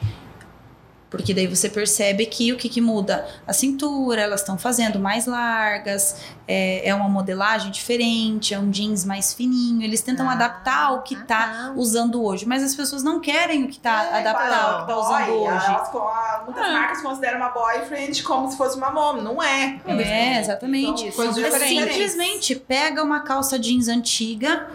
[1.11, 3.26] Porque daí você percebe que o que, que muda?
[3.46, 9.06] A cintura, elas estão fazendo mais largas, é, é uma modelagem diferente, é um jeans
[9.06, 9.82] mais fininho.
[9.82, 12.44] Eles tentam Ah, adaptar ao que tá ah, usando hoje.
[12.46, 15.38] Mas as pessoas não querem o que tá É, adaptar ao que tá usando boy,
[15.38, 15.66] hoje.
[15.66, 16.72] elas ah, muitas É.
[16.72, 19.14] marcas consideram uma boyfriend como se fosse uma mom.
[19.22, 19.80] Não é.
[19.86, 21.04] É, exatamente.
[21.06, 24.68] Então, Coisas É simplesmente pega uma calça jeans antiga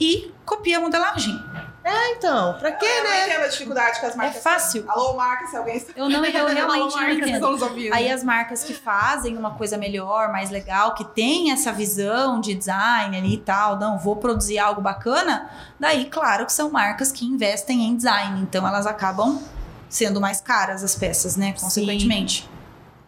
[0.00, 1.38] e copia a modelagem.
[2.20, 3.26] Então, pra quê, Eu né?
[3.26, 4.84] entendo a dificuldade que as marcas É fácil.
[4.86, 5.92] Alô, marca, se alguém está...
[5.96, 7.94] Eu não, eu realmente não entendo.
[7.94, 12.54] Aí as marcas que fazem uma coisa melhor, mais legal, que tem essa visão de
[12.54, 17.24] design ali e tal, não, vou produzir algo bacana, daí claro que são marcas que
[17.24, 19.40] investem em design, então elas acabam
[19.88, 22.48] sendo mais caras as peças, né, consequentemente.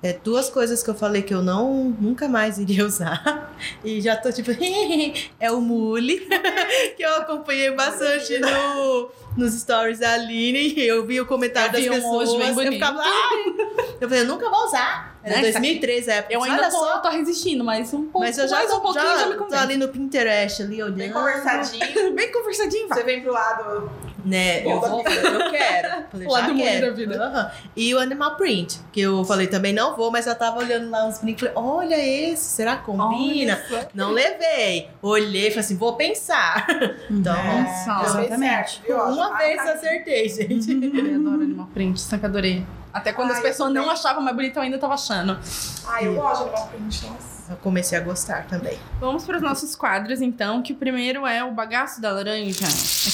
[0.03, 3.55] É duas coisas que eu falei que eu não nunca mais iria usar.
[3.85, 4.51] E já tô tipo,
[5.39, 6.19] é o Mule,
[6.97, 10.75] que eu acompanhei bastante no, nos stories da Aline.
[10.75, 12.57] E eu vi o comentário Eu das um pessoas.
[12.57, 13.55] bem eu ficava, ai!
[14.01, 15.12] Eu falei, eu nunca vou usar.
[15.25, 16.35] Era Né, 2013 a época.
[16.35, 16.99] Eu ainda tô, só.
[16.99, 19.37] tô resistindo, mas um pouco Mas eu já, mais tô, um pouquinho já, já, me
[19.37, 20.97] tô ali no Pinterest, ali olhando.
[20.99, 22.13] Bem conversadinho.
[22.15, 22.99] Bem conversadinho, vai.
[22.99, 23.91] Você vem pro lado...
[24.25, 26.05] Né, eu vou, eu quero.
[26.13, 26.87] Falei, O lado quero.
[26.87, 27.21] da vida.
[27.25, 27.51] Aham.
[27.77, 31.07] E o Animal Print, que eu falei também não vou, mas eu tava olhando lá
[31.07, 33.61] uns brincos, falei, olha esse, será que combina?
[33.69, 33.89] Olha só.
[33.93, 34.89] Não levei.
[35.03, 36.67] Olhei e falei assim, vou pensar.
[37.11, 38.81] Então, É, exatamente.
[38.87, 40.71] certo, uma vez acertei, gente.
[40.73, 42.65] Eu adoro Animal Print, sempre adorei.
[42.93, 45.39] Até quando Ai, as pessoas eu não achavam mais bonita, eu ainda tava achando.
[45.87, 47.33] Ai, eu gosto de print, nossa.
[47.51, 48.79] Eu comecei a gostar também.
[49.01, 52.67] Vamos para os nossos quadros, então, que o primeiro é o bagaço da laranja,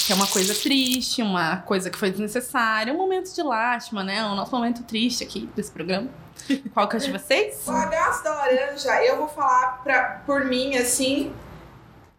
[0.05, 4.23] que é uma coisa triste, uma coisa que foi desnecessária, um momento de lástima, né?
[4.25, 6.07] O nosso momento triste aqui desse programa.
[6.73, 7.67] Qual que é de vocês?
[7.67, 11.33] O bagaço da laranja, eu vou falar pra, por mim, assim,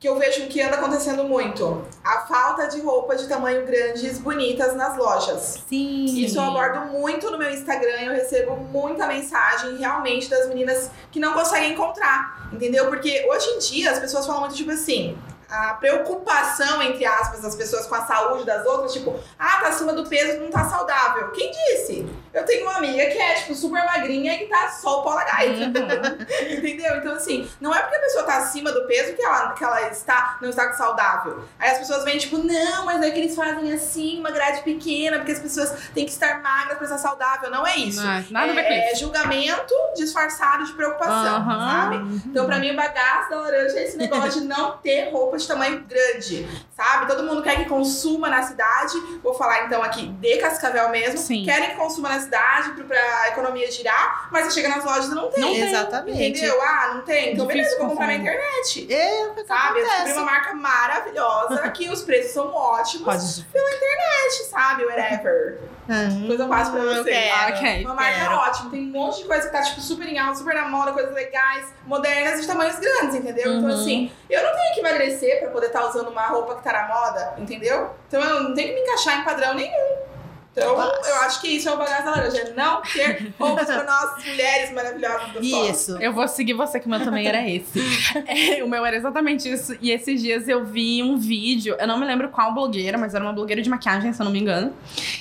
[0.00, 1.84] que eu vejo que anda acontecendo muito.
[2.02, 5.62] A falta de roupa de tamanho grandes bonitas nas lojas.
[5.68, 6.06] Sim.
[6.06, 11.20] Isso eu abordo muito no meu Instagram, eu recebo muita mensagem realmente das meninas que
[11.20, 12.88] não conseguem encontrar, entendeu?
[12.88, 15.18] Porque hoje em dia as pessoas falam muito tipo assim,
[15.50, 19.92] a preocupação, entre aspas, das pessoas com a saúde das outras, tipo, ah, tá acima
[19.92, 21.30] do peso, não tá saudável.
[21.32, 22.08] Quem disse?
[22.32, 25.64] Eu tenho uma amiga que é, tipo, super magrinha e tá só o na gaita.
[26.52, 26.96] Entendeu?
[26.98, 29.88] Então, assim, não é porque a pessoa tá acima do peso que ela, que ela
[29.88, 31.42] está, não está saudável.
[31.58, 35.18] Aí as pessoas vêm, tipo, não, mas é que eles fazem assim, uma grade pequena,
[35.18, 37.50] porque as pessoas têm que estar magras pra estar saudável.
[37.50, 38.00] Não é isso.
[38.00, 39.00] Não, nada a ver com É isso.
[39.00, 41.70] julgamento disfarçado de preocupação, Aham.
[41.82, 41.96] sabe?
[42.26, 45.48] Então, pra mim, o bagaço da laranja é esse negócio de não ter roupa de
[45.48, 47.06] tamanho grande, sabe?
[47.06, 48.94] Todo mundo quer que consuma na cidade.
[49.22, 51.18] Vou falar então aqui de Cascavel mesmo.
[51.18, 51.44] Sim.
[51.44, 55.30] Querem que consuma na cidade pra economia girar, mas você chega nas lojas e não
[55.30, 55.40] tem.
[55.44, 55.68] Não tem.
[55.68, 56.22] Exatamente.
[56.38, 56.60] Entendeu?
[56.62, 57.32] Ah, não tem?
[57.34, 58.92] Então, beleza, eu vou comprar na internet.
[58.92, 59.80] É o que Sabe?
[59.80, 60.12] Eu descobri acontece.
[60.18, 63.04] uma marca maravilhosa, que os preços são ótimos.
[63.04, 63.46] Pode.
[63.50, 64.84] Internet, sabe?
[64.84, 65.58] Whatever.
[65.92, 67.10] Hum, Depois eu passo pra eu você.
[67.10, 67.54] quero.
[67.56, 67.84] Ok.
[67.84, 68.34] Uma marca Quero.
[68.36, 68.70] ótima.
[68.70, 71.12] Tem um monte de coisa que tá, tipo, super em alta, super na moda, coisas
[71.12, 73.54] legais, modernas e de tamanhos grandes, entendeu?
[73.54, 73.74] Então, Uhum.
[73.74, 76.86] assim, eu não tenho que emagrecer pra poder estar usando uma roupa que tá na
[76.88, 77.90] moda, entendeu?
[78.06, 80.09] Então eu não tenho que me encaixar em padrão nenhum.
[80.52, 82.38] Então, eu acho que isso é o bagaço da laranja.
[82.38, 85.96] é Não ter roupas pra nós, mulheres maravilhosas do Isso.
[86.00, 87.80] Eu vou seguir você, que o meu também era esse.
[88.26, 89.76] É, o meu era exatamente isso.
[89.80, 93.22] E esses dias eu vi um vídeo, eu não me lembro qual blogueira, mas era
[93.24, 94.74] uma blogueira de maquiagem, se eu não me engano.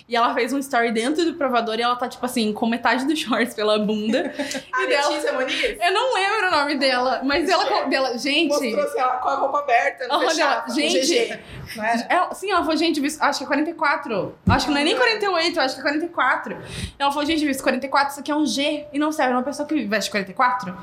[0.07, 3.05] E ela fez um story dentro do provador e ela tá, tipo assim, com metade
[3.05, 4.33] dos shorts pela bunda.
[4.73, 7.83] A E dela- Letícia Moniz Eu não lembro o nome dela, mas ela.
[7.85, 8.47] dela gente.
[8.49, 11.39] mostrou assim, ela com a roupa aberta, no Olha, fechado, gente.
[11.75, 11.85] Não?
[12.09, 14.35] Ela, sim, ela falou, gente, acho que é 44.
[14.49, 14.95] Acho que não é nem
[15.31, 16.57] 48, acho que é 44.
[16.97, 19.33] Ela falou, gente, visto 44, isso aqui é um G e não serve.
[19.33, 20.75] Uma pessoa que veste 44.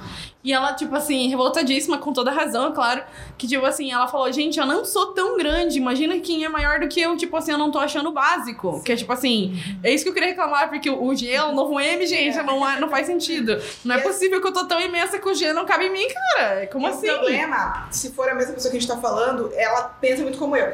[0.45, 3.03] E ela, tipo assim, revoltadíssima, com toda razão, é claro.
[3.37, 5.77] Que, tipo assim, ela falou, gente, eu não sou tão grande.
[5.79, 7.17] Imagina quem é maior do que eu.
[7.17, 8.83] Tipo assim, eu não tô achando o básico.
[8.85, 11.53] Que é tipo assim, é isso que eu queria reclamar, porque o G é o
[11.53, 13.61] novo M, gente, não, é- não faz sentido.
[13.85, 15.91] Não é E possível que eu tô tão imensa que o G não cabe em
[15.93, 16.67] mim, cara.
[16.69, 17.07] Como o assim?
[17.09, 20.55] problema, se for a mesma pessoa que a gente tá falando, ela pensa muito como
[20.57, 20.73] eu.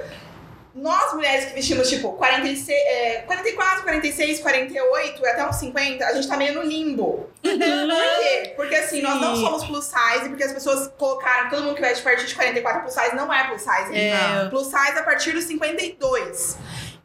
[0.74, 6.26] Nós, mulheres que vestimos, tipo, 46, é, 44, 46, 48, até uns 50, a gente
[6.26, 7.28] tá meio no limbo.
[7.42, 8.52] Por quê?
[8.56, 9.42] Porque, assim, nós não Sim.
[9.42, 12.82] somos plus size, porque as pessoas colocaram, todo mundo que veste a partir de 44
[12.82, 13.94] plus size não é plus size.
[13.94, 14.48] É.
[14.48, 16.56] Plus size a partir dos 52.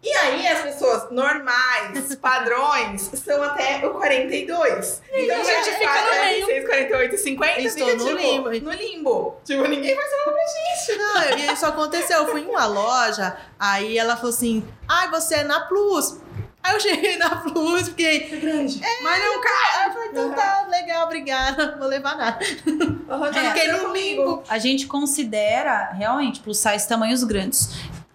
[0.04, 5.02] E aí, as pessoas normais, padrões, são até o 42.
[5.12, 8.50] Então, a gente fica no 46, 48, 50, Estou fica, no tipo, limbo.
[8.66, 9.36] no limbo.
[9.44, 10.98] Tipo, ninguém vai saber pra gente.
[11.00, 12.18] Não, e isso aconteceu.
[12.20, 16.20] Eu fui em uma loja, aí ela falou assim: ai, você é na Plus.
[16.64, 18.30] Aí eu cheguei na Plus, fiquei.
[18.32, 18.82] É grande.
[19.02, 19.82] Mas não cai.
[19.82, 21.72] Aí eu falei, então tá, legal, obrigada.
[21.72, 22.40] Não vou levar nada.
[22.66, 24.44] Uhum, É, fiquei no limbo.
[24.50, 27.70] A gente considera realmente plus size tamanhos grandes,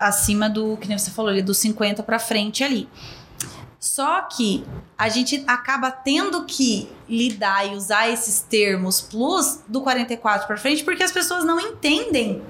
[0.07, 2.89] acima do que nem você falou ali, dos 50 pra frente ali.
[3.79, 4.65] Só que
[4.97, 10.85] a gente acaba tendo que lidar e usar esses termos plus do 44 pra frente
[10.85, 12.43] porque as pessoas não entendem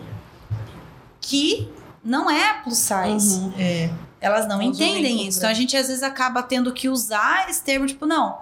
[1.21, 1.71] que
[2.05, 3.39] não é plus size.
[3.39, 3.53] Uhum.
[3.59, 3.91] É.
[4.21, 5.39] Elas não não entendem isso.
[5.39, 8.39] Então a gente às vezes acaba tendo que usar esse termo, tipo, não.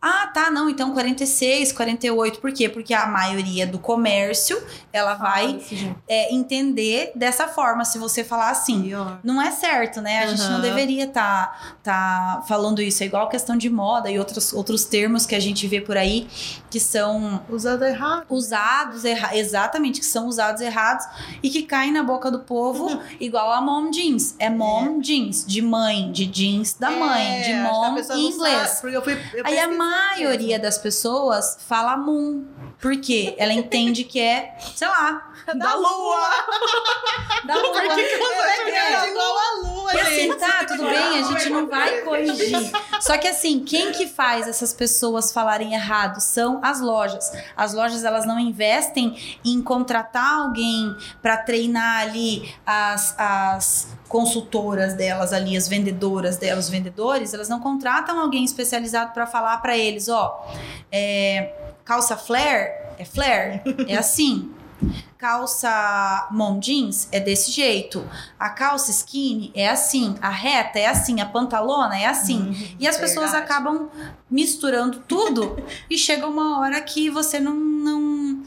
[0.00, 2.38] Ah, tá, não, então 46, 48.
[2.38, 2.68] Por quê?
[2.68, 5.96] Porque a maioria do comércio, ela vai jeito.
[6.08, 7.84] é, entender dessa forma.
[7.84, 9.18] Se você falar assim, Pior.
[9.24, 10.22] não é certo, né?
[10.22, 13.02] A gente não deveria estar tá, falando isso.
[13.02, 16.28] É igual questão de moda e outros, outros termos que a gente vê por aí
[16.70, 18.24] que são Usando errado.
[18.28, 21.06] usados erra exatamente, que são usados errados
[21.42, 24.36] e que caem na boca do povo igual a mom jeans.
[24.38, 28.30] É mom jeans, de mãe, de jeans da mãe, de É, que a mom em
[28.30, 28.68] inglês.
[28.68, 32.44] sabe, porque eu fui, eu Aí a pesquisei maioria das pessoas fala moon.
[32.80, 33.34] Por quê?
[33.38, 35.24] Ela entende que é, sei lá,
[35.56, 36.28] Da lua!
[37.44, 37.72] da lua.
[37.72, 40.36] Por que que você é grande igual a lua, E assim, gente.
[40.38, 42.70] tá, tudo bem, a gente não vai corrigir.
[43.00, 47.32] Só que assim, quem que faz essas pessoas falarem errado são as lojas.
[47.56, 55.32] As lojas, elas não investem em contratar alguém pra treinar ali as, as consultoras delas
[55.32, 60.08] ali, as vendedoras delas, os vendedores, elas não contratam alguém especializado pra falar pra eles,
[60.08, 60.46] ó,
[60.90, 61.52] é,
[61.84, 64.52] calça flare, é flare, é assim.
[65.18, 68.08] Calça mom jeans é desse jeito.
[68.38, 70.14] A calça skinny é assim.
[70.22, 71.20] A reta é assim.
[71.20, 72.76] A pantalona é assim.
[72.78, 73.90] e as pessoas acabam
[74.30, 77.54] misturando tudo e chega uma hora que você não.
[77.56, 78.42] não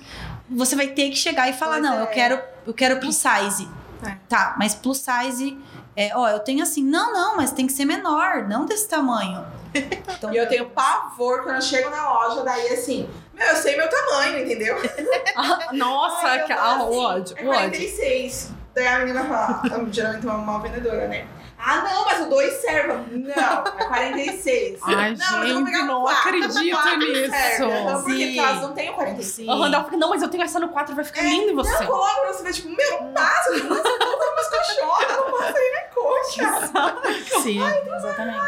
[0.50, 2.04] você vai ter que chegar e falar: Pois não, é.
[2.04, 3.68] eu quero, eu quero plus size.
[4.06, 4.18] É.
[4.30, 5.58] Tá, mas plus size.
[5.96, 9.46] É, ó, eu tenho assim, não, não, mas tem que ser menor, não desse tamanho.
[10.18, 13.76] Então, E eu tenho pavor quando eu chego na loja, daí assim, meu, eu sei
[13.78, 14.76] meu tamanho, entendeu?
[15.74, 17.70] Nossa, Ai, que- ah, assim, o ódio, É o ódio.
[17.70, 18.52] 46.
[18.76, 21.26] Daí a menina fala, ah, geralmente é uma mal vendedora, né?
[21.64, 22.94] Ah, não, mas o 2 serve.
[23.18, 24.80] Não, é 46.
[24.84, 26.20] Ai, não, mas eu vou pegar gente, o não quatro.
[26.30, 27.30] acredito O quatro nisso.
[27.32, 27.56] serve.
[27.66, 28.26] Então, por que Sim.
[28.26, 29.36] porque elas não têm o 46?
[29.36, 29.50] Sim.
[29.52, 31.56] A Randall fica, não, mas eu tenho essa no 4, vai ficar É, lindo em
[31.56, 31.72] você.
[31.80, 33.50] Não, coloca pra você ver, tipo, meu, não passa,
[34.82, 37.42] não passa, não não passa aí na coxa.
[37.42, 37.60] Sim.
[37.62, 38.42] exatamente.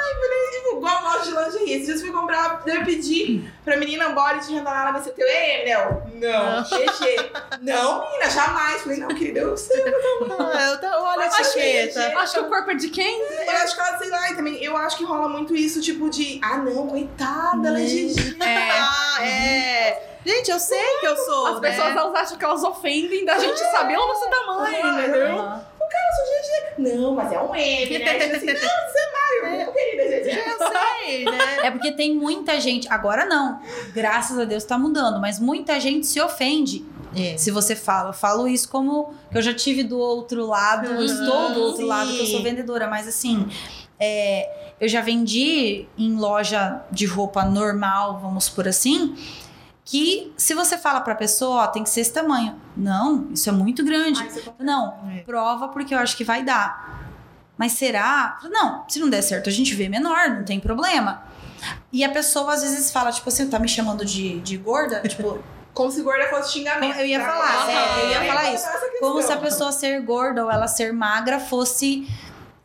[0.54, 1.74] Tipo, igual loja de lingerie.
[1.74, 5.12] Esses dias eu fui comprar, eu pedi pra menina body de jantar, ela vai ser
[5.12, 6.04] teu M, Nel?
[6.16, 6.64] Não.
[6.64, 7.32] GG.
[7.62, 8.82] Não, menina, jamais.
[8.82, 9.82] Falei, não, querida, eu sei.
[10.54, 12.20] Ah, eu tô, olha a Mas acho que- etiqueta.
[12.20, 13.22] Acho que o corpo é de quem?
[13.22, 16.10] Eu acho que ela, sei lá, e também, eu acho que rola muito isso, tipo
[16.10, 18.38] de, ah, não, coitada, ela é GG.
[18.42, 18.70] É.
[18.80, 20.10] Ah, é.
[20.26, 21.70] Gente, eu sei que eu sou, As né?
[21.70, 25.62] pessoas elas acham que elas ofendem da gente saber o nosso tamanho, entendeu?
[25.94, 26.74] Aham.
[26.78, 28.20] Não, mas é um M, né?
[28.20, 30.40] Tipo assim, não, você vai, não, querida, GG.
[30.40, 31.38] Eu sei, né?
[31.64, 32.88] É porque tem muita gente.
[32.92, 33.60] Agora não.
[33.94, 35.20] Graças a Deus tá mudando.
[35.20, 36.84] Mas muita gente se ofende
[37.16, 37.38] É.
[37.38, 38.10] se você fala.
[38.10, 41.82] Eu falo isso como eu já tive do outro lado, eu Uhum, estou do outro
[41.84, 41.88] sim.
[41.88, 42.88] lado, que eu sou vendedora.
[42.88, 43.48] Mas assim,
[44.00, 49.16] é, eu já vendi em loja de roupa normal, vamos por assim.
[49.86, 52.56] Que se você fala pra pessoa, ó, tem que ser esse tamanho.
[52.76, 54.20] Não, isso é muito grande.
[54.22, 55.20] Ai, Não, É.
[55.24, 57.02] prova porque eu acho que vai dar.
[57.58, 58.40] Mas será?
[58.50, 61.24] Não, se não der certo, a gente vê menor, não tem problema.
[61.92, 65.02] E a pessoa às vezes fala, tipo assim, tá me chamando de, de gorda?
[65.08, 65.40] Tipo,
[65.74, 66.98] Como se gorda fosse xingamento.
[67.00, 67.26] Eu ia tá?
[67.26, 68.66] falar, é, eu ia falar isso.
[68.72, 69.00] questão.
[69.00, 72.08] como se a pessoa ser gorda ou ela ser magra fosse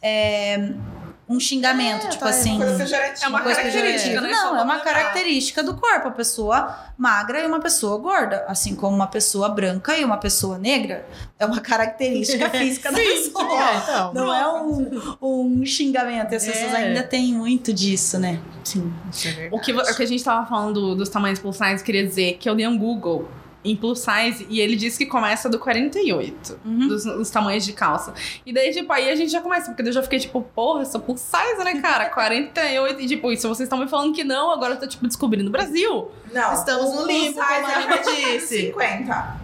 [0.02, 0.72] é,
[1.28, 2.56] um xingamento, É, tipo tá, assim.
[2.56, 2.96] Coisa.
[3.22, 4.30] É uma coisa característica, né?
[4.30, 6.08] Não, Só é uma característica do corpo.
[6.08, 8.44] A pessoa magra e uma pessoa gorda.
[8.48, 11.06] Assim como uma pessoa branca e uma pessoa negra.
[11.38, 13.44] É uma característica física da pessoa.
[13.44, 14.14] É, então.
[14.14, 16.32] Não é um, um xingamento.
[16.32, 16.76] E as pessoas É.
[16.76, 18.40] ainda têm muito disso, né?
[18.64, 19.54] Sim, isso é verdade.
[19.54, 22.48] O que, o que a gente tava falando dos tamanhos plus size, queria dizer que
[22.48, 23.28] eu dei um Google
[23.64, 26.88] em plus size e ele disse que começa do 48, Uhum.
[26.88, 28.14] dos, dos tamanhos de calça.
[28.46, 30.86] E daí, tipo, aí a gente já começa, porque eu já fiquei tipo, porra, eu
[30.86, 32.06] sou plus size, né, cara?
[32.14, 33.00] 48.
[33.00, 35.48] E tipo, e se vocês estão me falando que não, agora eu tô, tipo, descobrindo
[35.48, 36.10] o Brasil.
[36.32, 36.52] Não.
[36.54, 38.66] Estamos no limbo, como a é Ana disse.
[38.66, 39.36] 50.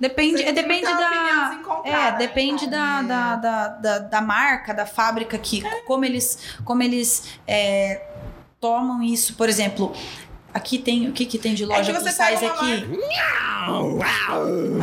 [0.00, 1.80] Depende, é, tem depende opinião da.
[1.84, 5.62] É, né, depende da, da, da, da, da marca, da fábrica que.
[5.86, 8.02] Como eles, como eles é,
[8.60, 9.34] tomam isso.
[9.34, 9.92] Por exemplo,
[10.52, 11.08] aqui tem.
[11.08, 12.84] O que, que tem de loja É que plus size uma aqui?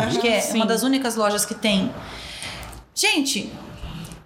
[0.07, 0.57] Acho que é Sim.
[0.57, 1.93] uma das únicas lojas que tem.
[2.93, 3.51] Gente,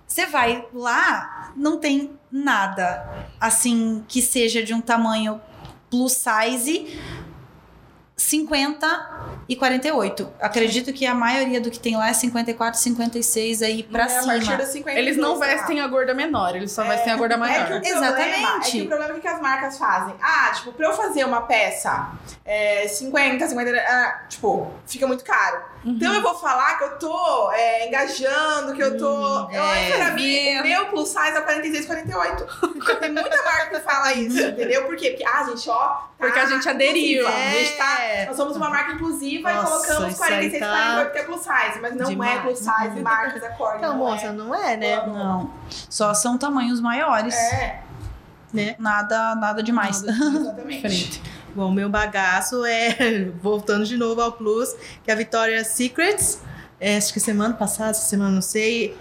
[0.07, 5.41] você vai lá, não tem nada assim que seja de um tamanho
[5.89, 6.99] plus size
[8.19, 10.33] 50 e 48.
[10.41, 14.09] Acredito que a maioria do que tem lá é 54, 56 aí pra É, a
[14.09, 14.33] cima.
[14.33, 15.45] partir dos 52, Eles não lá.
[15.47, 17.63] vestem a gorda menor, eles só vestem a gorda É que, maior.
[17.63, 18.67] o problema, Exatamente.
[18.67, 20.15] é que o problema é o que as marcas fazem.
[20.21, 22.11] Ah, tipo, pra eu fazer uma peça
[22.45, 25.61] é, 50, 50, ah, tipo, fica muito caro.
[25.85, 25.91] Uhum.
[25.93, 29.45] Então eu vou falar que eu tô é, engajando, que eu tô.
[29.45, 29.91] Hum, eu, é.
[29.97, 32.99] pra mim, o meu plus size é 46, 48.
[32.99, 34.83] Tem muita marca que fala isso, entendeu?
[34.85, 35.11] Por quê?
[35.11, 35.77] Porque, ah, gente, ó.
[35.77, 37.25] tá Porque a gente aderiu.
[37.25, 38.25] A gente tá, É.
[38.25, 41.23] nós somos uma marca inclusiva Nossa, e colocamos isso aí 46, tá 48 que é
[41.23, 41.79] plus size.
[41.81, 42.41] Mas não é demais.
[42.41, 43.77] plus size, marcas acorde.
[43.77, 44.31] Então, não moça, é.
[44.31, 44.95] não é, né?
[45.07, 45.53] Não.
[45.89, 47.35] Só são tamanhos maiores.
[47.35, 47.83] É,
[48.79, 50.03] Nada, nada demais.
[50.03, 50.81] exatamente.
[50.81, 51.21] Diferente.
[51.55, 56.41] Bom, meu bagaço é, voltando de novo ao Plus, que a Victoria's Secrets,
[56.79, 58.97] é, acho que semana passada, essa semana não sei,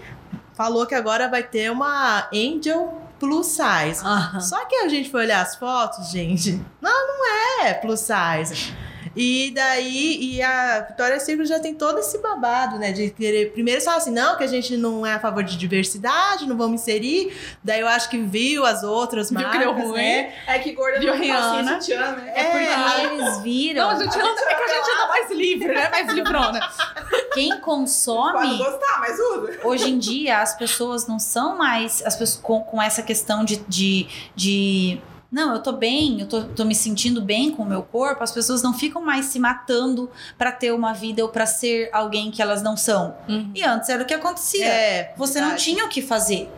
[0.53, 4.01] falou que agora vai ter uma Angel Plus Size.
[4.41, 8.73] Só que a gente foi olhar as fotos, gente, não, não é plus size.
[9.21, 12.93] E daí, e a Victoria's Secret já tem todo esse babado, né?
[12.93, 13.51] De querer.
[13.51, 16.55] Primeiro eles falam assim, não, que a gente não é a favor de diversidade, não
[16.55, 17.33] vamos inserir.
[17.61, 19.97] Daí eu acho que viu as outras Viu que marcas, deu ruim.
[20.01, 20.33] né?
[20.47, 22.31] É que gorda Viu não sutiã, né?
[22.33, 23.89] É porque eles Não, viram.
[23.89, 25.89] a gente anda, é que a gente anda mais livre, né?
[25.89, 26.69] Mais livrona.
[27.33, 28.57] Quem Pode consome.
[28.57, 29.59] gostar, mas usa.
[29.65, 33.57] Hoje em dia, as pessoas não são mais as pessoas com, com essa questão de,
[33.67, 35.01] de, de
[35.31, 38.23] não, eu tô bem, eu tô, tô me sentindo bem com o meu corpo.
[38.23, 42.31] As pessoas não ficam mais se matando pra ter uma vida ou pra ser alguém
[42.31, 43.15] que elas não são.
[43.27, 43.51] Uhum.
[43.53, 44.65] E antes era o que acontecia.
[44.65, 45.63] É, Você não verdade.
[45.63, 46.49] tinha o que fazer.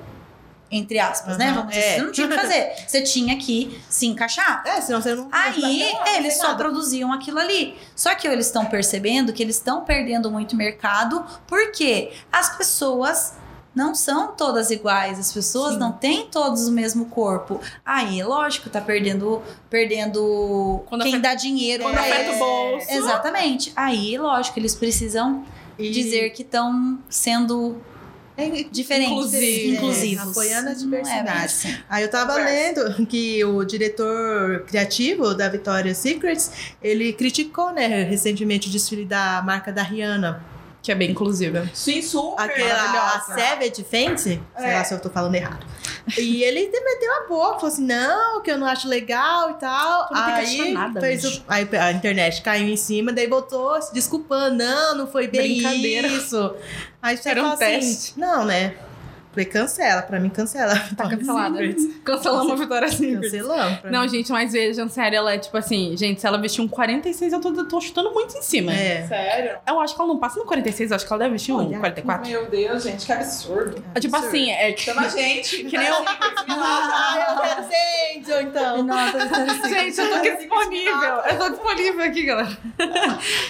[0.74, 1.48] Entre aspas, né?
[1.48, 1.96] Aham, Vamos dizer, é.
[1.96, 2.74] você não tinha o que fazer.
[2.88, 4.64] Você tinha que se encaixar.
[4.66, 5.28] É, senão você não.
[5.30, 7.76] Aí não eles só produziam aquilo ali.
[7.94, 13.34] Só que eles estão percebendo que eles estão perdendo muito mercado, porque as pessoas
[13.74, 15.80] não são todas iguais, as pessoas Sim.
[15.80, 17.60] não têm todos o mesmo corpo.
[17.86, 22.88] Aí, lógico, tá perdendo, perdendo Quando quem afeta- dá dinheiro Quando afeta o bolso.
[22.92, 23.72] Exatamente.
[23.76, 25.46] Aí, lógico, eles precisam
[25.80, 27.78] E- dizer que estão sendo
[28.38, 30.28] É, diferentes, Inclusive, inclusivos.
[30.28, 31.46] é, apoiando a é diversidade.
[31.46, 31.76] assim.
[31.90, 32.84] Aí eu tava Conversa.
[32.84, 36.50] lendo que o diretor criativo da Victoria's Secrets,
[36.82, 40.44] ele criticou, né, recentemente o desfile da marca da Rihanna.
[40.82, 41.70] Que é bem inclusiva.
[41.76, 42.44] Sim, super.
[42.44, 43.20] Aquela a.
[43.22, 44.74] Savage Fenty, sei É.
[44.78, 45.64] lá se eu tô falando errado.
[46.18, 50.08] E ele meteu a boca, falou assim, não, que eu não acho legal e tal.
[50.08, 53.14] Tu não tem que aí, achar nada, fez o, aí a internet caiu em cima,
[53.14, 56.08] daí botou se desculpando, não, não foi bem Brincadeira.
[56.08, 56.56] isso.
[57.00, 58.14] Aí você Era um assim, teste.
[58.20, 58.74] não, né?
[59.32, 60.02] Falei, cancela.
[60.02, 60.74] Pra mim, cancela.
[60.96, 61.60] Tá cancelada.
[62.04, 63.22] Cancelamos a Vitória Secret.
[63.22, 63.80] Cancelamos.
[63.90, 64.10] Não, mim.
[64.10, 67.40] gente, mas vejam, sério, ela é tipo assim, gente, se ela vestir um 46, eu
[67.42, 68.74] tô, eu tô chutando muito em cima.
[68.74, 69.06] É.
[69.08, 69.58] Sério?
[69.68, 71.58] Eu acho que ela não passa no 46, eu acho que ela deve vestir um
[71.60, 72.30] Olha, 44.
[72.30, 73.84] Meu Deus, gente, que absurdo.
[73.96, 74.76] É tipo assim, é.
[74.76, 75.64] Chama a gente.
[75.72, 75.96] Que nem eu-
[76.50, 78.84] Ah, eu quero então.
[78.84, 81.14] Nossa, Gente, eu tô aqui disponível.
[81.30, 82.58] Eu tô disponível aqui, galera.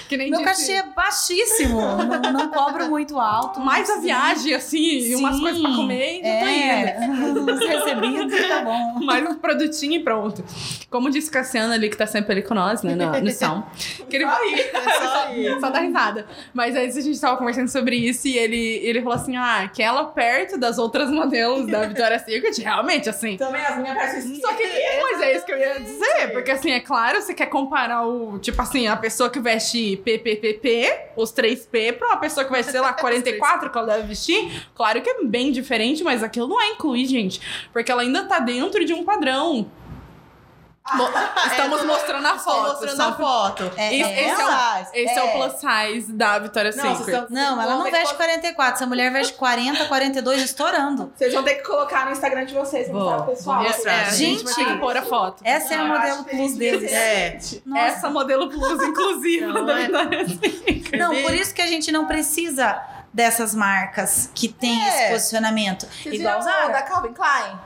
[0.07, 0.49] que nem Meu disse.
[0.67, 1.81] cachê é baixíssimo.
[1.81, 3.59] não, não cobro muito alto.
[3.59, 7.49] Mais a viagem, assim, e umas coisas pra comer, e já tô indo.
[7.49, 8.99] É, os recebidos, tá bom.
[9.05, 10.43] Mais um produtinho e pronto.
[10.89, 13.63] Como disse Cassiano ali, que tá sempre ali com nós, né, no, no som.
[14.09, 14.25] Que ele...
[14.25, 15.59] É só isso.
[15.59, 16.25] Só dá risada.
[16.53, 19.81] Mas aí a gente tava conversando sobre isso e ele, ele falou assim: ah, que
[19.81, 23.37] ela perto das outras modelos da Victoria's Secret, realmente, assim.
[23.37, 24.63] Também as minhas peças Só que,
[25.01, 28.39] mas é isso que eu ia dizer, porque assim, é claro, você quer comparar o,
[28.39, 32.81] tipo assim, a pessoa que veste PPPP, os 3P, pra uma pessoa que veste, sei
[32.81, 35.60] lá, 44 que ela deve vestir, claro que é bem diferente,
[36.03, 37.41] mas aquilo não é incluir, gente,
[37.73, 39.69] porque ela ainda tá dentro de um padrão.
[40.95, 41.07] Mo-
[41.45, 42.69] Estamos mostrando a foto.
[42.69, 43.71] mostrando só- a foto.
[43.77, 44.89] É, Esse- é, esse é o- Size.
[44.95, 45.23] Esse é.
[45.23, 47.25] o plus size da Victoria's Não, Secret.
[47.29, 48.73] Não, ela não veste 44.
[48.73, 51.13] Essa mulher veste 40, 42, estourando.
[51.15, 53.27] Vocês vão ter que colocar no Instagram de vocês, pessoal.
[53.63, 53.93] mostrar.
[54.07, 55.41] É, gente vai Gente, pôr a foto.
[55.45, 56.91] Essa é a modelo plus deles.
[56.91, 57.37] É.
[57.63, 57.81] Nossa.
[57.85, 59.83] Essa modelo plus inclusiva Não, da é.
[59.83, 60.97] Victoria's Secret.
[60.97, 62.81] Não, por isso que a gente não precisa
[63.13, 64.87] dessas marcas que tem É.
[64.87, 65.85] esse posicionamento.
[65.87, 66.69] Vocês Igual viram Zara.
[66.69, 67.59] o da Calvin Klein?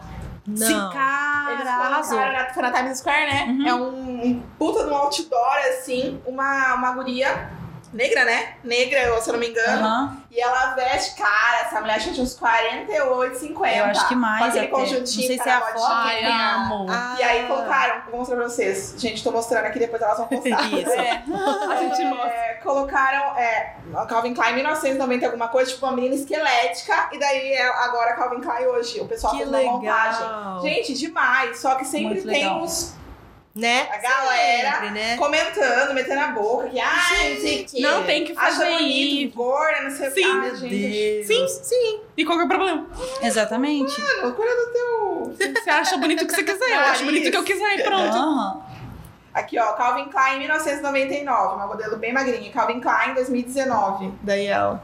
[0.48, 0.58] Não.
[0.58, 2.20] Sim, Eles cara, arrasou.
[2.20, 3.44] na, foi na Times Square, né?
[3.48, 3.68] Uhum.
[3.68, 7.50] É um, um puta de um outdoor, assim, uma, uma guria
[7.96, 8.54] negra, né?
[8.64, 9.86] Negra, se eu não me engano.
[9.86, 10.18] Aham.
[10.30, 13.76] E ela veste, cara, essa mulher tinha uns 48, 50.
[13.78, 14.72] Eu acho que mais Com aquele até.
[14.76, 15.82] conjuntinho Não sei se é a foto.
[15.88, 16.86] Ai, amo.
[16.90, 17.16] Ah.
[17.18, 18.96] E aí colocaram, vou mostrar pra vocês.
[18.98, 20.62] Gente, tô mostrando aqui, depois elas vão postar.
[20.74, 20.92] Isso.
[20.92, 21.24] É,
[21.72, 22.30] A gente mostra.
[22.30, 27.54] é, colocaram é, a Calvin Klein 1990 alguma coisa, tipo uma menina esquelética, e daí
[27.54, 29.00] é agora a Calvin Klein hoje.
[29.00, 30.22] O pessoal Que fez uma montagem.
[30.22, 30.62] legal.
[30.62, 31.60] Gente, demais.
[31.60, 32.62] Só que sempre Muito tem legal.
[32.62, 32.94] uns
[33.56, 33.88] Né?
[33.90, 35.16] a galera Sempre, né?
[35.16, 37.66] comentando, metendo a boca, que ai, o quê.
[37.80, 39.38] Não tem que Acha fazer bonito, isso.
[39.38, 40.22] gorda, não sei o que.
[40.22, 40.30] Sim.
[40.30, 41.52] Ai, Meu gente, Deus.
[41.64, 42.00] Sim.
[42.18, 42.86] E qual que é o problema?
[43.22, 44.02] Exatamente.
[44.02, 45.54] mano, cuida do teu.
[45.64, 47.84] Você acha bonito o que você quiser, eu acho bonito o que eu quiser e
[47.84, 48.18] pronto.
[48.18, 48.62] Aham.
[49.34, 52.52] Aqui, ó, Calvin Klein 1999, uma modelo bem magrinha.
[52.52, 54.12] Calvin Klein 2019.
[54.22, 54.84] Daí ela.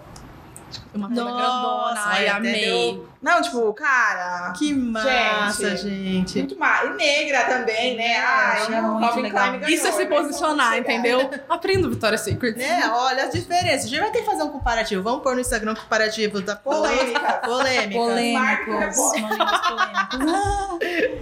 [0.94, 2.66] Uma Nossa, coisa grandona, ai, amei.
[2.94, 4.52] deu- Não, tipo, cara.
[4.58, 6.40] Que massa, gente.
[6.40, 6.90] Muito mais.
[6.90, 8.18] E negra também, né?
[8.18, 9.52] Ai, muito legal.
[9.52, 10.18] Ganhou, Isso é se né?
[10.18, 11.30] Posicionar, entendeu?
[11.48, 12.60] Aprenda Victoria's Secret.
[12.60, 13.86] É, olha as diferenças.
[13.86, 15.04] A gente vai ter que fazer um comparativo.
[15.04, 17.42] Vamos pôr no Instagram um comparativo da Polêmica.
[17.46, 18.00] Polêmica.
[18.00, 19.12] Polêmicos.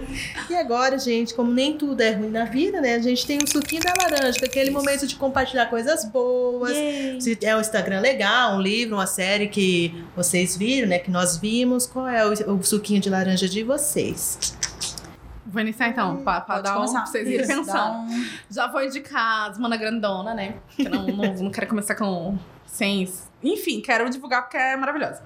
[0.48, 2.94] E agora, gente, como nem tudo é ruim na vida, né?
[2.94, 6.72] A gente tem o suquinho da laranja, que é aquele momento de compartilhar coisas boas.
[7.20, 10.98] Se é um Instagram legal, um livro, uma série que vocês viram, né?
[10.98, 11.89] Que nós vimos.
[11.92, 14.56] Qual é o, o suquinho de laranja de vocês?
[15.46, 17.00] Vou iniciar então, pra, pra Pode dar um, começar.
[17.02, 17.96] pra vocês irem pensando.
[18.02, 20.54] um- Já vou indicar as Mana Grandona, né?
[20.76, 23.10] Que não, não, não quero começar com sem.
[23.42, 25.22] Enfim, quero divulgar porque é maravilhosa.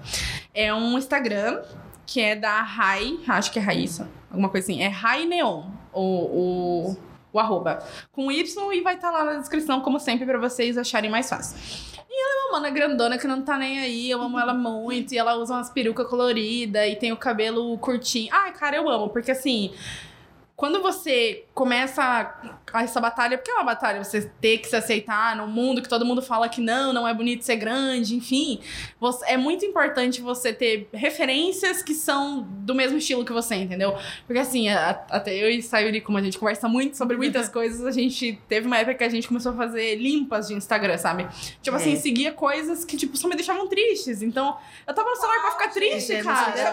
[0.55, 1.63] É um Instagram
[2.07, 4.81] que é da Rai, acho que é Raíssa, alguma coisa assim.
[4.83, 6.97] É Rai Neon, o, o,
[7.35, 7.85] o arroba.
[8.13, 11.59] Com Y e vai estar lá na descrição, como sempre, pra vocês acharem mais fácil.
[12.09, 15.13] E ela é uma mana grandona que não tá nem aí, eu amo ela muito.
[15.13, 18.31] E ela usa umas perucas coloridas e tem o cabelo curtinho.
[18.33, 19.73] Ai, cara, eu amo, porque assim
[20.57, 25.47] quando você começa essa batalha, porque é uma batalha, você ter que se aceitar num
[25.47, 28.61] mundo que todo mundo fala que não, não é bonito ser grande, enfim,
[28.99, 33.97] você- é muito importante você ter referências que são do mesmo estilo que você, entendeu?
[34.27, 37.85] Porque assim, a- até eu e Sayuri, como a gente conversa muito sobre muitas coisas,
[37.87, 41.27] a gente teve uma época que a gente começou a fazer limpas de Instagram, sabe?
[41.63, 41.97] Tipo assim, É.
[41.97, 44.23] seguia coisas que, tipo, só me deixavam tristes.
[44.23, 44.57] Então,
[44.87, 46.51] eu tava no celular pra ficar triste, gente, cara.
[46.59, 46.73] é eu ia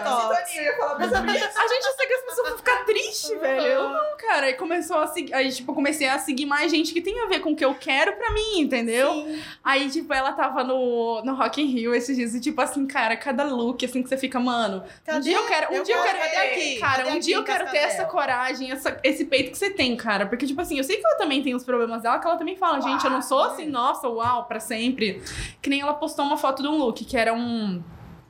[0.78, 1.02] falar pra.
[1.02, 3.62] A gente segue as pessoas pra ficar triste, velho.
[3.62, 4.46] Eu não, cara.
[4.46, 5.32] Aí começou a seguir.
[5.34, 7.74] Aí, tipo, comecei a seguir mais gente que tem a ver com o que eu
[7.74, 9.26] quero pra mim, entendeu?
[9.64, 13.16] Aí, tipo, ela tava no, no Rock in Rio esses dias e, tipo, assim, cara,
[13.16, 14.78] cada look, assim, que você fica, mano.
[14.78, 15.20] Um Cadê?
[15.20, 15.72] dia eu quero.
[15.72, 16.78] Um Eu dia eu quero- cadê aqui?
[16.78, 19.96] Cara, Cadê um dia eu quero ter essa coragem, essa, esse peito que você tem,
[19.96, 20.26] cara.
[20.26, 22.56] Porque, tipo assim, eu sei que ela também tem os problemas dela, que ela também
[22.56, 25.22] fala, gente, eu não sou assim, nossa, uau, pra sempre.
[25.60, 27.82] Que nem ela postou uma foto de um look que era um.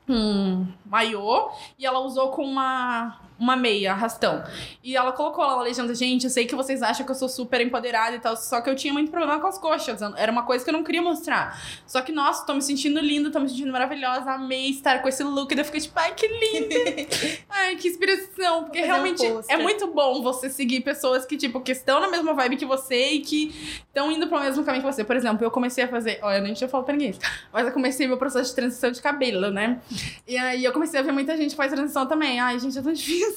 [0.08, 1.48] Um maiô
[1.78, 4.44] e ela usou com uma uma meia, arrastão.
[4.84, 7.28] E ela colocou lá na legenda, gente, eu sei que vocês acham que eu sou
[7.28, 10.00] super empoderada e tal, só que eu tinha muito problema com as coxas.
[10.16, 11.60] Era uma coisa que eu não queria mostrar.
[11.84, 15.24] Só que, nossa, tô me sentindo linda, tô me sentindo maravilhosa, amei estar com esse
[15.24, 15.48] look.
[15.48, 17.08] Daí eu fiquei tipo, ai, que linda!
[17.50, 18.64] ai, que inspiração.
[18.64, 19.56] Porque um realmente pôster.
[19.56, 23.14] é muito bom você seguir pessoas que, tipo, que estão na mesma vibe que você
[23.14, 25.02] e que estão indo pro mesmo caminho que você.
[25.02, 26.20] Por exemplo, eu comecei a fazer.
[26.22, 27.12] Olha, nem tinha falado pra ninguém.
[27.52, 29.80] Mas eu comecei meu processo de transição de cabelo, né?
[30.28, 32.38] E aí eu comecei a ver muita gente que faz transição também.
[32.38, 33.31] Ai, gente, é tão difícil.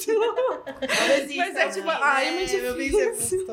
[1.37, 3.45] Mas é tipo, ai, é muito que você difícil.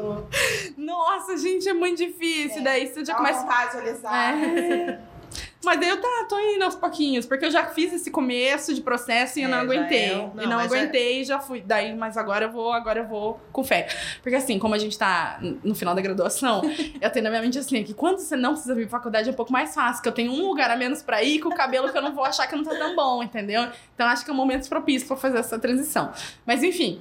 [0.77, 2.63] Nossa, gente, é muito difícil.
[2.63, 3.41] Daí você já Dá uma começa.
[3.47, 4.35] vontade de alisar.
[4.35, 4.99] É.
[5.65, 8.81] Mas daí eu tá, tô indo aos pouquinhos, porque eu já fiz esse começo de
[8.81, 10.05] processo e eu É, não já aguentei.
[10.11, 11.61] é um- e não, não já- aguentei e já fui.
[11.65, 13.87] Daí, mas agora eu vou, agora eu vou com fé.
[14.23, 16.63] Porque assim, como a gente tá no final da graduação,
[17.01, 19.33] eu tenho na minha mente assim, que quando você não precisa vir pra faculdade é
[19.33, 21.55] um pouco mais fácil, que eu tenho um lugar a menos pra ir com o
[21.55, 23.69] cabelo que eu não vou achar que não tá tão bom, entendeu?
[23.95, 26.11] Então acho que é um momento propício pra fazer essa transição.
[26.45, 27.01] Mas enfim,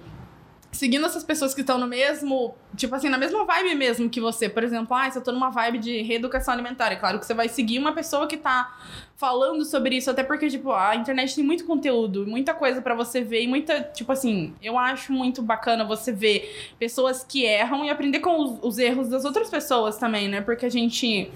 [0.71, 4.47] seguindo essas pessoas que estão no mesmo, tipo assim, na mesma vibe mesmo que você.
[4.47, 7.33] Por exemplo, ah, se eu tô numa vibe de reeducação alimentar, é claro que você
[7.33, 8.77] vai seguir uma pessoa que tá
[9.17, 13.21] falando sobre isso, até porque, tipo, a internet tem muito conteúdo, muita coisa pra você
[13.21, 17.89] ver e muita, tipo assim, eu acho muito bacana você ver pessoas que erram e
[17.89, 20.41] aprender com os, os erros das outras pessoas também, né?
[20.41, 21.29] Porque a gente.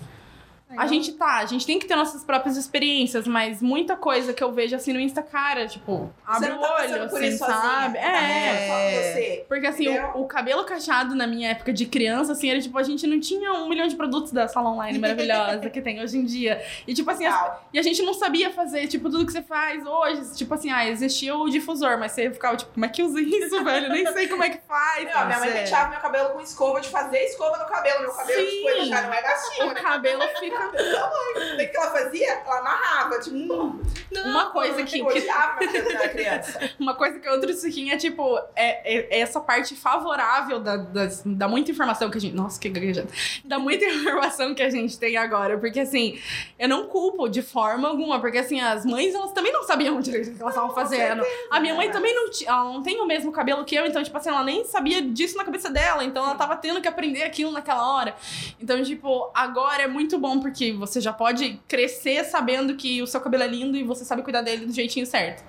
[0.78, 4.44] A gente tá, a gente tem que ter nossas próprias experiências, mas muita coisa que
[4.44, 7.98] eu vejo assim no Insta, cara, tipo, abre o tá olho, por assim, sabe?
[7.98, 8.02] sozinha.
[8.06, 9.14] É.
[9.14, 9.46] você.
[9.48, 12.84] Porque assim, o, o cabelo cacheado na minha época de criança, assim, era tipo, a
[12.84, 16.26] gente não tinha um milhão de produtos da sala online maravilhosa que tem hoje em
[16.26, 16.62] dia.
[16.88, 17.66] E tipo assim, as- Legal.
[17.74, 20.36] e a gente não sabia fazer, tipo, tudo que você faz hoje.
[20.36, 23.62] Tipo assim, ah, existia o difusor, mas você ficava, tipo, como é que usa isso,
[23.64, 23.86] velho?
[23.88, 25.06] Eu nem sei como é que faz.
[25.14, 28.02] Não, minha mãe penteava meu cabelo com escova de fazer escova no cabelo.
[28.02, 28.50] Meu cabelo, Sim.
[28.50, 29.82] tipo, já não é gastinho, O né?
[29.82, 30.65] cabelo fica.
[30.74, 32.30] O que ela fazia?
[32.46, 33.82] Ela amarrava, tipo, hum,
[34.26, 36.60] Uma coisa que, eu era criança.
[36.80, 41.22] Uma coisa que eu trouxe aqui é, tipo, é, é- essa parte favorável da, das-
[41.26, 42.36] da muita informação que a gente.
[42.36, 43.08] Nossa, que gaguejada.
[43.44, 45.58] Da muita informação que a gente tem agora.
[45.58, 46.20] Porque, assim,
[46.58, 48.20] eu não culpo de forma alguma.
[48.20, 51.24] Porque, assim, as mães, elas também não sabiam direito o que elas estavam fazendo.
[51.52, 53.86] A minha mãe também não, ela não tem o mesmo cabelo que eu.
[53.86, 56.04] Então, tipo assim, ela nem sabia disso na cabeça dela.
[56.04, 58.16] Então, ela tava tendo que aprender aquilo naquela hora.
[58.60, 63.20] Então, tipo, agora é muito bom porque você já pode crescer sabendo que o seu
[63.22, 65.44] cabelo é lindo e você sabe cuidar dele do jeitinho certo.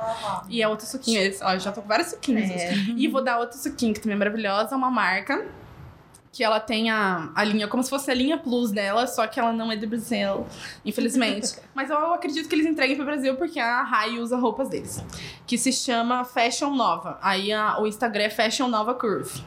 [0.49, 1.43] E é outro suquinho esse.
[1.45, 2.51] Ó, já tô com vários suquinhos.
[2.51, 2.75] É.
[2.97, 5.47] E vou dar outro suquinho que também é maravilhosa, uma marca.
[6.33, 9.41] Que ela tem a, a linha, como se fosse a linha plus dela, só que
[9.41, 10.47] ela não é do Brasil,
[10.85, 11.55] infelizmente.
[11.75, 15.03] Mas eu acredito que eles entreguem pro Brasil porque a Rai usa roupas deles.
[15.47, 17.19] Que se chama Fashion Nova.
[17.23, 19.43] Aí a- o Instagram é Fashion Nova Curve.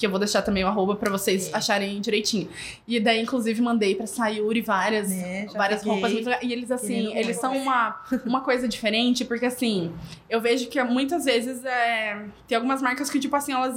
[0.00, 1.56] Que eu vou deixar também o arroba pra vocês É.
[1.56, 2.48] acharem direitinho.
[2.88, 5.92] E daí, inclusive, mandei pra Sayuri várias, já várias peguei.
[5.92, 6.30] roupas muito.
[6.42, 9.92] E eles, assim, Querendo eles são uma, uma coisa diferente, porque, assim,
[10.28, 13.76] eu vejo que muitas vezes é, tem algumas marcas que, tipo assim, elas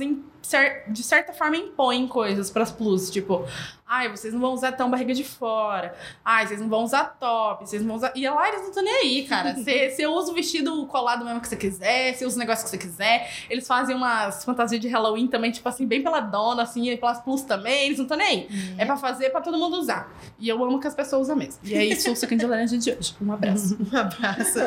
[0.89, 3.09] de certa forma impõem coisas pras plus.
[3.09, 3.45] Tipo,
[3.93, 5.95] ai, vocês não vão usar tão barriga de fora.
[6.25, 7.67] Ai, vocês não vão usar top.
[7.67, 8.11] Vocês não vão usar.
[8.15, 9.53] E lá eles não estão nem aí, cara.
[9.63, 12.77] Você usa o vestido colado mesmo que você quiser, você usa o negócio que você
[12.77, 13.29] quiser.
[13.49, 17.19] Eles fazem umas fantasias de Halloween também, tipo assim, bem pela dona, assim, e pelas
[17.21, 17.85] plus também.
[17.85, 18.75] Eles não estão nem aí.
[18.77, 20.11] É pra fazer pra todo mundo usar.
[20.39, 21.59] E eu amo que as pessoas usam mesmo.
[21.63, 23.15] E é isso o suquinho de laranja de hoje.
[23.21, 23.77] Um abraço.
[23.93, 24.59] Um abraço.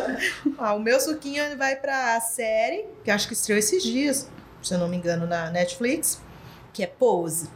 [0.58, 4.30] Ó, o meu suquinho vai pra série, que acho que estreou esses dias,
[4.62, 6.22] se eu não me engano, na Netflix,
[6.72, 7.48] que é Pose.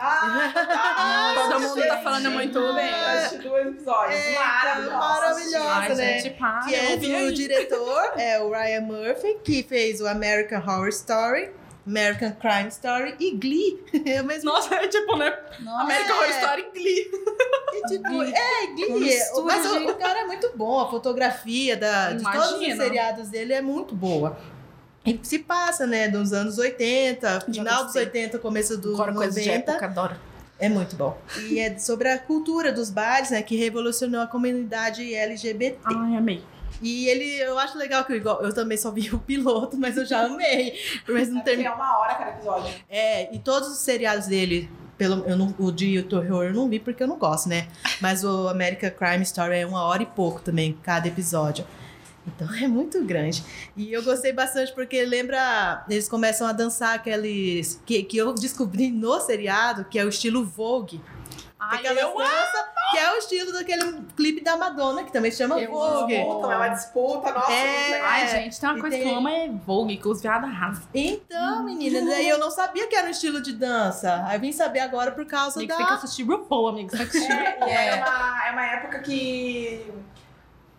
[0.00, 2.02] Ah, Todo mundo tá gente.
[2.04, 2.88] falando muito bem.
[2.88, 4.20] Eu assisti dois episódios.
[4.20, 4.98] É, Maravilhosos.
[4.98, 5.68] maravilhosa.
[5.70, 6.18] Ai, né?
[6.20, 6.60] gente, para.
[6.60, 7.32] Que é do aí.
[7.32, 11.50] diretor, é o Ryan Murphy, que fez o American Horror Story,
[11.84, 13.84] American Crime Story e Glee.
[14.06, 15.36] É o mesmo Nossa, é tipo, né?
[15.60, 15.82] Nossa.
[15.82, 17.10] American Horror Story Glee.
[17.72, 19.00] E, tipo, é, Glee.
[19.00, 20.78] mistura Mas o, o cara é muito bom.
[20.80, 24.38] A fotografia da, de todos os seriados dele é muito boa.
[25.10, 28.04] E se passa, né, dos anos 80, final dos gostei.
[28.04, 29.70] 80, começo dos Agora coisa de 90.
[29.72, 30.16] época, adoro.
[30.60, 31.16] É muito bom.
[31.48, 35.78] E é sobre a cultura dos bares, né, que revolucionou a comunidade LGBT.
[35.84, 36.42] Ai, amei.
[36.82, 39.96] E ele, eu acho legal que eu, igual, eu também só vi o piloto, mas
[39.96, 40.74] eu já amei.
[41.08, 42.72] Mas não É porque termi- é uma hora cada episódio.
[42.90, 46.78] É, e todos os seriados dele, pelo, eu não, o de terror eu não vi
[46.80, 47.68] porque eu não gosto, né?
[48.00, 51.64] Mas o American Crime Story é uma hora e pouco também, cada episódio.
[52.34, 53.42] Então é muito grande.
[53.76, 55.84] E eu gostei bastante porque lembra.
[55.88, 57.80] Eles começam a dançar aqueles.
[57.86, 61.00] Que, que eu descobri no seriado, que é o estilo Vogue.
[61.60, 65.58] Ai, Aquela eu dança, que é o estilo daquele clipe da Madonna, que também chama
[65.60, 66.14] Eu Vogue.
[66.16, 66.52] amo.
[66.52, 68.00] É uma disputa, nossa, É.
[68.00, 70.48] Ai, gente, tem uma E coisa tem- que eu amo é Vogue, que os viados
[70.48, 70.84] arrasam.
[70.94, 74.24] Então, menina, daí eu não sabia que era um estilo de dança.
[74.28, 75.74] Aí vim saber agora por causa Amigo, da.
[75.74, 76.90] você tem que assistir RuPaul, amigo.
[76.90, 77.70] Você tem que assistir É, RuPaul.
[77.72, 79.92] é, uma, é uma época que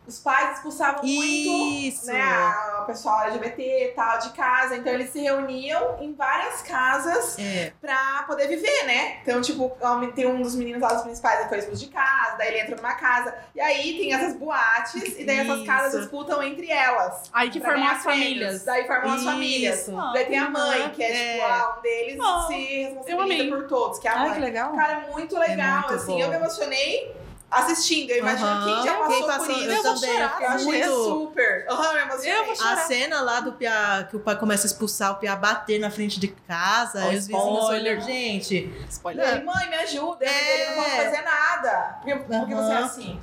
[0.09, 1.51] os pais expulsavam Isso.
[1.51, 6.13] muito né, a- o pessoal LGBT e tal de casa, então eles se reuniam em
[6.13, 7.71] várias casas É.
[7.79, 9.17] pra poder viver, né?
[9.21, 9.71] Então, tipo,
[10.15, 12.75] tem um dos meninos lá, dos principais, que foi expulso de casa, daí ele entra
[12.75, 15.65] numa casa, e aí tem essas boates, e daí essas Isso.
[15.65, 17.29] casas disputam entre elas.
[17.31, 18.65] Aí que formam as famílias.
[18.65, 19.81] Daí formam as famílias.
[19.81, 19.91] Isso.
[20.13, 21.51] Daí tem a mãe, que é, tipo, É.
[21.51, 24.33] ah, um deles se responsabiliza por todos, que é a Ai, mãe.
[24.33, 24.73] que legal.
[24.73, 26.13] Cara, é muito legal, muito assim.
[26.13, 26.19] bom.
[26.19, 27.15] Eu me emocionei
[27.51, 28.09] assistindo.
[28.11, 28.65] Eu imagino Aham.
[28.75, 29.63] quem já passou, Quem passou, por isso.
[29.69, 31.65] eu Eu vou também, chorar, Eu achei muito- super.
[31.69, 32.31] Aham, eu emocionei.
[32.31, 32.77] Eu vou A chorar.
[32.87, 36.19] cena lá do Pia, que o pai começa a expulsar o Pia bater na frente
[36.19, 37.05] de casa.
[37.07, 38.01] E vizinhos spoiler.
[38.01, 38.55] gente.
[38.55, 39.45] Ele, Spoiler.
[39.45, 40.25] mãe, me ajuda.
[40.25, 40.71] É.
[40.71, 41.97] Eu não posso fazer nada.
[42.01, 43.19] Porque, porque você é assim.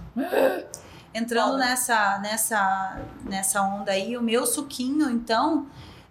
[1.15, 5.67] Entrando nessa, nessa, nessa onda aí, o meu suquinho, então,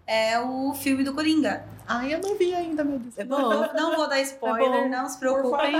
[0.08, 1.64] é o filme do Coringa.
[1.88, 3.28] Ai, eu não vi ainda, meu Deus.
[3.28, 3.74] Não, bom.
[3.74, 5.74] não vou dar spoiler, É não se preocupem.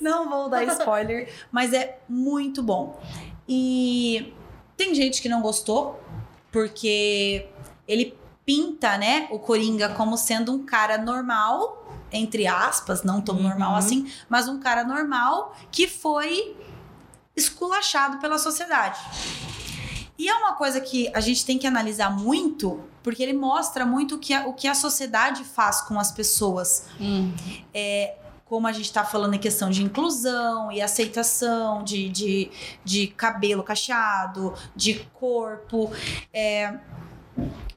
[0.00, 3.00] Não vou dar spoiler, mas é muito bom.
[3.48, 4.32] E
[4.76, 6.00] tem gente que não gostou,
[6.52, 7.48] porque
[7.86, 13.42] ele pinta, né, o Coringa como sendo um cara normal, entre aspas, não tão Uhum.
[13.42, 16.56] normal assim, mas um cara normal que foi
[17.36, 18.98] esculachado pela sociedade.
[20.18, 24.16] E é uma coisa que a gente tem que analisar muito, porque ele mostra muito
[24.16, 27.32] o que a, o que a sociedade faz com as pessoas Hum.
[28.44, 32.50] como a gente está falando em questão de inclusão e aceitação de, de,
[32.84, 35.92] de cabelo cacheado, de corpo,
[36.32, 36.78] é,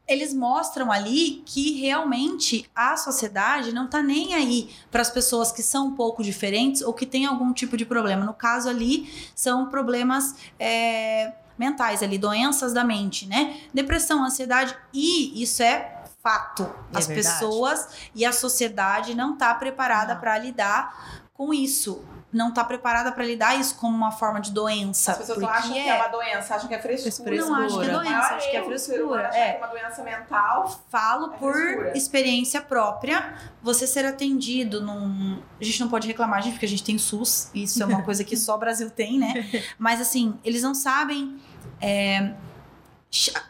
[0.08, 5.62] eles mostram ali que realmente a sociedade não tá nem aí para as pessoas que
[5.62, 8.26] são um pouco diferentes ou que têm algum tipo de problema.
[8.26, 13.58] No caso ali, são problemas é, mentais ali, doenças da mente, né?
[13.72, 16.64] Depressão, ansiedade, e isso é fato.
[16.94, 17.40] É As verdade.
[17.40, 22.04] pessoas e a sociedade não tá preparada para lidar com isso.
[22.34, 25.12] Não tá preparada para lidar isso como uma forma de doença.
[25.12, 27.36] As pessoas acham que é uma doença, acham que é frescura.
[27.36, 29.30] Não acho que é doença, acho que é frescura.
[29.34, 29.56] É.
[29.56, 30.82] é uma doença mental.
[30.90, 31.98] Falo É por frescura.
[31.98, 33.34] experiência própria.
[33.62, 35.42] Você ser atendido num.
[35.60, 37.50] A gente não pode reclamar, gente, porque a gente tem SUS.
[37.54, 39.66] Isso é uma coisa que só o Brasil tem, né?
[39.78, 41.38] Mas assim, eles não sabem.
[41.82, 42.34] É,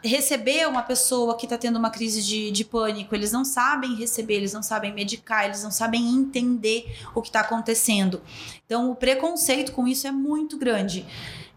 [0.02, 4.34] Receber uma pessoa que tá tendo uma crise de, de pânico, eles não sabem receber,
[4.34, 8.20] eles não sabem medicar, eles não sabem entender o que tá acontecendo.
[8.66, 11.06] Então, o preconceito com isso é muito grande.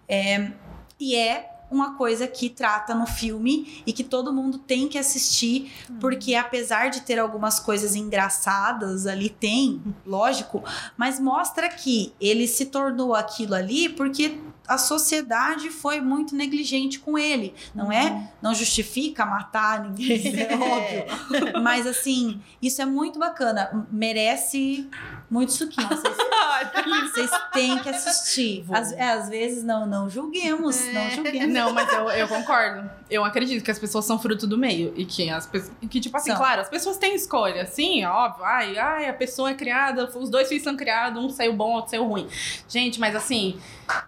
[0.07, 0.51] É,
[0.99, 5.73] e é uma coisa que trata no filme e que todo mundo tem que assistir,
[5.99, 10.63] porque apesar de ter algumas coisas engraçadas ali, tem, lógico,
[10.95, 17.17] mas mostra que ele se tornou aquilo ali porque a sociedade foi muito negligente com
[17.17, 18.31] ele, não é?
[18.41, 21.61] Não justifica matar ninguém, é óbvio.
[21.61, 24.89] Mas assim, isso é muito bacana, merece
[25.29, 25.87] muito suquinho.
[25.87, 26.15] Vocês,
[27.11, 28.65] vocês têm que assistir.
[28.71, 31.53] Às, é, às vezes não, não julguemos, não julguemos.
[31.53, 32.89] Não, mas eu, eu concordo.
[33.09, 34.93] Eu acredito que as pessoas são fruto do meio.
[34.95, 35.75] E que as pessoas.
[35.81, 36.37] e Que, tipo assim, São.
[36.37, 38.45] claro, as pessoas têm escolha, sim, óbvio.
[38.45, 41.91] Ai, ai, a pessoa é criada, os dois filhos são criados, um saiu bom, outro
[41.91, 42.27] saiu ruim.
[42.67, 43.59] Gente, mas assim,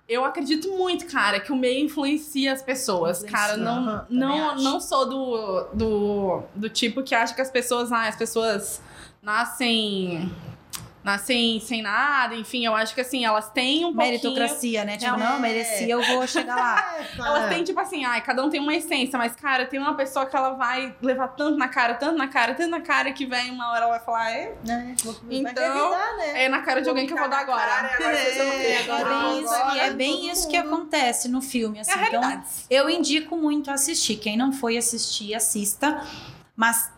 [0.07, 3.23] eu acredito muito, cara, que o meio influencia as pessoas.
[3.23, 4.63] Influencia, Cara, não, não, acho.
[4.63, 8.81] não sou do, do, do tipo que acha que as pessoas, ah, as pessoas
[9.21, 10.31] nascem.
[11.07, 13.95] Nascem sem nada, enfim, eu acho que assim, elas têm um pouquinho.
[13.95, 14.97] Meritocracia, né?
[14.97, 15.17] Tipo, É.
[15.17, 16.95] não, merecia, eu vou chegar lá.
[17.17, 20.25] Elas têm, tipo assim, ai, cada um tem uma essência, mas, cara, tem uma pessoa
[20.25, 23.51] que ela vai levar tanto na cara, tanto na cara, tanto na cara, que vem
[23.51, 24.53] uma hora ela vai falar, é?
[25.03, 26.43] Vou- vai Então, revidar, né?
[26.43, 27.61] é na cara de alguém que eu vou dar agora.
[27.61, 29.01] Cara, agora É, agora.
[29.01, 29.75] É bem isso, agora.
[29.75, 31.91] e é bem isso que acontece no filme, assim.
[31.91, 34.17] É a então, eu indico muito assistir.
[34.17, 36.01] Quem não foi assistir, assista.
[36.55, 36.91] Mas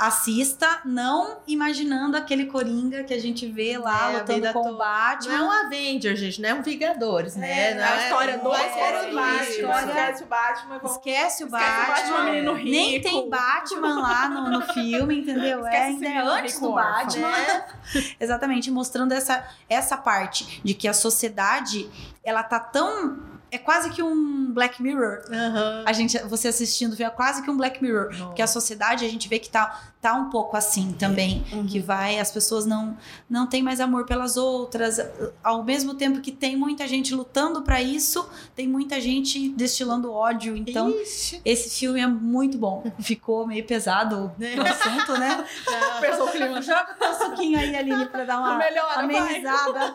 [0.00, 5.36] assista, não imaginando aquele Coringa que a gente vê lá É, lutando com o Batman.
[5.36, 7.70] Não é um Avenger, gente, não é um Vingadores, né?
[7.70, 8.80] É, não é a história do é Esquece
[9.12, 10.78] o Batman, esquece o Batman.
[10.78, 11.86] vamos- Esquece o Esquece o Batman.
[11.94, 12.70] Batman, menino rico.
[12.70, 15.60] Nem tem Batman lá no, no filme, entendeu?
[15.68, 16.72] Esquece é, ainda é antes do.
[16.72, 17.28] Batman.
[17.28, 17.64] Né?
[18.18, 21.90] Exatamente, mostrando essa, essa parte de que a sociedade,
[22.24, 23.28] ela tá tão...
[23.52, 25.22] É quase que um Black Mirror.
[25.28, 25.82] Aham.
[25.84, 28.14] A gente, você assistindo, é quase que um Black Mirror.
[28.26, 31.44] Porque a sociedade, a gente vê que tá, tá um pouco assim também.
[31.52, 31.66] Uhum.
[31.66, 32.96] Que vai, as pessoas não,
[33.28, 34.98] não têm mais amor pelas outras.
[35.42, 40.56] Ao mesmo tempo que tem muita gente lutando pra isso, tem muita gente destilando ódio.
[40.56, 41.42] Então, Ixi.
[41.44, 42.82] esse filme é muito bom.
[43.00, 45.44] Ficou meio pesado o assunto, né?
[46.00, 46.62] Pesou o clima.
[46.62, 49.94] Joga o suquinho aí, Aline, pra dar uma Melhora, amenizada.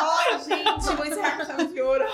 [0.00, 2.04] Ai, gente, vou encerrar com chave de ouro.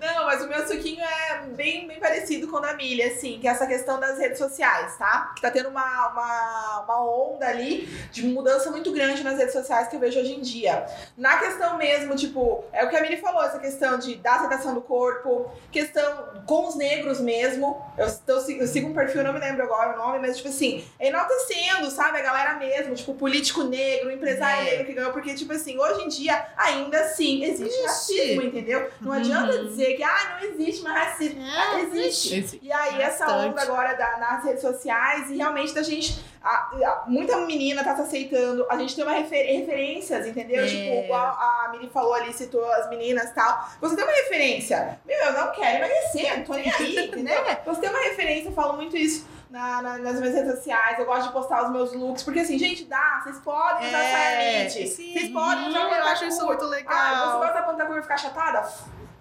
[0.00, 3.48] Não, mas o meu suquinho é bem, bem parecido com o da Milha, assim, que
[3.48, 5.32] é essa questão das redes sociais, tá?
[5.34, 9.52] Que tá tendo tendo uma, uma, uma onda ali de mudança muito grande nas redes
[9.52, 10.84] sociais que eu vejo hoje em dia.
[11.16, 14.74] Na questão mesmo, tipo, é o que a Miri falou, essa questão de da aceitação
[14.74, 17.82] do corpo, questão com os negros mesmo.
[17.96, 20.48] Eu, eu, sigo- eu sigo um perfil, não me lembro agora o nome, mas tipo
[20.48, 24.70] assim, enaltecendo, sabe, a galera mesmo, tipo, político negro, empresário É.
[24.70, 28.90] negro que ganhou, porque, tipo assim, hoje em dia, ainda assim, existe racismo, entendeu?
[29.00, 29.18] Não Uhum.
[29.18, 31.40] adianta dizer que, ah, não existe mais racismo.
[31.44, 32.38] Ah, existe.
[32.38, 36.24] Esse- E aí, essa onda agora da- nas redes sociais e realmente da gente.
[36.42, 40.62] a- a- muita menina tá se aceitando, a gente tem uma refer- referências, entendeu?
[40.62, 40.66] É.
[40.66, 43.66] Tipo, igual a Miri falou ali, citou as meninas e tal.
[43.80, 44.98] Você tem uma referência.
[45.06, 47.42] Meu, eu não quero emagrecer, não tô nem aí, entendeu?
[47.64, 49.26] Você tem uma referência, eu falo muito isso.
[49.50, 52.58] na- na- nas minhas redes sociais, eu gosto de postar os meus looks, porque assim,
[52.58, 55.12] gente, dá, vocês podem usar saia midi, É, sim.
[55.12, 57.38] vocês podem usar eu acho isso muito Ah, você legal.
[57.38, 58.68] gosta da pantacur e ficar chatada?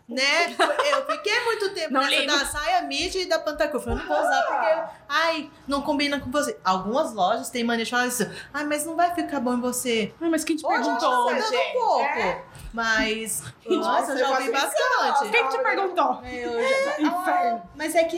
[0.07, 0.53] Né?
[0.91, 2.31] Eu fiquei muito tempo Não nessa ligo.
[2.37, 3.89] da saia midi e da pantacufa.
[3.89, 6.59] Eu não vou usar porque, ai, não combina com você.
[6.63, 8.29] Algumas lojas têm mania de falar isso.
[8.53, 10.13] Ai, mas não vai ficar bom em você.
[10.21, 11.31] Ai, mas quem te Hoje perguntou?
[11.31, 12.03] eu tô gente, um pouco.
[12.03, 12.43] é.
[12.73, 15.29] Mas, nossa, eu já ouvi bastante.
[15.31, 16.21] Quem te perguntou?
[16.25, 17.61] Eu já- Inferno.
[17.63, 18.17] Ah, mas é que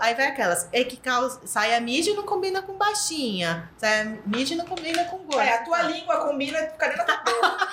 [0.00, 0.68] aí vai aquelas.
[0.72, 1.28] É que cal...
[1.44, 3.70] saia midi não combina com baixinha.
[3.76, 5.44] Saia midi não combina com gorda.
[5.44, 7.68] É, a tua língua combina fica dentro da tua boca.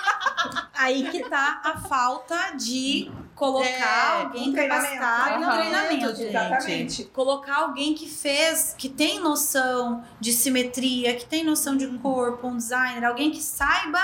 [0.74, 6.28] Aí que tá a falta de colocar É, alguém capacitado no treinamento, gente.
[6.28, 7.04] Exatamente.
[7.04, 12.56] Colocar alguém que fez, que tem noção de simetria, que tem noção de corpo, um
[12.56, 14.00] designer, alguém que saiba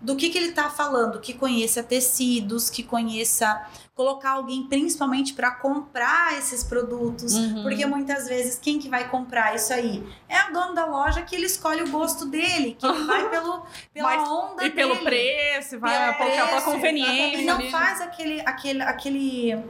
[0.00, 3.62] do que, que ele tá falando, que conheça tecidos, que conheça.
[4.00, 7.34] Colocar alguém principalmente para comprar esses produtos.
[7.34, 7.62] Uhum.
[7.62, 10.02] Porque muitas vezes quem que vai comprar isso aí?
[10.26, 13.62] É o dono da loja que ele escolhe o gosto dele, que ele vai pelo,
[13.92, 15.04] pela Mas- onda E pelo dele.
[15.04, 17.42] preço, vai Pelo pela, pela preço, conveniência.
[17.42, 19.62] E não faz aquele, aquele, aquele.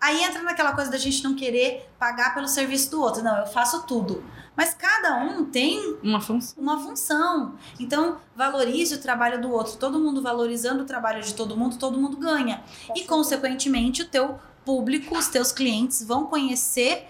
[0.00, 3.22] Aí entra naquela coisa da gente não querer pagar pelo serviço do outro.
[3.22, 4.22] Não, eu faço tudo.
[4.56, 6.54] Mas cada um tem Uma função.
[6.62, 7.54] uma função.
[7.80, 9.76] Então, valorize o trabalho do outro.
[9.76, 12.62] Todo mundo valorizando o trabalho de todo mundo, todo mundo ganha.
[12.94, 17.06] E, consequentemente, o teu público, os teus clientes vão conhecer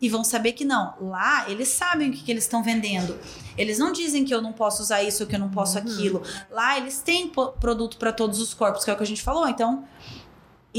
[0.00, 0.94] e vão saber que não.
[1.00, 3.18] Lá, eles sabem o que, que eles estão vendendo.
[3.56, 5.84] Eles não dizem que eu não posso usar isso ou que eu não posso Uhum.
[5.84, 6.22] aquilo.
[6.50, 9.48] Lá, eles têm produto para todos os corpos, que é o que a gente falou.
[9.48, 9.84] Então,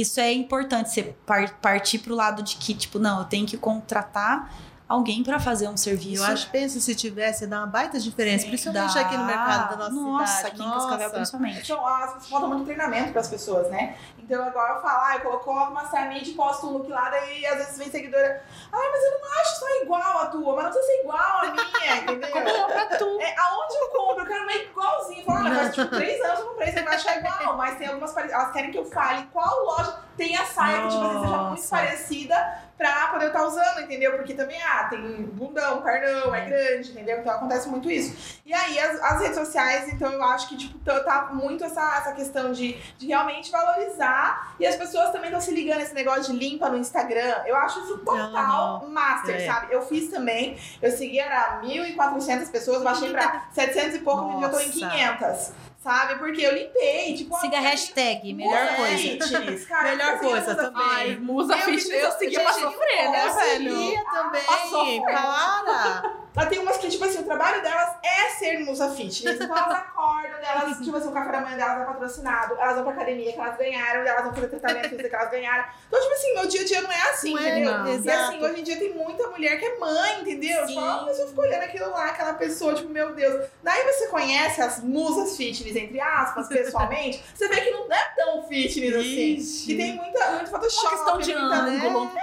[0.01, 3.57] isso é importante, você par- partir pro lado de que, tipo, não, eu tenho que
[3.57, 4.51] contratar
[4.90, 6.24] alguém para fazer um serviço.
[6.24, 8.44] eu acho, pensa, se tivesse, dá uma baita diferença.
[8.44, 9.02] Sim, Principalmente Dá.
[9.02, 10.48] aqui no mercado da nossa, Nossa, cidade.
[10.56, 11.60] aqui em Cascavel, principalmente.
[11.72, 13.95] Então, as falta muito treinamento para as pessoas, né?
[14.18, 17.45] Então, agora eu falo, ah, eu coloco uma saia midi, posto um look lá, daí
[17.45, 20.72] às vezes vem seguidora, ah, mas eu não acho só igual a tua, mas não
[20.72, 22.61] precisa ser igual a minha, entendeu?
[22.61, 23.22] Compra tu.
[23.22, 24.24] É, aonde eu compro?
[24.24, 25.26] Eu quero uma igualzinho.
[25.26, 27.57] Fala, ah, faz tipo três anos eu comprei, você vai achar igual.
[27.57, 28.41] Mas tem algumas parecidas.
[28.41, 31.61] Elas querem que eu fale qual loja tem a saia que tipo, assim, seja muito
[31.61, 31.70] Nossa.
[31.76, 34.14] parecida pra poder estar usando, entendeu?
[34.14, 35.01] Porque também, ah, tem
[35.34, 37.19] bundão, carnão, é grande, entendeu?
[37.19, 38.39] Então acontece muito isso.
[38.45, 41.81] E aí, as, as redes sociais, então eu acho que, tipo, tá- tá muito essa,
[41.97, 44.56] essa questão de, de realmente valorizar.
[44.57, 47.43] E as pessoas também estão se ligando esse negócio de limpa no Instagram.
[47.45, 49.45] Eu acho isso total master, É.
[49.45, 49.73] sabe?
[49.73, 50.57] Eu fiz também.
[50.81, 54.89] Eu segui, era 1.400 pessoas, baixei pra 700 e pouco, e eu tô em Nossa.
[54.89, 55.51] 500.
[55.80, 56.19] Sabe?
[56.19, 57.34] Porque eu limpei, tipo...
[57.39, 58.97] Siga a hashtag, melhor Musa coisa.
[58.97, 60.88] Fitness, cara, Melhor eu coisa Musa também.
[60.89, 63.77] Ai, musa Eu fitness, eu seguia pra gente, sofrer, né, eu velho?
[63.77, 65.01] Seguia também, pra sofrer.
[65.03, 66.14] para.
[66.40, 69.36] Ela tem umas que, tipo assim, o trabalho delas é ser musa fitness.
[69.36, 72.84] Então elas acordam, elas, tipo assim, o café da manhã delas é patrocinado, elas vão
[72.86, 75.66] pra academia que elas ganharam, elas vão fazer tratamento que elas ganharam.
[75.88, 77.78] Então, tipo assim, meu dia a dia não é assim, Não é, entendeu?
[77.78, 77.88] não.
[77.88, 80.61] E assim, hoje em dia tem muita mulher que é mãe, entendeu?
[80.61, 80.76] Sim.
[80.76, 83.49] Tipo, a pessoa fica olhando aquilo lá, aquela pessoa, tipo, meu Deus.
[83.61, 88.44] Daí você conhece as musas fitness, entre aspas, pessoalmente, você vê que não é tão
[88.48, 89.36] fitness assim.
[89.36, 89.66] Ixi.
[89.66, 90.86] Que tem muita, muito Photoshop.
[90.86, 92.10] Uma questão de ângulo.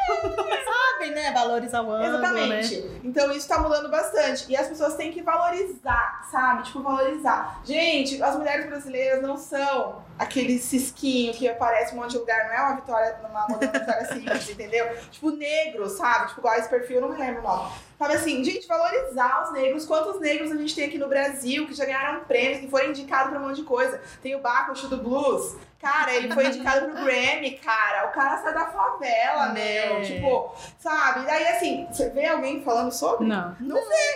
[0.65, 1.31] Sabe, né?
[1.33, 2.61] Valorizar o ângulo, né?
[2.61, 3.01] Exatamente.
[3.05, 4.06] Então isso tá mudando bastante.
[4.49, 6.65] E as pessoas têm que valorizar, sabe?
[6.65, 7.61] Tipo, valorizar.
[7.65, 12.47] Gente, as mulheres brasileiras não são aquele cisquinho que aparece um monte de lugar.
[12.47, 14.97] Não é uma vitória, uma modelo Vitória Secret, entendeu?
[15.11, 16.29] Tipo, negro, sabe?
[16.29, 17.73] Tipo, igual esse perfil, não me lembro o nome.
[17.99, 19.87] Sabe assim, gente, valorizar os negros.
[19.87, 23.31] Quantos negros a gente tem aqui no Brasil que já ganharam prêmios, que foram indicados
[23.31, 24.01] pra um monte de coisa?
[24.23, 25.57] Tem o Baco, o do Blues.
[25.81, 28.07] Cara, ele foi indicado pro Grammy, cara.
[28.09, 29.87] O cara sai da favela, Né?
[29.87, 30.03] meu.
[30.03, 31.27] Tipo, sabe?
[31.27, 33.27] Daí, assim, você vê alguém falando sobre?
[33.27, 33.55] Não.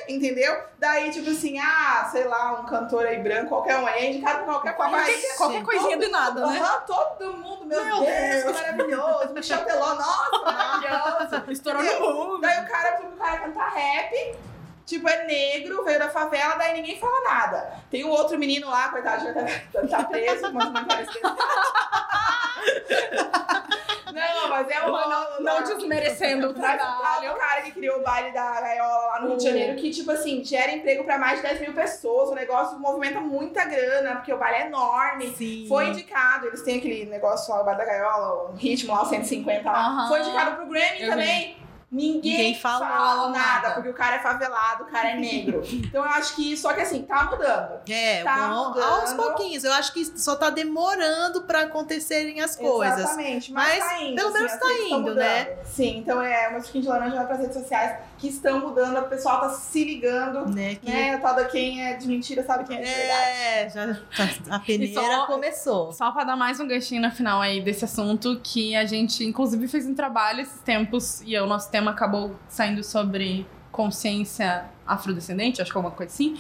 [0.09, 0.59] Entendeu?
[0.79, 4.55] Daí, tipo assim, ah, sei lá, um cantor aí branco, qualquer um é indicado pra
[4.55, 5.37] qualquer país.
[5.37, 6.59] Qualquer, qualquer coisinha do nada, né?
[6.59, 8.57] Aham, todo mundo, meu, Meu Deus, Deus.
[8.61, 9.35] maravilhoso.
[9.35, 11.45] Michel Teló, nossa, maravilhoso.
[11.53, 12.41] Estourou no mundo.
[12.41, 14.35] Daí o cara, o cara canta rap,
[14.91, 17.81] tipo, é negro, veio da favela, daí ninguém fala nada.
[17.91, 19.47] Tem um outro menino lá, coitado, já tá,
[19.89, 21.21] tá preso, mas não parece
[24.13, 27.33] Não, mas é o Não, não desmerecendo o trabalho.
[27.33, 30.11] o cara que criou o baile da gaiola lá no Rio de Janeiro, que, tipo
[30.11, 32.31] assim, gera emprego pra mais de 10 mil pessoas.
[32.31, 35.33] O negócio movimenta muita grana, porque o baile é enorme.
[35.37, 35.65] Sim.
[35.69, 39.07] Foi indicado, eles têm aquele negócio lá, o baile da gaiola, o ritmo lá, o
[39.07, 40.09] 150 lá.
[40.09, 41.60] Foi indicado pro Grammy Eu também.
[41.93, 43.75] Ninguém, Ninguém falou fala nada, nada.
[43.75, 45.61] porque o cara é favelado, o cara é negro.
[45.67, 47.81] então eu acho que, só que assim, tá mudando.
[47.89, 49.01] É, Tá bom, mudando.
[49.01, 49.65] aos pouquinhos.
[49.65, 52.99] Eu acho que só tá demorando pra acontecerem as coisas.
[53.01, 55.45] Exatamente, mas, Mas, tá indo, pelo assim, menos as tá indo, né?
[55.65, 59.09] Sim, então é, meu suquinho de laranja vai pras redes sociais que estão mudando, o
[59.09, 61.17] pessoal tá se ligando, Né, que né?
[61.19, 63.31] Tal da quem é de mentira sabe quem é de verdade.
[63.31, 65.93] É, já, a peneira só- começou.
[65.93, 69.67] Só pra dar mais um ganchinho no final aí desse assunto, que a gente, inclusive,
[69.67, 75.71] fez um trabalho esses tempos e o nosso tema acabou saindo sobre consciência afrodescendente, acho
[75.71, 76.37] que é uma coisa assim.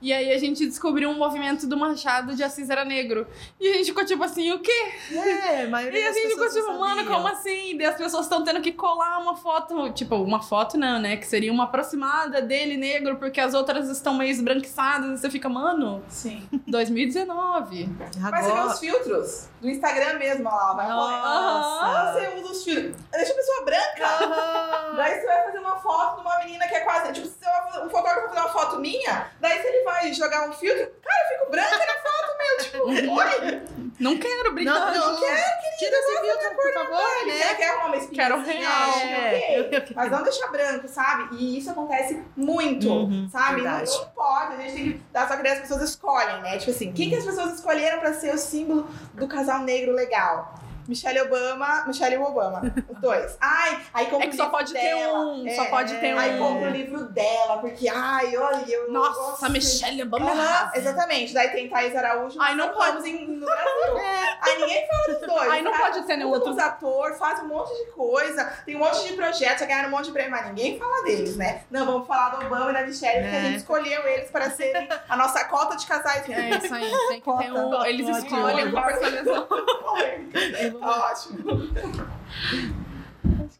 [0.00, 3.26] E aí a gente descobriu um movimento do Machado de Assis era negro.
[3.60, 4.92] E a gente ficou tipo assim, o quê?
[5.12, 7.76] É, maioria E a gente ficou tipo, mano, como assim?
[7.76, 11.16] E as pessoas estão tendo que colar uma foto, tipo, uma foto não, né?
[11.16, 15.18] Que seria uma aproximada dele negro, porque as outras estão meio esbranquiçadas.
[15.18, 16.46] E você fica, mano, Sim.
[16.66, 17.88] 2019.
[17.98, 18.66] Mas você vê Agora...
[18.66, 22.12] os filtros do Instagram mesmo, ó lá, vai Nossa.
[22.12, 22.96] você usa os filtros.
[23.10, 24.06] Deixa a pessoa branca.
[24.06, 24.96] Aham.
[24.96, 27.12] Daí você vai fazer uma foto de uma menina que é quase.
[27.12, 27.44] Tipo, se
[27.84, 31.38] um fotógrafo fazer uma foto minha, daí se ele vai jogar um filtro, cara, eu
[31.38, 32.58] fico branca na foto, meu.
[32.58, 33.62] Tipo, oi?
[34.00, 34.92] Não quero Não, brincar.
[34.92, 35.20] não, não.
[35.20, 37.38] Tira esse filtro, por favor, Ele né?
[37.38, 38.22] quer, quer arrumar uma espinha.
[38.22, 38.88] Quero real.
[38.90, 39.78] ok.
[39.78, 39.84] É.
[39.94, 41.36] Mas não deixar branco, sabe?
[41.36, 43.62] E isso acontece muito, Uhum, sabe?
[43.62, 46.58] Não, não pode, a gente tem que dar só que as pessoas escolhem, né?
[46.58, 50.54] Tipo assim, quem que as pessoas escolheram pra ser o símbolo do casal negro legal?
[50.86, 53.36] Michelle Obama, Michelle e o Obama, os dois.
[53.40, 55.18] Ai, aí compra É que só pode ter dela.
[55.18, 56.18] um, É, só pode ter um.
[56.18, 60.30] Aí compra o livro dela, porque, ai, olha, eu Nossa, Michelle Obama.
[60.30, 60.78] Arrasa.
[60.78, 61.32] exatamente.
[61.34, 62.40] Daí tem Thaís Araújo.
[62.40, 63.96] Ai, não estamos em, no Brasil.
[64.44, 65.50] Aí ninguém fala dos dois.
[65.50, 65.84] Ai, não cara.
[65.84, 66.50] pode ter nenhum outro.
[66.50, 69.92] os atores fazem um monte de coisa, tem um monte de projetos, já ganharam um
[69.92, 71.62] monte de prêmio, mas ninguém fala deles, né?
[71.70, 73.42] Não, vamos falar do Obama e da Michelle, porque a É.
[73.42, 76.28] gente escolheu eles para serem a nossa cota de casais.
[76.28, 77.84] É isso aí, tem que ter um.
[77.86, 79.48] Eles escolhem uma personalização.
[80.80, 81.44] Tá ótimo.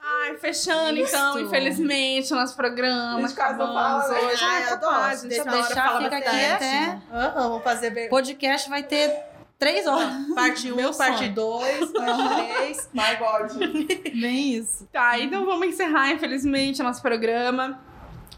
[0.01, 1.15] Ai, fechando Isso.
[1.15, 3.19] então, infelizmente, o nosso programa.
[3.19, 4.21] Não acabamos fala, né?
[4.21, 4.45] hoje.
[4.45, 4.93] Ai, é adoro.
[4.93, 8.83] capaz, gente, Deixa adora deixar, falar fica aqui até- Aham, vamos fazer ver- Podcast vai
[8.83, 9.11] ter
[9.59, 10.13] três horas.
[10.35, 11.35] parte 1, Meu um, parte sonho.
[11.35, 12.91] 2, parte 3.
[12.93, 13.53] My God.
[14.21, 14.87] Bem isso.
[14.93, 17.81] Tá, então vamos encerrar, infelizmente, o nosso programa.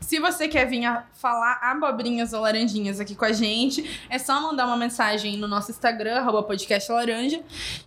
[0.00, 4.40] Se você quer vir a falar abobrinhas ou laranjinhas aqui com a gente, é só
[4.40, 7.40] mandar uma mensagem no nosso Instagram, arroba podcast laranja.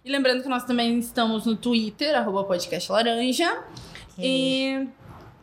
[0.04, 3.64] E lembrando que nós também estamos no Twitter, arroba podcast laranja.
[4.18, 4.88] E,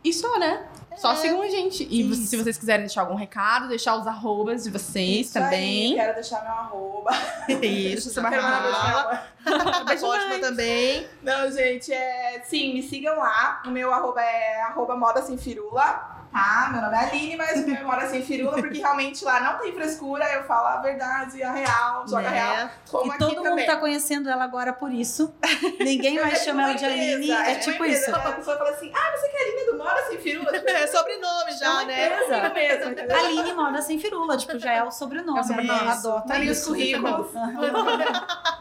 [0.03, 0.67] e só, né?
[0.97, 1.83] Só sigam a gente.
[1.89, 2.25] E Isso.
[2.27, 5.95] se vocês quiserem deixar algum recado, deixar os arrobas de vocês Isso aí, também.
[5.95, 7.11] quero deixar meu arroba.
[7.61, 9.73] Isso, Você vai Quero mandar beijo pra minha Fala.
[9.75, 9.85] mãe.
[9.85, 10.41] Beijo, Ótima mãe.
[10.41, 11.07] também.
[11.21, 12.41] Não, gente, é.
[12.45, 13.61] Sim, me sigam lá.
[13.65, 16.16] O meu arroba é arroba moda sem firula.
[16.31, 16.69] Tá?
[16.71, 19.57] Meu nome é Aline, mas o meu é moda sem firula, porque realmente lá não
[19.59, 22.55] tem frescura, eu falo a verdade, a real, joga a real.
[22.57, 22.71] Né?
[22.91, 23.65] Como e aqui todo mundo também.
[23.65, 25.33] tá conhecendo ela agora por isso.
[25.79, 27.31] Ninguém mais É chama ela de Aline.
[27.31, 28.15] É, uma tipo isso.
[28.15, 30.51] A pessoa fala assim: ah, você que é Aline do Moda Sem Firula?
[30.51, 32.05] Tipo, É sobrenome já, uma né?
[32.13, 32.35] empresa.
[32.35, 33.17] é mesmo, entendeu?
[33.17, 34.37] Aline Moda Sem Firula.
[34.37, 35.39] Tipo, já é o sobrenome.
[35.39, 35.79] É o sobrenome.
[35.79, 36.67] Ela adota Tá ali os isso.
[36.69, 37.27] currículos.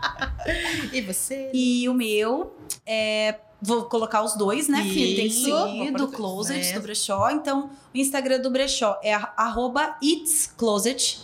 [0.92, 1.50] E você?
[1.52, 2.56] E o meu
[2.86, 3.34] é.
[3.66, 4.82] Vou colocar os dois, né?
[4.82, 5.44] Que tem que Isso.
[5.44, 6.72] seguir do Closet, né?
[6.72, 7.30] do Brechó.
[7.30, 11.20] Então, o Instagram do Brechó é arroba It's Closet.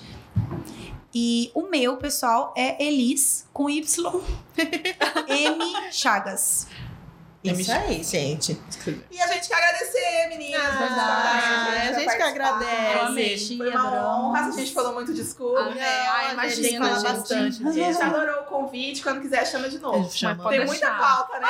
[1.15, 3.85] E o meu, pessoal, é Elis com Y
[5.29, 6.67] M Chagas.
[7.45, 8.61] Isso aí, gente.
[9.11, 10.63] E a gente quer agradecer, meninas.
[10.65, 12.95] Ah, estarem, a gente que agradece.
[12.95, 13.57] Eu amei.
[13.59, 14.41] Foi uma honra.
[14.47, 15.59] A gente falou muito de escuro.
[15.59, 17.13] Ah, é, ai, a gente imagina, fala gente.
[17.13, 19.03] bastante A gente adorou o convite.
[19.03, 20.09] Quando quiser, chama de novo.
[20.13, 20.49] Chama.
[20.51, 21.49] Tem muita pauta, né?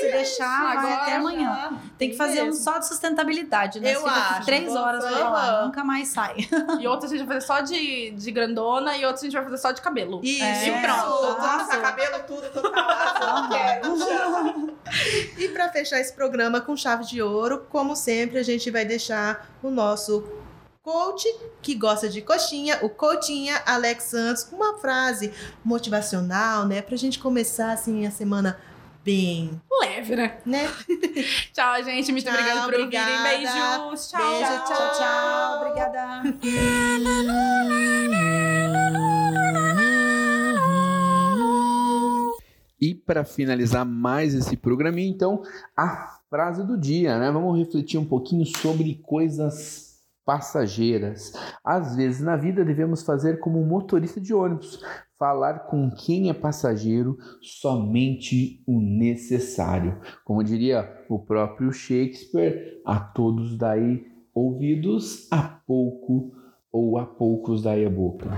[0.00, 1.80] Se deixar, vai Agora até amanhã.
[1.98, 3.94] Tem que fazer um só de sustentabilidade, né?
[3.94, 4.44] Eu fica acho.
[4.46, 5.66] três horas pra falar, Aham.
[5.66, 6.36] nunca mais sai.
[6.80, 9.42] E outra a gente vai fazer só de, de grandona e outra a gente vai
[9.42, 10.20] fazer só de cabelo.
[10.22, 10.42] Isso.
[10.42, 10.68] É.
[10.68, 11.34] E pronto.
[11.36, 13.48] Passar cabelo, tudo, tudo calado.
[13.48, 14.70] Quero, chama.
[15.38, 19.50] E para fechar esse programa com chave de ouro, como sempre, a gente vai deixar
[19.62, 20.24] o nosso
[20.82, 21.26] coach
[21.62, 25.32] que gosta de coxinha, o coachinha Alex Santos, com uma frase
[25.64, 28.58] motivacional, né, pra gente começar assim a semana
[29.04, 30.38] bem, Leve, né?
[30.44, 30.68] né?
[31.52, 32.12] Tchau, gente.
[32.12, 33.02] Muito Tchau, obrigada por ouvirem.
[33.02, 33.78] obrigada.
[33.88, 34.10] Beijos.
[34.10, 34.30] Tchau.
[34.30, 35.56] Beijo, Tchau, tchau.
[35.62, 36.22] Obrigada.
[42.80, 45.42] E para finalizar mais esse programinha, então,
[45.76, 47.30] a frase do dia, né?
[47.30, 49.90] Vamos refletir um pouquinho sobre coisas
[50.24, 51.32] passageiras.
[51.64, 54.80] Às vezes na vida devemos fazer como um motorista de ônibus,
[55.18, 60.00] falar com quem é passageiro somente o necessário.
[60.24, 66.32] Como diria o próprio Shakespeare, a todos daí ouvidos, a pouco
[66.72, 68.30] ou a poucos daí a boca.